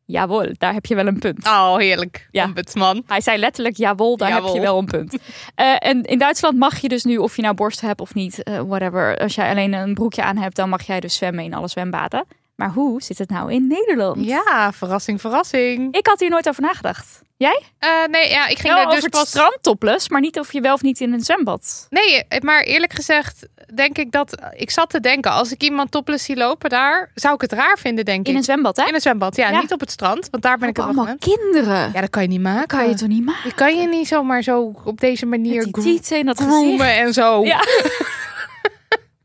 jawel, 0.07 0.49
daar 0.59 0.73
heb 0.73 0.87
je 0.87 0.95
wel 0.95 1.07
een 1.07 1.19
punt. 1.19 1.47
Oh, 1.47 1.77
heerlijk. 1.77 2.29
Ja. 2.31 2.45
Ombudsman. 2.45 3.03
Hij 3.07 3.21
zei 3.21 3.39
letterlijk, 3.39 3.77
jawel, 3.77 4.17
daar 4.17 4.33
heb 4.33 4.45
je 4.45 4.61
wel 4.61 4.79
een 4.79 4.85
punt. 4.85 5.17
Eh, 5.55 5.77
en 5.79 6.03
in 6.03 6.19
Duitsland 6.19 6.59
mag 6.59 6.79
je 6.79 6.89
dus 6.89 7.05
nu, 7.05 7.17
of 7.17 7.37
je 7.37 7.43
nou 7.43 7.55
borsten 7.55 7.87
hebt 7.89 8.01
of 8.01 8.15
niet, 8.15 8.43
eh, 8.43 8.61
whatever. 8.61 9.19
Als 9.19 9.35
jij 9.35 9.51
alleen 9.51 9.73
een 9.73 9.95
broekje 9.95 10.23
aan 10.23 10.37
hebt, 10.37 10.57
dan 10.57 10.69
mag 10.69 10.83
jij 10.83 11.01
dus 11.01 11.15
zwemmen 11.15 11.45
in 11.45 11.55
alle 11.55 11.69
zwembaden. 11.69 12.25
Maar 12.57 12.71
hoe 12.71 13.03
zit 13.03 13.19
het 13.19 13.31
nou 13.31 13.53
in 13.53 13.67
Nederland? 13.67 14.25
Ja, 14.25 14.73
verrassing, 14.73 15.21
verrassing. 15.21 15.95
Ik 15.95 16.07
had 16.07 16.21
hier 16.21 16.31
nooit 16.31 16.49
over 16.49 16.63
nagedacht. 16.63 17.23
Jij? 17.37 17.63
Eh, 17.79 17.91
nee, 18.11 18.29
ja, 18.29 18.47
ik 18.47 18.59
ging 18.59 18.75
Wel 18.75 18.83
daar 18.83 18.87
dus 18.87 18.97
over 18.97 19.11
pas... 19.11 19.21
het 19.21 19.29
strand 19.29 19.59
topless, 19.61 20.09
maar 20.09 20.21
niet 20.21 20.39
of 20.39 20.53
je 20.53 20.61
wel 20.61 20.75
of 20.75 20.83
niet 20.83 21.01
in 21.01 21.13
een 21.13 21.21
zwembad. 21.21 21.87
Nee, 21.91 22.25
maar 22.41 22.63
eerlijk 22.63 22.93
gezegd 22.93 23.49
denk 23.75 23.99
ik 23.99 24.11
dat... 24.13 24.35
Ik 24.57 24.71
zat 24.71 24.91
te 24.91 25.01
denken, 25.01 25.31
als 25.31 25.53
ik 25.53 25.63
iemand 25.63 25.91
topless 25.91 26.25
zie 26.25 26.37
lopen 26.37 26.71
daar... 26.71 27.11
zou 27.15 27.35
ik 27.35 27.41
het 27.41 27.53
raar 27.53 27.79
vinden, 27.79 28.05
denk 28.05 28.27
In 28.27 28.33
ik. 28.33 28.39
een 28.39 28.45
zwembad, 28.45 28.77
hè? 28.77 28.85
In 28.87 28.95
een 28.95 29.01
zwembad, 29.01 29.37
ja, 29.37 29.51
Ja. 29.51 29.61
Niet 29.61 29.73
op 29.73 29.81
het 29.81 29.91
strand, 29.91 30.29
want 30.31 30.43
daar 30.43 30.59
ben 30.59 30.69
ik 30.69 30.77
het 30.77 30.85
allemaal 30.85 31.17
kinderen. 31.19 31.91
Ja, 31.95 32.01
dat 32.01 32.11
kan 32.11 32.23
je 32.23 32.29
niet 32.29 32.41
maken. 32.41 32.67
kan 32.79 32.89
je 32.89 32.95
toch 32.95 33.09
niet 33.09 33.25
maken? 33.25 33.43
Je 33.45 33.55
kan 33.55 33.77
je 33.81 33.89
niet 33.89 34.07
zomaar 34.09 34.43
zo 34.43 34.73
op 34.85 35.01
deze 35.01 35.27
manier 35.27 35.55
Met 35.55 35.65
die 35.65 35.73
gro- 35.73 35.83
tieten 35.83 36.19
in 36.19 36.27
dat 36.27 36.37
gezicht. 36.37 36.57
groomen 36.57 36.95
en 36.97 37.13
zo. 37.13 37.45
Ja. 37.45 37.61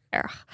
Erg. 0.10 0.46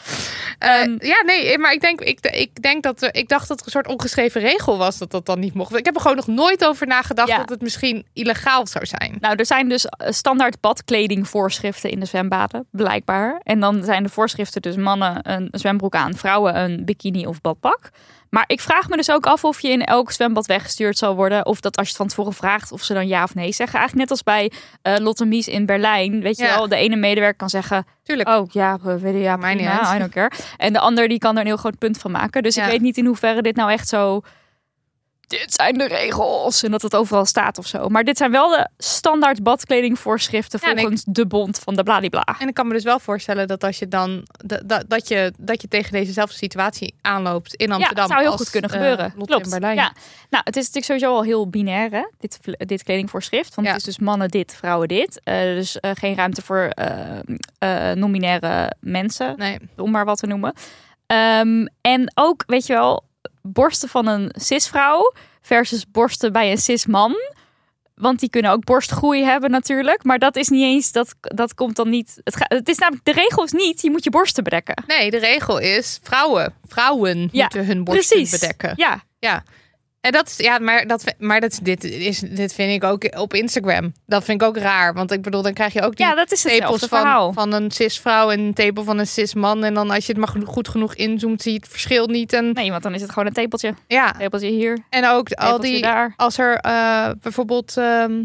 Eh, 0.59 0.85
ja, 0.99 1.23
nee, 1.25 1.57
maar 1.57 1.73
ik 1.73 1.81
denk, 1.81 2.01
ik, 2.01 2.19
ik 2.19 2.61
denk 2.61 2.83
dat 2.83 3.01
er, 3.01 3.15
ik 3.15 3.29
dacht 3.29 3.47
dat 3.47 3.59
er 3.59 3.65
een 3.65 3.71
soort 3.71 3.87
ongeschreven 3.87 4.41
regel 4.41 4.77
was 4.77 4.97
dat 4.97 5.11
dat 5.11 5.25
dan 5.25 5.39
niet 5.39 5.53
mocht. 5.53 5.75
Ik 5.75 5.85
heb 5.85 5.95
er 5.95 6.01
gewoon 6.01 6.15
nog 6.15 6.27
nooit 6.27 6.65
over 6.65 6.87
nagedacht 6.87 7.29
Ja. 7.29 7.37
dat 7.37 7.49
het 7.49 7.61
misschien 7.61 8.05
illegaal 8.13 8.67
zou 8.67 8.85
zijn. 8.85 9.17
Nou, 9.19 9.35
er 9.35 9.45
zijn 9.45 9.69
dus 9.69 9.85
eh, 9.85 10.11
standaard 10.11 10.59
badkledingvoorschriften 10.61 11.89
in 11.89 11.99
de 11.99 12.05
zwembaden, 12.05 12.67
blijkbaar. 12.71 13.39
En 13.43 13.59
dan 13.59 13.83
zijn 13.83 14.03
de 14.03 14.09
voorschriften 14.09 14.61
dus 14.61 14.75
mannen 14.75 15.31
een 15.31 15.47
zwembroek 15.51 15.95
aan, 15.95 16.13
vrouwen 16.15 16.59
een 16.59 16.85
bikini 16.85 17.25
of 17.25 17.41
badpak. 17.41 17.89
Maar 18.35 18.43
ik 18.47 18.61
vraag 18.61 18.89
me 18.89 18.95
dus 18.95 19.11
ook 19.11 19.25
af 19.25 19.43
of 19.43 19.59
je 19.59 19.69
in 19.69 19.83
elk 19.83 20.11
zwembad 20.11 20.45
weggestuurd 20.45 20.97
zal 20.97 21.15
worden. 21.15 21.45
Of 21.45 21.59
dat 21.59 21.77
als 21.77 21.85
je 21.85 21.91
het 21.93 22.01
van 22.01 22.07
tevoren 22.09 22.33
vraagt, 22.33 22.71
of 22.71 22.83
ze 22.83 22.93
dan 22.93 23.07
ja 23.07 23.23
of 23.23 23.35
nee 23.35 23.51
zeggen. 23.51 23.79
Eigenlijk 23.79 24.09
net 24.09 24.11
als 24.11 24.23
bij 24.23 24.51
eh 24.81 24.97
Lotte 24.97 25.25
Mies 25.25 25.47
in 25.47 25.65
Berlijn. 25.65 26.21
Weet 26.21 26.37
je 26.37 26.43
Ja. 26.43 26.55
wel, 26.55 26.67
de 26.67 26.75
ene 26.75 26.95
medewerker 26.95 27.37
kan 27.37 27.49
zeggen... 27.49 27.85
Tuurlijk. 28.03 28.29
Oh 28.29 28.45
ja, 28.51 28.77
we 28.81 28.99
weten 28.99 29.19
ja, 29.19 29.35
Mij 29.35 29.53
niet. 29.53 29.65
I 29.95 29.97
don't 29.99 30.11
care. 30.11 30.31
En 30.57 30.73
de 30.73 30.79
ander 30.79 31.07
die 31.07 31.17
kan 31.17 31.33
er 31.35 31.41
een 31.41 31.47
heel 31.47 31.57
groot 31.57 31.77
punt 31.77 31.97
van 31.97 32.11
maken. 32.11 32.43
Dus 32.43 32.55
Ja. 32.55 32.63
ik 32.65 32.71
weet 32.71 32.81
niet 32.81 32.97
in 32.97 33.05
hoeverre 33.05 33.41
dit 33.41 33.55
nou 33.55 33.71
echt 33.71 33.87
zo... 33.87 34.21
Dit 35.27 35.53
zijn 35.53 35.77
de 35.77 35.87
regels. 35.87 36.63
En 36.63 36.71
dat 36.71 36.81
het 36.81 36.95
overal 36.95 37.25
staat 37.25 37.57
of 37.57 37.67
zo. 37.67 37.89
Maar 37.89 38.03
dit 38.03 38.17
zijn 38.17 38.31
wel 38.31 38.49
de 38.49 38.69
standaard 38.77 39.43
badkledingvoorschriften 39.43 40.59
Ja, 40.61 40.67
en 40.67 40.73
ik- 40.73 40.79
volgens 40.79 41.03
de 41.07 41.25
bond 41.27 41.59
van 41.59 41.75
de 41.75 41.83
bladibla. 41.83 42.23
En 42.39 42.47
ik 42.47 42.53
kan 42.53 42.67
me 42.67 42.73
dus 42.73 42.83
wel 42.83 42.99
voorstellen 42.99 43.47
dat 43.47 43.63
als 43.63 43.79
je 43.79 43.87
dan 43.87 44.23
dat, 44.65 44.83
dat, 44.87 45.07
je, 45.07 45.33
dat 45.39 45.61
je 45.61 45.67
tegen 45.67 45.91
dezezelfde 45.91 46.35
situatie 46.35 46.95
aanloopt 47.01 47.53
in 47.55 47.71
Amsterdam. 47.71 48.03
ja, 48.03 48.09
zou 48.09 48.21
heel 48.21 48.31
als, 48.31 48.41
goed 48.41 48.49
kunnen 48.49 48.69
eh, 48.69 48.75
gebeuren. 48.75 49.05
Lotte 49.15 49.25
Klopt. 49.33 49.43
in 49.45 49.51
Berlijn. 49.51 49.75
Ja. 49.75 49.93
Nou, 50.29 50.43
het 50.45 50.55
is 50.55 50.65
natuurlijk 50.71 50.85
sowieso 50.85 51.15
al 51.15 51.23
heel 51.23 51.49
binair, 51.49 51.91
hè? 51.91 52.03
Dit, 52.19 52.39
dit 52.57 52.83
kledingvoorschrift. 52.83 53.55
Want 53.55 53.67
Ja. 53.67 53.73
het 53.73 53.87
is 53.87 53.95
dus 53.95 54.05
mannen 54.05 54.27
dit, 54.29 54.55
vrouwen 54.55 54.87
dit. 54.87 55.21
Eh, 55.23 55.35
dus 55.41 55.79
eh, 55.79 55.91
geen 55.93 56.15
ruimte 56.15 56.41
voor 56.41 56.69
non-binaire 57.93 58.71
mensen. 58.79 59.33
Nee. 59.37 59.57
om 59.77 59.91
maar 59.91 60.05
wat 60.05 60.17
te 60.19 60.27
noemen. 60.27 60.53
Ehm, 61.07 61.65
en 61.81 62.11
ook, 62.15 62.43
weet 62.47 62.65
je 62.65 62.73
wel, 62.73 63.03
borsten 63.41 63.89
van 63.89 64.07
een 64.07 64.29
cisvrouw 64.37 65.13
versus 65.41 65.85
borsten 65.91 66.31
bij 66.31 66.51
een 66.51 66.57
cisman. 66.57 67.15
Want 67.95 68.19
die 68.19 68.29
kunnen 68.29 68.51
ook 68.51 68.63
borstgroei 68.65 69.23
hebben 69.23 69.51
natuurlijk. 69.51 70.03
Maar 70.03 70.19
dat 70.19 70.35
is 70.35 70.47
niet 70.49 70.63
eens, 70.63 70.91
dat, 70.91 71.15
dat 71.21 71.53
komt 71.53 71.75
dan 71.75 71.89
niet... 71.89 72.19
Het, 72.23 72.35
ga- 72.35 72.45
het 72.47 72.69
is 72.69 72.77
namelijk, 72.77 73.05
de 73.05 73.11
regel 73.11 73.43
is 73.43 73.51
niet, 73.51 73.81
je 73.81 73.91
moet 73.91 74.03
je 74.03 74.09
borsten 74.09 74.43
bedekken. 74.43 74.83
nee, 74.87 75.11
de 75.11 75.17
regel 75.17 75.57
is 75.59 75.99
vrouwen. 76.03 76.53
Vrouwen 76.67 77.29
Ja, 77.31 77.41
moeten 77.41 77.65
hun 77.65 77.83
borsten 77.83 78.17
Precies. 78.17 78.39
bedekken. 78.39 78.73
Ja, 78.75 79.03
Ja. 79.19 79.43
En 80.05 80.11
dat 80.11 80.27
is, 80.27 80.37
ja, 80.37 80.59
maar, 80.59 80.87
dat, 80.87 81.03
maar 81.17 81.41
dat, 81.41 81.59
dit, 81.61 81.83
is, 81.83 82.19
dit 82.19 82.53
vind 82.53 82.73
ik 82.73 82.83
ook 82.83 83.17
op 83.17 83.33
Instagram. 83.33 83.93
Dat 84.05 84.23
vind 84.23 84.41
ik 84.41 84.47
ook 84.47 84.57
raar. 84.57 84.93
Want 84.93 85.11
ik 85.11 85.21
bedoel, 85.21 85.41
dan 85.41 85.53
krijg 85.53 85.73
je 85.73 85.81
ook 85.81 85.95
die 85.95 86.05
ja 86.05 86.15
dat 86.15 86.31
is 86.31 86.41
tepels 86.41 86.85
van, 86.85 87.33
van 87.33 87.53
een 87.53 87.71
cisvrouw 87.71 88.31
en 88.31 88.39
een 88.39 88.53
tepel 88.53 88.83
van 88.83 88.97
een 88.97 89.07
cisman. 89.07 89.63
En 89.63 89.73
dan 89.73 89.89
als 89.91 90.05
je 90.05 90.11
het 90.13 90.21
maar 90.21 90.45
goed 90.47 90.67
genoeg 90.67 90.95
inzoomt, 90.95 91.41
zie 91.41 91.51
je 91.51 91.57
het 91.59 91.67
verschil 91.67 92.07
niet. 92.07 92.33
En 92.33 92.53
Nee, 92.53 92.71
want 92.71 92.83
dan 92.83 92.93
is 92.93 93.01
het 93.01 93.09
gewoon 93.09 93.27
een 93.27 93.33
tepeltje. 93.33 93.73
ja, 93.87 94.11
Tepeltje 94.11 94.49
hier, 94.49 94.79
en 94.89 95.07
ook 95.07 95.31
al 95.31 95.59
die, 95.59 95.81
daar. 95.81 96.13
als 96.15 96.37
er 96.37 96.55
eh, 96.55 97.09
bijvoorbeeld 97.21 97.77
ehm, 97.77 98.23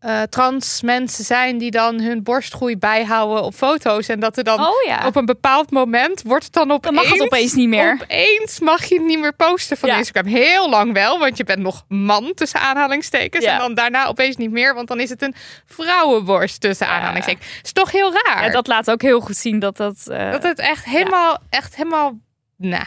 eh, 0.00 0.22
trans 0.22 0.82
mensen 0.82 1.24
zijn 1.24 1.58
die 1.58 1.70
dan 1.70 2.00
hun 2.00 2.22
borstgroei 2.22 2.76
bijhouden 2.76 3.42
op 3.42 3.54
foto's. 3.54 4.08
En 4.08 4.20
dat 4.20 4.36
er 4.36 4.44
dan 4.44 4.60
Oh 4.60 4.82
ja, 4.86 5.06
op 5.06 5.16
een 5.16 5.26
bepaald 5.26 5.70
moment 5.70 6.22
wordt 6.22 6.44
het 6.44 6.52
dan 6.52 6.68
dan 6.68 6.76
opeens... 6.76 6.94
mag 6.94 7.10
het 7.10 7.20
opeens 7.20 7.52
niet 7.52 7.68
meer. 7.68 7.98
Opeens 8.02 8.60
mag 8.60 8.84
je 8.84 8.94
het 8.94 9.04
niet 9.04 9.18
meer 9.20 9.34
posten 9.34 9.76
van 9.76 9.88
Ja. 9.88 9.96
Instagram. 9.96 10.26
Heel 10.32 10.70
lang 10.70 10.92
wel, 10.92 11.18
want 11.18 11.36
je 11.36 11.44
bent 11.44 11.58
nog 11.58 11.84
man 11.88 12.32
tussen 12.34 12.60
aanhalingstekens. 12.60 13.44
Ja. 13.44 13.52
En 13.52 13.58
dan 13.58 13.74
daarna 13.74 14.06
opeens 14.06 14.36
niet 14.36 14.50
meer, 14.50 14.74
want 14.74 14.88
dan 14.88 15.00
is 15.00 15.10
het 15.10 15.22
een 15.22 15.34
vrouwenborst 15.66 16.60
tussen 16.60 16.86
aanhalingstekens. 16.88 17.60
Is 17.62 17.72
toch 17.72 17.92
heel 17.92 18.12
raar. 18.24 18.52
Dat 18.52 18.66
laat 18.66 18.90
ook 18.90 19.02
heel 19.02 19.20
goed 19.20 19.36
zien 19.36 19.58
dat 19.58 19.76
dat... 19.76 19.96
eh, 20.06 20.30
dat 20.30 20.42
het 20.42 20.58
echt 20.58 20.84
helemaal, 20.84 21.38
echt 21.50 21.76
helemaal, 21.76 22.18
nou, 22.56 22.84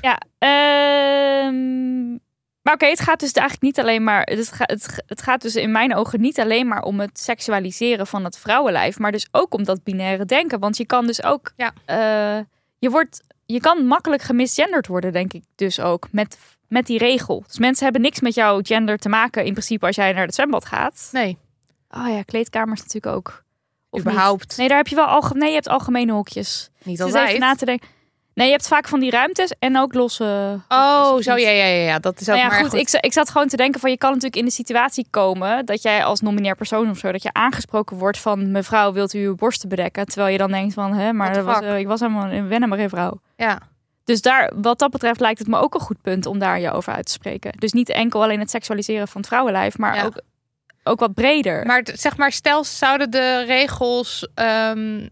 Ja, 0.00 0.18
ehm, 0.38 2.16
maar 2.66 2.74
oké, 2.74 2.86
het 2.86 3.00
gaat 3.00 3.20
dus 3.20 3.32
eigenlijk 3.32 3.62
niet 3.66 3.78
alleen 3.84 4.04
maar. 4.04 4.22
Het, 4.22 4.52
ga- 4.52 4.64
het, 4.66 5.02
het 5.06 5.22
gaat 5.22 5.42
dus 5.42 5.56
in 5.56 5.70
mijn 5.72 5.94
ogen 5.94 6.20
niet 6.20 6.40
alleen 6.40 6.68
maar 6.68 6.82
om 6.82 7.00
het 7.00 7.18
seksualiseren 7.18 8.06
van 8.06 8.24
het 8.24 8.38
vrouwenlijf, 8.38 8.98
maar 8.98 9.12
dus 9.12 9.28
ook 9.30 9.54
om 9.54 9.64
dat 9.64 9.82
binaire 9.84 10.24
denken. 10.24 10.58
Want 10.58 10.76
je 10.76 10.86
kan 10.86 11.06
dus 11.06 11.22
ook. 11.22 11.52
Ja. 11.56 11.72
eh, 11.84 12.44
je, 12.78 12.90
wordt, 12.90 13.20
je 13.46 13.60
kan 13.60 13.86
makkelijk 13.86 14.22
gemisgenderd 14.22 14.86
worden, 14.86 15.12
denk 15.12 15.32
ik 15.32 15.44
dus 15.54 15.80
ook. 15.80 16.08
Met, 16.12 16.38
met 16.68 16.86
die 16.86 16.98
regel. 16.98 17.42
Dus 17.46 17.58
mensen 17.58 17.84
hebben 17.84 18.02
niks 18.02 18.20
met 18.20 18.34
jouw 18.34 18.60
gender 18.62 18.98
te 18.98 19.08
maken, 19.08 19.44
in 19.44 19.52
principe, 19.52 19.86
als 19.86 19.96
jij 19.96 20.12
naar 20.12 20.26
het 20.26 20.34
zwembad 20.34 20.64
gaat. 20.64 21.08
nee, 21.12 21.38
Oh 21.90 22.08
ja, 22.08 22.22
kleedkamers 22.22 22.80
natuurlijk 22.82 23.16
ook. 23.16 23.44
Of 23.90 24.00
überhaupt. 24.00 24.48
niet? 24.48 24.56
Nee, 24.56 24.68
daar 24.68 24.76
heb 24.76 24.88
je 24.88 24.94
wel 24.94 25.04
algemeen. 25.04 25.38
Nee, 25.38 25.48
je 25.48 25.54
hebt 25.54 25.68
algemene 25.68 26.12
hokjes. 26.12 26.70
Niet 26.82 26.96
Dus 26.96 27.06
altijd. 27.06 27.28
even 27.28 27.40
na 27.40 27.54
te 27.54 27.64
denken. 27.64 27.88
Nee, 28.36 28.46
je 28.46 28.52
hebt 28.52 28.68
vaak 28.68 28.88
van 28.88 29.00
die 29.00 29.10
ruimtes 29.10 29.52
en 29.58 29.78
ook 29.78 29.94
losse... 29.94 30.60
Oh, 30.68 31.16
zo 31.20 31.36
ja, 31.36 31.48
ja, 31.48 31.64
ja, 31.64 31.84
ja. 31.86 31.98
Dat 31.98 32.20
is 32.20 32.28
ook 32.28 32.36
Nou 32.36 32.48
ja, 32.48 32.54
maar 32.54 32.64
goed, 32.64 32.72
Ik, 32.80 32.90
ik 33.00 33.12
zat 33.12 33.30
gewoon 33.30 33.48
te 33.48 33.56
denken 33.56 33.80
van 33.80 33.90
je 33.90 33.98
kan 33.98 34.08
natuurlijk 34.08 34.36
in 34.36 34.44
de 34.44 34.50
situatie 34.50 35.06
komen 35.10 35.66
dat 35.66 35.82
jij 35.82 36.04
als 36.04 36.20
nominair 36.20 36.56
persoon 36.56 36.90
of 36.90 36.98
zo, 36.98 37.12
dat 37.12 37.22
je 37.22 37.32
aangesproken 37.32 37.96
wordt 37.96 38.18
van 38.18 38.50
mevrouw, 38.50 38.92
wilt 38.92 39.14
u 39.14 39.26
uw 39.26 39.34
borsten 39.34 39.68
bedekken? 39.68 40.06
Terwijl 40.06 40.32
je 40.32 40.38
dan 40.38 40.50
denkt 40.50 40.74
van, 40.74 40.92
hè, 40.92 41.12
maar 41.12 41.32
dat 41.34 41.44
was, 41.44 41.60
eh, 41.60 41.78
ik 41.78 41.86
was 41.86 42.00
helemaal 42.00 42.30
een 42.30 42.48
wennen 42.48 42.68
maar 42.68 42.78
geen 42.78 42.88
vrouw. 42.88 43.20
Ja. 43.36 43.58
Dus 44.04 44.22
daar, 44.22 44.52
wat 44.56 44.78
dat 44.78 44.90
betreft 44.90 45.20
lijkt 45.20 45.38
het 45.38 45.48
me 45.48 45.58
ook 45.58 45.74
een 45.74 45.80
goed 45.80 46.02
punt 46.02 46.26
om 46.26 46.38
daar 46.38 46.60
je 46.60 46.72
over 46.72 46.92
uit 46.92 47.06
te 47.06 47.12
spreken. 47.12 47.52
Dus 47.58 47.72
niet 47.72 47.88
enkel 47.88 48.22
alleen 48.22 48.40
het 48.40 48.50
seksualiseren 48.50 49.08
van 49.08 49.20
het 49.20 49.30
vrouwenlijf, 49.30 49.78
maar 49.78 49.94
Ja. 49.96 50.04
ook, 50.04 50.20
ook 50.86 51.00
wat 51.00 51.14
breder. 51.14 51.66
Maar 51.66 51.86
zeg 51.94 52.16
maar, 52.16 52.32
stel 52.32 52.64
ze 52.64 52.76
zouden 52.76 53.10
de 53.10 53.44
regels 53.46 54.28
ehm, 54.34 55.08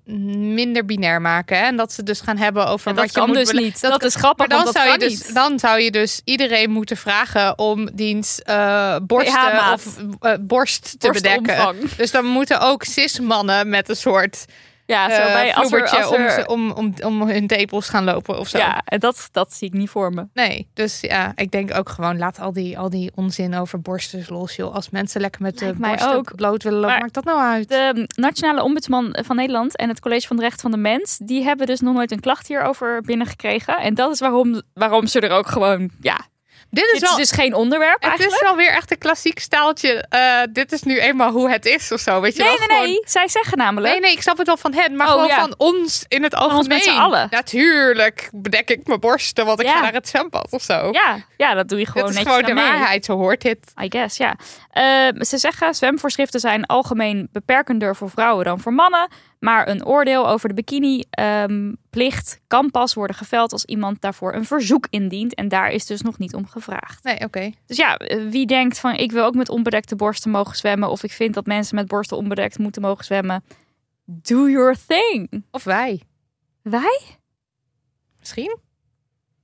minder 0.55 0.85
binair 0.85 1.21
maken. 1.21 1.59
Hè? 1.59 1.65
En 1.65 1.77
dat 1.77 1.93
ze 1.93 2.03
dus 2.03 2.21
gaan 2.21 2.37
hebben 2.37 2.67
over 2.67 2.91
Ja, 2.95 2.97
wat 2.97 3.15
je 3.15 3.23
moet 3.27 3.35
dus 3.35 3.53
niet. 3.53 3.81
Dat 3.81 4.05
is 4.05 4.15
grappig, 4.15 4.49
Maar 4.49 4.65
dan 4.65 4.73
zou, 4.73 4.91
je 4.91 4.99
dus, 4.99 5.11
niet. 5.11 5.35
dan 5.35 5.59
zou 5.59 5.81
je 5.81 5.91
dus 5.91 6.21
iedereen 6.25 6.71
moeten 6.71 6.97
vragen 6.97 7.59
om 7.59 7.89
diens 7.93 8.43
eh, 8.43 8.97
borsten 9.03 9.73
of 9.73 9.97
eh, 10.21 10.33
borst 10.41 11.01
te 11.01 11.11
bedekken. 11.11 11.77
Dus 11.97 12.11
dan 12.11 12.25
moeten 12.25 12.61
ook 12.61 12.85
cis-mannen 12.85 13.69
met 13.69 13.89
een 13.89 13.97
soort 13.97 14.45
Ja, 14.87 15.11
zo 15.15 15.21
eh 15.21 15.33
bij, 15.33 15.55
als 15.55 15.63
er, 15.63 15.69
vloebertje 15.69 15.97
als 16.03 16.37
er- 16.37 16.47
om, 16.49 16.71
om, 16.71 16.93
om, 17.03 17.21
om 17.23 17.29
hun 17.29 17.47
tepels 17.47 17.89
gaan 17.89 18.05
lopen 18.05 18.39
of 18.39 18.49
zo. 18.49 18.59
ja, 18.59 18.83
en 18.85 18.99
dat, 19.01 19.29
dat 19.33 19.53
zie 19.53 19.69
ik 19.69 19.75
niet 19.75 19.91
voor 19.91 20.13
me. 20.13 20.27
Nee, 20.35 20.69
dus 20.75 21.01
ja, 21.01 21.33
ik 21.37 21.51
denk 21.51 21.77
ook 21.77 21.89
gewoon 21.89 22.19
laat 22.19 22.41
al 22.41 22.53
die, 22.53 22.79
al 22.79 22.91
die 22.91 23.11
onzin 23.15 23.55
over 23.57 23.81
borsten 23.81 24.25
los, 24.29 24.57
joh. 24.57 24.75
Als 24.75 24.91
mensen 24.91 25.21
lekker 25.21 25.43
met 25.43 25.59
de 25.59 25.73
borsten 25.79 26.15
ook. 26.15 26.35
bloot 26.37 26.63
willen 26.63 26.79
lopen, 26.79 26.93
Maar 26.93 27.01
maakt 27.03 27.15
dat 27.15 27.25
nou 27.25 27.41
uit? 27.41 27.69
De 27.69 28.09
Nationale 28.15 28.63
Ombudsman 28.63 29.17
van 29.25 29.37
Nederland 29.37 29.77
en 29.77 29.89
het 29.89 30.01
College 30.01 30.27
van 30.27 30.37
de 30.37 30.43
Rechten 30.43 30.61
van 30.61 30.71
de 30.71 30.77
Mens, 30.77 31.19
die 31.19 31.43
hebben 31.45 31.67
dus 31.67 31.81
nog 31.81 31.95
nooit 31.95 32.13
een 32.13 32.21
klacht 32.21 32.47
hierover 32.49 33.01
binnengekregen. 33.03 33.77
En 33.79 33.95
dat 33.95 34.13
is 34.13 34.21
waarom, 34.21 34.63
waarom 34.75 35.07
ze 35.07 35.21
er 35.21 35.31
ook 35.31 35.47
gewoon, 35.47 35.91
ja, 36.01 36.21
Dit 36.75 36.85
is 36.85 36.93
dit 36.93 37.03
is 37.03 37.09
wel 37.09 37.17
dus 37.17 37.31
geen 37.31 37.55
onderwerp 37.55 37.95
Het 37.95 38.03
eigenlijk. 38.03 38.35
is 38.35 38.41
wel 38.49 38.57
weer 38.57 38.71
echt 38.71 38.91
een 38.91 38.99
klassiek 38.99 39.39
staaltje. 39.39 40.05
eh, 40.09 40.41
dit 40.53 40.73
is 40.73 40.83
nu 40.83 40.99
eenmaal 41.01 41.31
hoe 41.31 41.51
het 41.51 41.67
is 41.67 41.93
of 41.93 42.01
zo. 42.01 42.21
Weet 42.21 42.37
je 42.37 42.43
Nee, 42.43 42.49
wel? 42.49 42.59
nee, 42.59 42.69
Gewoon- 42.69 42.85
nee. 42.91 43.03
Zij 43.05 43.29
zeggen 43.29 43.59
namelijk. 43.59 43.93
Nee, 43.93 44.01
nee, 44.01 44.13
ik 44.13 44.23
snap 44.23 44.39
het 44.39 44.47
wel 44.47 44.57
van 44.57 44.75
hen, 44.75 44.97
maar 44.97 45.07
Oh, 45.07 45.13
gewoon 45.13 45.27
ja. 45.27 45.41
van 45.41 45.55
ons 45.57 46.05
in 46.09 46.23
het 46.23 46.33
ons 46.35 46.43
algemeen. 46.43 46.69
met 46.69 46.83
z'n 46.83 46.91
allen. 46.91 47.27
Natuurlijk 47.31 48.29
bedek 48.33 48.71
ik 48.71 48.87
mijn 48.87 49.01
borsten, 49.01 49.47
want 49.47 49.61
ik 49.61 49.67
Ja. 49.67 49.73
ga 49.75 49.81
naar 49.81 49.93
het 49.93 50.09
zwembad 50.09 50.47
of 50.51 50.63
zo. 50.63 50.89
Ja, 50.93 51.17
ja, 51.37 51.55
dat 51.55 51.69
doe 51.69 51.79
je 51.79 51.87
gewoon 51.87 52.03
dit 52.07 52.11
is 52.11 52.17
netjes 52.25 52.35
gewoon 52.37 52.55
de 52.57 52.61
mee. 52.63 52.71
waarheid, 52.71 53.05
zo 53.05 53.17
hoort 53.17 53.43
dit. 53.43 53.59
I 53.83 53.87
guess, 53.89 54.17
ja. 54.17 54.37
Eh, 54.71 55.21
ze 55.21 55.39
zeggen 55.39 55.75
zwemvoorschriften 55.75 56.41
zijn 56.41 56.67
algemeen 56.67 57.29
beperkender 57.33 57.97
voor 57.97 58.11
vrouwen 58.11 58.45
dan 58.45 58.61
voor 58.61 58.73
mannen. 58.73 59.09
Maar 59.41 59.69
een 59.69 59.87
oordeel 59.87 60.29
over 60.29 60.49
de 60.49 60.55
bikini-plicht 61.95 62.41
kan 62.47 62.71
pas 62.71 62.95
worden 62.95 63.17
geveld 63.17 63.53
als 63.53 63.65
iemand 63.65 64.01
daarvoor 64.01 64.35
een 64.35 64.45
verzoek 64.45 64.87
indient. 64.91 65.35
En 65.35 65.49
daar 65.49 65.71
is 65.71 65.87
dus 65.87 66.03
nog 66.03 66.19
niet 66.19 66.35
om 66.35 66.47
gevraagd. 66.47 67.05
Nee, 67.05 67.21
oké. 67.21 67.53
Dus 67.67 67.77
ja, 67.77 67.97
eh, 67.97 68.29
wie 68.31 68.47
denkt 68.47 68.79
van 68.79 68.95
ik 68.95 69.13
wil 69.13 69.25
ook 69.25 69.35
met 69.35 69.49
onbedekte 69.49 69.97
borsten 69.97 70.31
mogen 70.31 70.57
zwemmen. 70.57 70.91
Of 70.91 71.03
ik 71.03 71.13
vind 71.13 71.35
dat 71.35 71.47
mensen 71.47 71.75
met 71.75 71.89
borsten 71.89 72.17
onbedekt 72.17 72.59
moeten 72.59 72.83
mogen 72.83 73.05
zwemmen. 73.05 73.45
Do 74.05 74.49
your 74.49 74.77
thing. 74.87 75.45
Of 75.51 75.65
wij. 75.65 76.03
Wij? 76.63 77.01
Misschien. 78.19 78.59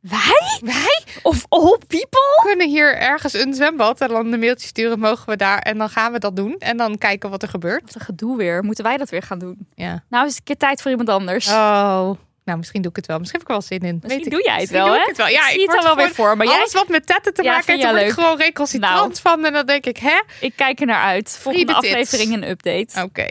Wij? 0.01 0.59
Wij 0.61 1.03
Of 1.22 1.46
all 1.48 1.78
people? 1.86 2.40
kunnen 2.42 2.68
hier 2.68 2.96
ergens 2.96 3.32
een 3.32 3.55
zwembad 3.55 4.01
en 4.01 4.09
dan 4.09 4.32
een 4.32 4.40
mailtje 4.40 4.66
sturen, 4.66 4.98
mogen 4.98 5.28
we 5.28 5.36
daar. 5.36 5.59
En 5.59 5.78
dan 5.78 5.88
gaan 5.88 6.12
we 6.12 6.18
dat 6.18 6.36
doen. 6.36 6.57
En 6.59 6.76
dan 6.76 6.98
kijken 6.98 7.30
wat 7.30 7.42
er 7.42 7.48
gebeurt. 7.48 7.82
Wat 7.82 7.94
een 7.94 8.01
gedoe 8.01 8.36
weer. 8.36 8.64
Moeten 8.64 8.84
wij 8.84 8.96
dat 8.96 9.11
weer 9.11 9.22
gaan 9.22 9.38
doen? 9.38 9.68
Ja. 9.74 10.05
Nou 10.09 10.24
is 10.26 10.30
het 10.30 10.38
een 10.38 10.44
keer 10.44 10.57
tijd 10.57 10.82
voor 10.82 10.90
iemand 10.90 11.09
anders. 11.09 11.48
Oh. 11.48 12.11
Nou, 12.51 12.62
misschien 12.62 12.82
doe 12.82 12.90
ik 12.90 12.96
het 12.96 13.07
wel. 13.07 13.18
Misschien 13.18 13.40
heb 13.40 13.48
ik 13.48 13.55
wel 13.57 13.66
zin 13.66 13.80
in. 13.80 13.94
Misschien 14.03 14.16
Weet 14.16 14.26
ik. 14.26 14.32
doe 14.32 14.42
jij 14.44 14.61
het 14.61 14.70
wel, 14.70 14.86
hè? 14.92 15.01
ik 15.01 15.07
het 15.07 15.16
wel. 15.16 15.28
Ja, 15.28 15.48
ik 15.48 15.53
zie 15.61 15.70
het 15.70 15.82
wel 15.82 15.96
weer 15.96 16.11
voor. 16.14 16.36
Maar 16.36 16.46
jij, 16.46 16.57
Alles 16.57 16.72
wat 16.72 16.88
met 16.88 17.07
tetten 17.07 17.34
te 17.34 17.42
Ja, 17.42 17.53
maken 17.53 17.72
heeft, 17.72 17.82
daar 17.86 18.05
ik 18.07 18.11
gewoon 18.11 18.36
recalcitrant 18.38 19.20
van. 19.20 19.44
En 19.44 19.53
dan 19.53 19.66
denk 19.66 19.86
ik, 19.86 19.96
hè? 19.96 20.20
ik 20.40 20.53
kijk 20.57 20.80
er 20.80 20.86
naar 20.86 21.03
uit. 21.03 21.38
Volgende 21.42 21.74
aflevering 21.74 22.32
een 22.32 22.48
update. 22.51 23.03
Oké. 23.03 23.26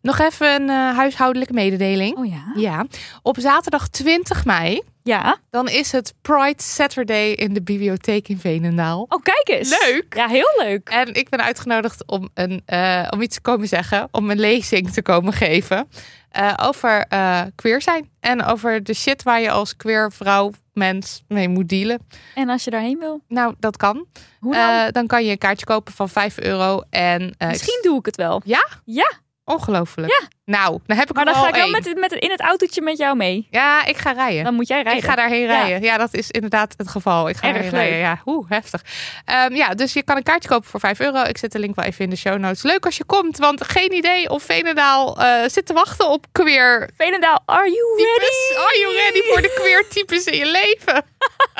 Nog 0.00 0.18
even 0.18 0.54
een 0.62 0.68
eh, 0.70 0.96
huishoudelijke 0.96 1.52
mededeling. 1.52 2.16
Oh 2.16 2.26
ja? 2.26 2.52
Ja. 2.54 2.86
Op 3.22 3.36
zaterdag 3.40 3.88
20 3.88 4.44
mei, 4.44 4.82
Ja. 5.02 5.36
dan 5.50 5.68
is 5.68 5.92
het 5.92 6.14
Pride 6.22 6.62
Saturday 6.62 7.30
in 7.30 7.54
de 7.54 7.62
bibliotheek 7.62 8.28
in 8.28 8.38
Veenendaal. 8.38 9.06
Oh, 9.08 9.22
kijk 9.22 9.58
eens. 9.58 9.80
Leuk. 9.84 10.14
Ja, 10.16 10.26
heel 10.28 10.52
leuk. 10.58 10.88
En 10.88 11.14
ik 11.14 11.28
ben 11.28 11.42
uitgenodigd 11.42 12.06
om, 12.06 12.28
een, 12.34 12.62
eh, 12.66 13.06
om 13.10 13.22
iets 13.22 13.34
te 13.34 13.40
komen 13.40 13.68
zeggen, 13.68 14.08
om 14.10 14.30
een 14.30 14.40
lezing 14.40 14.90
te 14.92 15.02
komen 15.02 15.32
geven 15.32 15.88
eh, 16.34 16.52
over 16.62 17.04
eh, 17.08 17.42
queer 17.54 17.82
zijn. 17.82 18.10
En 18.20 18.44
over 18.44 18.82
de 18.82 18.94
shit 18.94 19.22
waar 19.22 19.40
je 19.40 19.50
als 19.50 19.76
queer 19.76 20.12
vrouw, 20.12 20.50
mens 20.72 21.22
mee 21.28 21.48
moet 21.48 21.68
dealen. 21.68 22.06
En 22.34 22.48
als 22.48 22.64
je 22.64 22.70
daarheen 22.70 22.98
wil? 22.98 23.22
Nou, 23.28 23.54
dat 23.58 23.76
kan. 23.76 24.06
Hoe 24.40 24.54
dan? 24.54 24.70
Eh, 24.70 24.90
dan 24.90 25.06
kan 25.06 25.24
je 25.24 25.30
een 25.30 25.38
kaartje 25.38 25.66
kopen 25.66 25.92
van 25.92 26.08
5 26.08 26.40
euro. 26.40 26.80
En, 26.90 27.34
Misschien 27.38 27.80
doe 27.82 27.98
ik 27.98 28.06
het 28.06 28.16
wel. 28.16 28.40
Ja? 28.44 28.68
Ja. 28.84 29.12
Ongelooflijk. 29.44 30.12
Ja. 30.20 30.28
Nou, 30.44 30.78
dan 30.86 30.96
heb 30.96 31.08
ik 31.08 31.14
Maar 31.14 31.24
dan 31.24 31.34
ga 31.34 31.48
ik 31.48 31.54
wel 31.54 31.70
met, 31.70 31.94
met, 31.96 32.12
in 32.12 32.30
het 32.30 32.40
autootje 32.40 32.82
met 32.82 32.98
jou 32.98 33.16
mee. 33.16 33.46
Ja, 33.50 33.84
ik 33.84 33.96
ga 33.96 34.12
rijden. 34.12 34.44
Dan 34.44 34.54
moet 34.54 34.68
jij 34.68 34.82
rijden. 34.82 35.02
Ik 35.02 35.08
ga 35.08 35.16
daarheen 35.16 35.46
rijden. 35.46 35.82
Ja, 35.82 35.96
dat 35.96 36.14
is 36.14 36.30
inderdaad 36.30 36.74
het 36.76 36.88
geval. 36.88 37.28
Ik 37.28 37.36
ga 37.36 37.48
Erg 37.48 37.70
rijden. 37.70 37.98
Ja, 37.98 38.20
oeh, 38.26 38.50
heftig. 38.50 38.82
Ehm, 39.24 39.54
ja, 39.54 39.74
dus 39.74 39.92
je 39.92 40.02
kan 40.02 40.16
een 40.16 40.22
kaartje 40.22 40.48
kopen 40.48 40.68
voor 40.68 40.80
5 40.80 41.00
euro. 41.00 41.22
Ik 41.22 41.38
zet 41.38 41.52
de 41.52 41.58
link 41.58 41.74
wel 41.74 41.84
even 41.84 42.04
in 42.04 42.10
de 42.10 42.16
show 42.16 42.38
notes. 42.38 42.62
Leuk 42.62 42.84
als 42.84 42.96
je 42.96 43.04
komt, 43.04 43.38
want 43.38 43.64
geen 43.64 43.92
idee 43.92 44.30
of 44.30 44.42
Venendaal 44.42 45.20
eh, 45.22 45.48
zit 45.48 45.66
te 45.66 45.72
wachten 45.72 46.08
op 46.10 46.26
queer 46.32 46.90
Veenendaal, 46.96 47.42
are 47.44 47.70
you 47.70 47.96
types. 47.96 48.48
ready? 48.50 48.66
Are 48.66 48.78
you 48.78 48.94
ready 48.94 49.22
voor 49.32 49.42
de 49.42 49.54
queer 49.60 49.88
types 49.88 50.24
in 50.24 50.38
je 50.38 50.50
leven? 50.50 51.04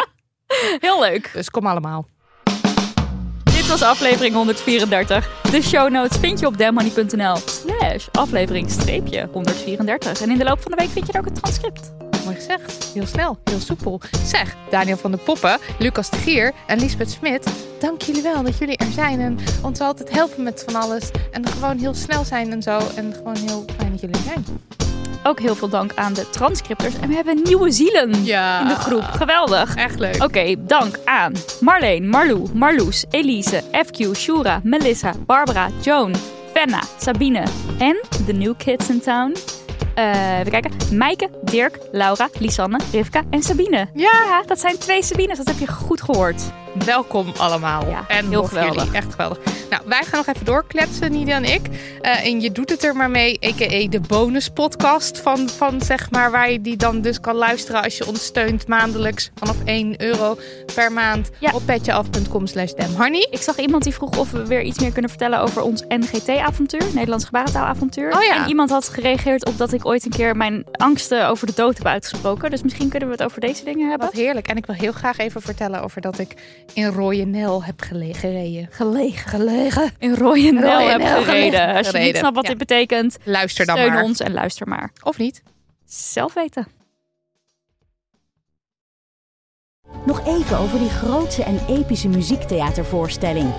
Heel 0.86 1.00
leuk. 1.00 1.30
Dus 1.32 1.50
kom 1.50 1.66
allemaal. 1.66 2.06
Was 3.74 3.82
aflevering 3.82 4.34
134. 4.34 5.28
De 5.50 5.62
show 5.62 5.90
notes 5.90 6.18
vind 6.18 6.40
je 6.40 6.46
op 6.46 6.58
demmoney.nl 6.58 7.36
slash 7.36 8.06
aflevering 8.12 8.70
streepje 8.70 9.28
134. 9.32 10.20
En 10.20 10.30
in 10.30 10.38
de 10.38 10.44
loop 10.44 10.60
van 10.62 10.70
de 10.70 10.76
week 10.76 10.90
vind 10.90 11.06
je 11.06 11.12
er 11.12 11.18
ook 11.18 11.26
een 11.26 11.34
transcript. 11.34 12.03
Mooi 12.24 12.36
gezegd. 12.36 12.90
Heel 12.94 13.06
snel, 13.06 13.38
heel 13.44 13.60
soepel. 13.60 14.00
Zeg, 14.26 14.56
Daniel 14.70 14.96
van 14.96 15.10
der 15.10 15.20
Poppen, 15.20 15.58
Lucas 15.78 16.10
de 16.10 16.16
Gier 16.16 16.52
en 16.66 16.78
Lisbeth 16.78 17.10
Smit, 17.10 17.46
dank 17.80 18.02
jullie 18.02 18.22
wel 18.22 18.42
dat 18.42 18.58
jullie 18.58 18.76
er 18.76 18.92
zijn 18.92 19.20
en 19.20 19.38
ons 19.62 19.80
altijd 19.80 20.10
helpen 20.12 20.42
met 20.42 20.62
van 20.66 20.82
alles. 20.82 21.10
En 21.30 21.46
gewoon 21.48 21.78
heel 21.78 21.94
snel 21.94 22.24
zijn 22.24 22.52
en 22.52 22.62
zo. 22.62 22.78
En 22.94 23.12
gewoon 23.14 23.36
heel 23.36 23.64
fijn 23.78 23.90
dat 23.90 24.00
jullie 24.00 24.16
er 24.16 24.22
zijn. 24.22 24.44
Ook 25.26 25.40
heel 25.40 25.54
veel 25.54 25.68
dank 25.68 25.92
aan 25.94 26.12
de 26.12 26.30
transcripters. 26.30 26.94
En 27.00 27.08
we 27.08 27.14
hebben 27.14 27.40
nieuwe 27.44 27.70
zielen 27.70 28.24
Ja. 28.24 28.60
in 28.60 28.68
de 28.68 28.74
groep. 28.74 29.02
Geweldig. 29.04 29.74
Echt 29.74 29.98
leuk. 29.98 30.22
Oké, 30.22 30.54
dank 30.58 30.98
aan 31.04 31.32
Marleen, 31.60 32.08
Marlou, 32.08 32.48
Marloes, 32.54 33.04
Elise, 33.10 33.62
FQ, 33.72 34.14
Shura, 34.16 34.60
Melissa, 34.62 35.12
Barbara, 35.26 35.68
Joan, 35.82 36.14
Fenna, 36.54 36.82
Sabine 37.00 37.42
en 37.78 38.00
de 38.26 38.32
new 38.32 38.54
kids 38.56 38.88
in 38.88 39.00
town. 39.00 39.34
Eh 39.94 40.38
even 40.38 40.50
kijken. 40.50 40.96
Maaike, 40.96 41.28
Dirk, 41.42 41.78
Laura, 41.92 42.28
Lisanne, 42.38 42.80
Rivka 42.92 43.22
en 43.30 43.42
Sabine. 43.42 43.88
Ja. 43.94 44.42
dat 44.46 44.60
zijn 44.60 44.78
twee 44.78 45.02
Sabines. 45.02 45.38
Dat 45.38 45.46
heb 45.46 45.58
je 45.58 45.66
goed 45.66 46.02
gehoord. 46.02 46.42
Welkom 46.84 47.32
allemaal. 47.38 47.88
Ja, 47.88 48.04
en 48.08 48.28
heel 48.28 48.42
geweldig. 48.44 48.74
jullie. 48.82 48.96
Echt 48.98 49.10
geweldig. 49.10 49.38
Nou, 49.70 49.82
wij 49.86 50.02
gaan 50.04 50.22
nog 50.26 50.34
even 50.34 50.46
doorkletsen, 50.46 51.12
Nidia 51.12 51.36
en 51.36 51.44
ik. 51.44 51.60
Eh, 52.00 52.26
en 52.26 52.40
je 52.40 52.52
doet 52.52 52.70
het 52.70 52.84
er 52.84 52.96
maar 52.96 53.10
mee, 53.10 53.38
a.k.a. 53.46 53.88
de 53.88 54.00
bonuspodcast 54.08 55.18
van, 55.20 55.48
van 55.48 55.80
zeg 55.82 56.10
maar, 56.10 56.30
waar 56.30 56.50
je 56.50 56.60
die 56.60 56.76
dan 56.76 57.00
dus 57.00 57.20
kan 57.20 57.34
luisteren 57.34 57.82
als 57.82 57.96
je 57.96 58.06
ons 58.06 58.24
steunt 58.24 58.66
maandelijks 58.68 59.30
vanaf 59.34 59.56
1 59.64 60.02
euro 60.02 60.36
per 60.74 60.92
maand 60.92 61.30
Ja. 61.40 61.50
op 61.54 61.62
petjeaf.com 61.64 62.46
slash 62.46 62.72
damhoney. 62.72 63.26
Ik 63.30 63.42
zag 63.42 63.56
iemand 63.58 63.82
die 63.82 63.94
vroeg 63.94 64.18
of 64.18 64.30
we 64.30 64.46
weer 64.46 64.62
iets 64.62 64.78
meer 64.78 64.92
kunnen 64.92 65.10
vertellen 65.10 65.40
over 65.40 65.62
ons 65.62 65.82
NGT-avontuur, 65.88 66.84
Nederlands 66.94 67.24
gebarentaalavontuur. 67.24 68.12
Oh 68.16 68.22
ja. 68.22 68.42
En 68.42 68.48
iemand 68.48 68.70
had 68.70 68.88
gereageerd 68.88 69.46
op 69.46 69.58
dat 69.58 69.72
ik 69.72 69.86
ooit 69.86 70.04
een 70.04 70.10
keer 70.10 70.36
mijn 70.36 70.64
angsten 70.72 71.28
over 71.28 71.46
de 71.46 71.52
dood 71.56 71.76
heb 71.76 71.86
uitgesproken. 71.86 72.50
Dus 72.50 72.62
misschien 72.62 72.88
kunnen 72.88 73.08
we 73.08 73.14
het 73.14 73.24
over 73.24 73.40
deze 73.40 73.64
dingen 73.64 73.88
hebben. 73.88 74.06
Wat 74.06 74.16
heerlijk. 74.16 74.48
En 74.48 74.56
ik 74.56 74.66
wil 74.66 74.74
heel 74.74 74.92
graag 74.92 75.18
even 75.18 75.42
vertellen 75.42 75.82
over 75.82 76.00
dat 76.00 76.18
ik 76.18 76.34
in 76.72 76.86
Royenel 76.86 77.64
heb 77.64 77.80
gele- 77.80 78.14
gereden. 78.14 78.68
Gelegen. 78.70 79.28
Gelegen. 79.28 79.90
In 79.98 80.14
Royenel 80.14 80.88
heb 80.88 81.00
gereden. 81.02 81.24
gelegen. 81.24 81.74
Als 81.76 81.90
je 81.90 81.98
niet 81.98 82.16
snapt 82.16 82.34
wat 82.34 82.44
ja. 82.44 82.48
dit 82.50 82.58
betekent, 82.58 83.16
Luister 83.24 83.66
dan 83.66 83.76
steun 83.76 83.92
maar. 83.92 84.02
ons 84.02 84.20
en 84.20 84.32
luister 84.32 84.68
maar. 84.68 84.90
Of 85.02 85.18
niet. 85.18 85.42
Zelf 85.84 86.34
weten. 86.34 86.66
Nog 90.06 90.26
even 90.26 90.58
over 90.58 90.78
die 90.78 90.88
grootse 90.90 91.42
en 91.42 91.58
epische 91.68 92.08
muziektheatervoorstelling. 92.08 93.52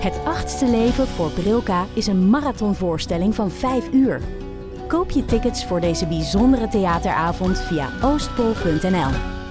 Het 0.00 0.18
achtste 0.24 0.66
leven 0.66 1.06
voor 1.06 1.30
Brilka 1.30 1.86
is 1.94 2.06
een 2.06 2.30
marathonvoorstelling 2.30 3.34
van 3.34 3.50
5 3.50 3.84
uur. 3.92 4.20
Koop 4.86 5.10
je 5.10 5.24
tickets 5.24 5.64
voor 5.64 5.80
deze 5.80 6.06
bijzondere 6.06 6.68
theateravond 6.68 7.58
via 7.60 7.90
oostpol.nl. 8.02 9.41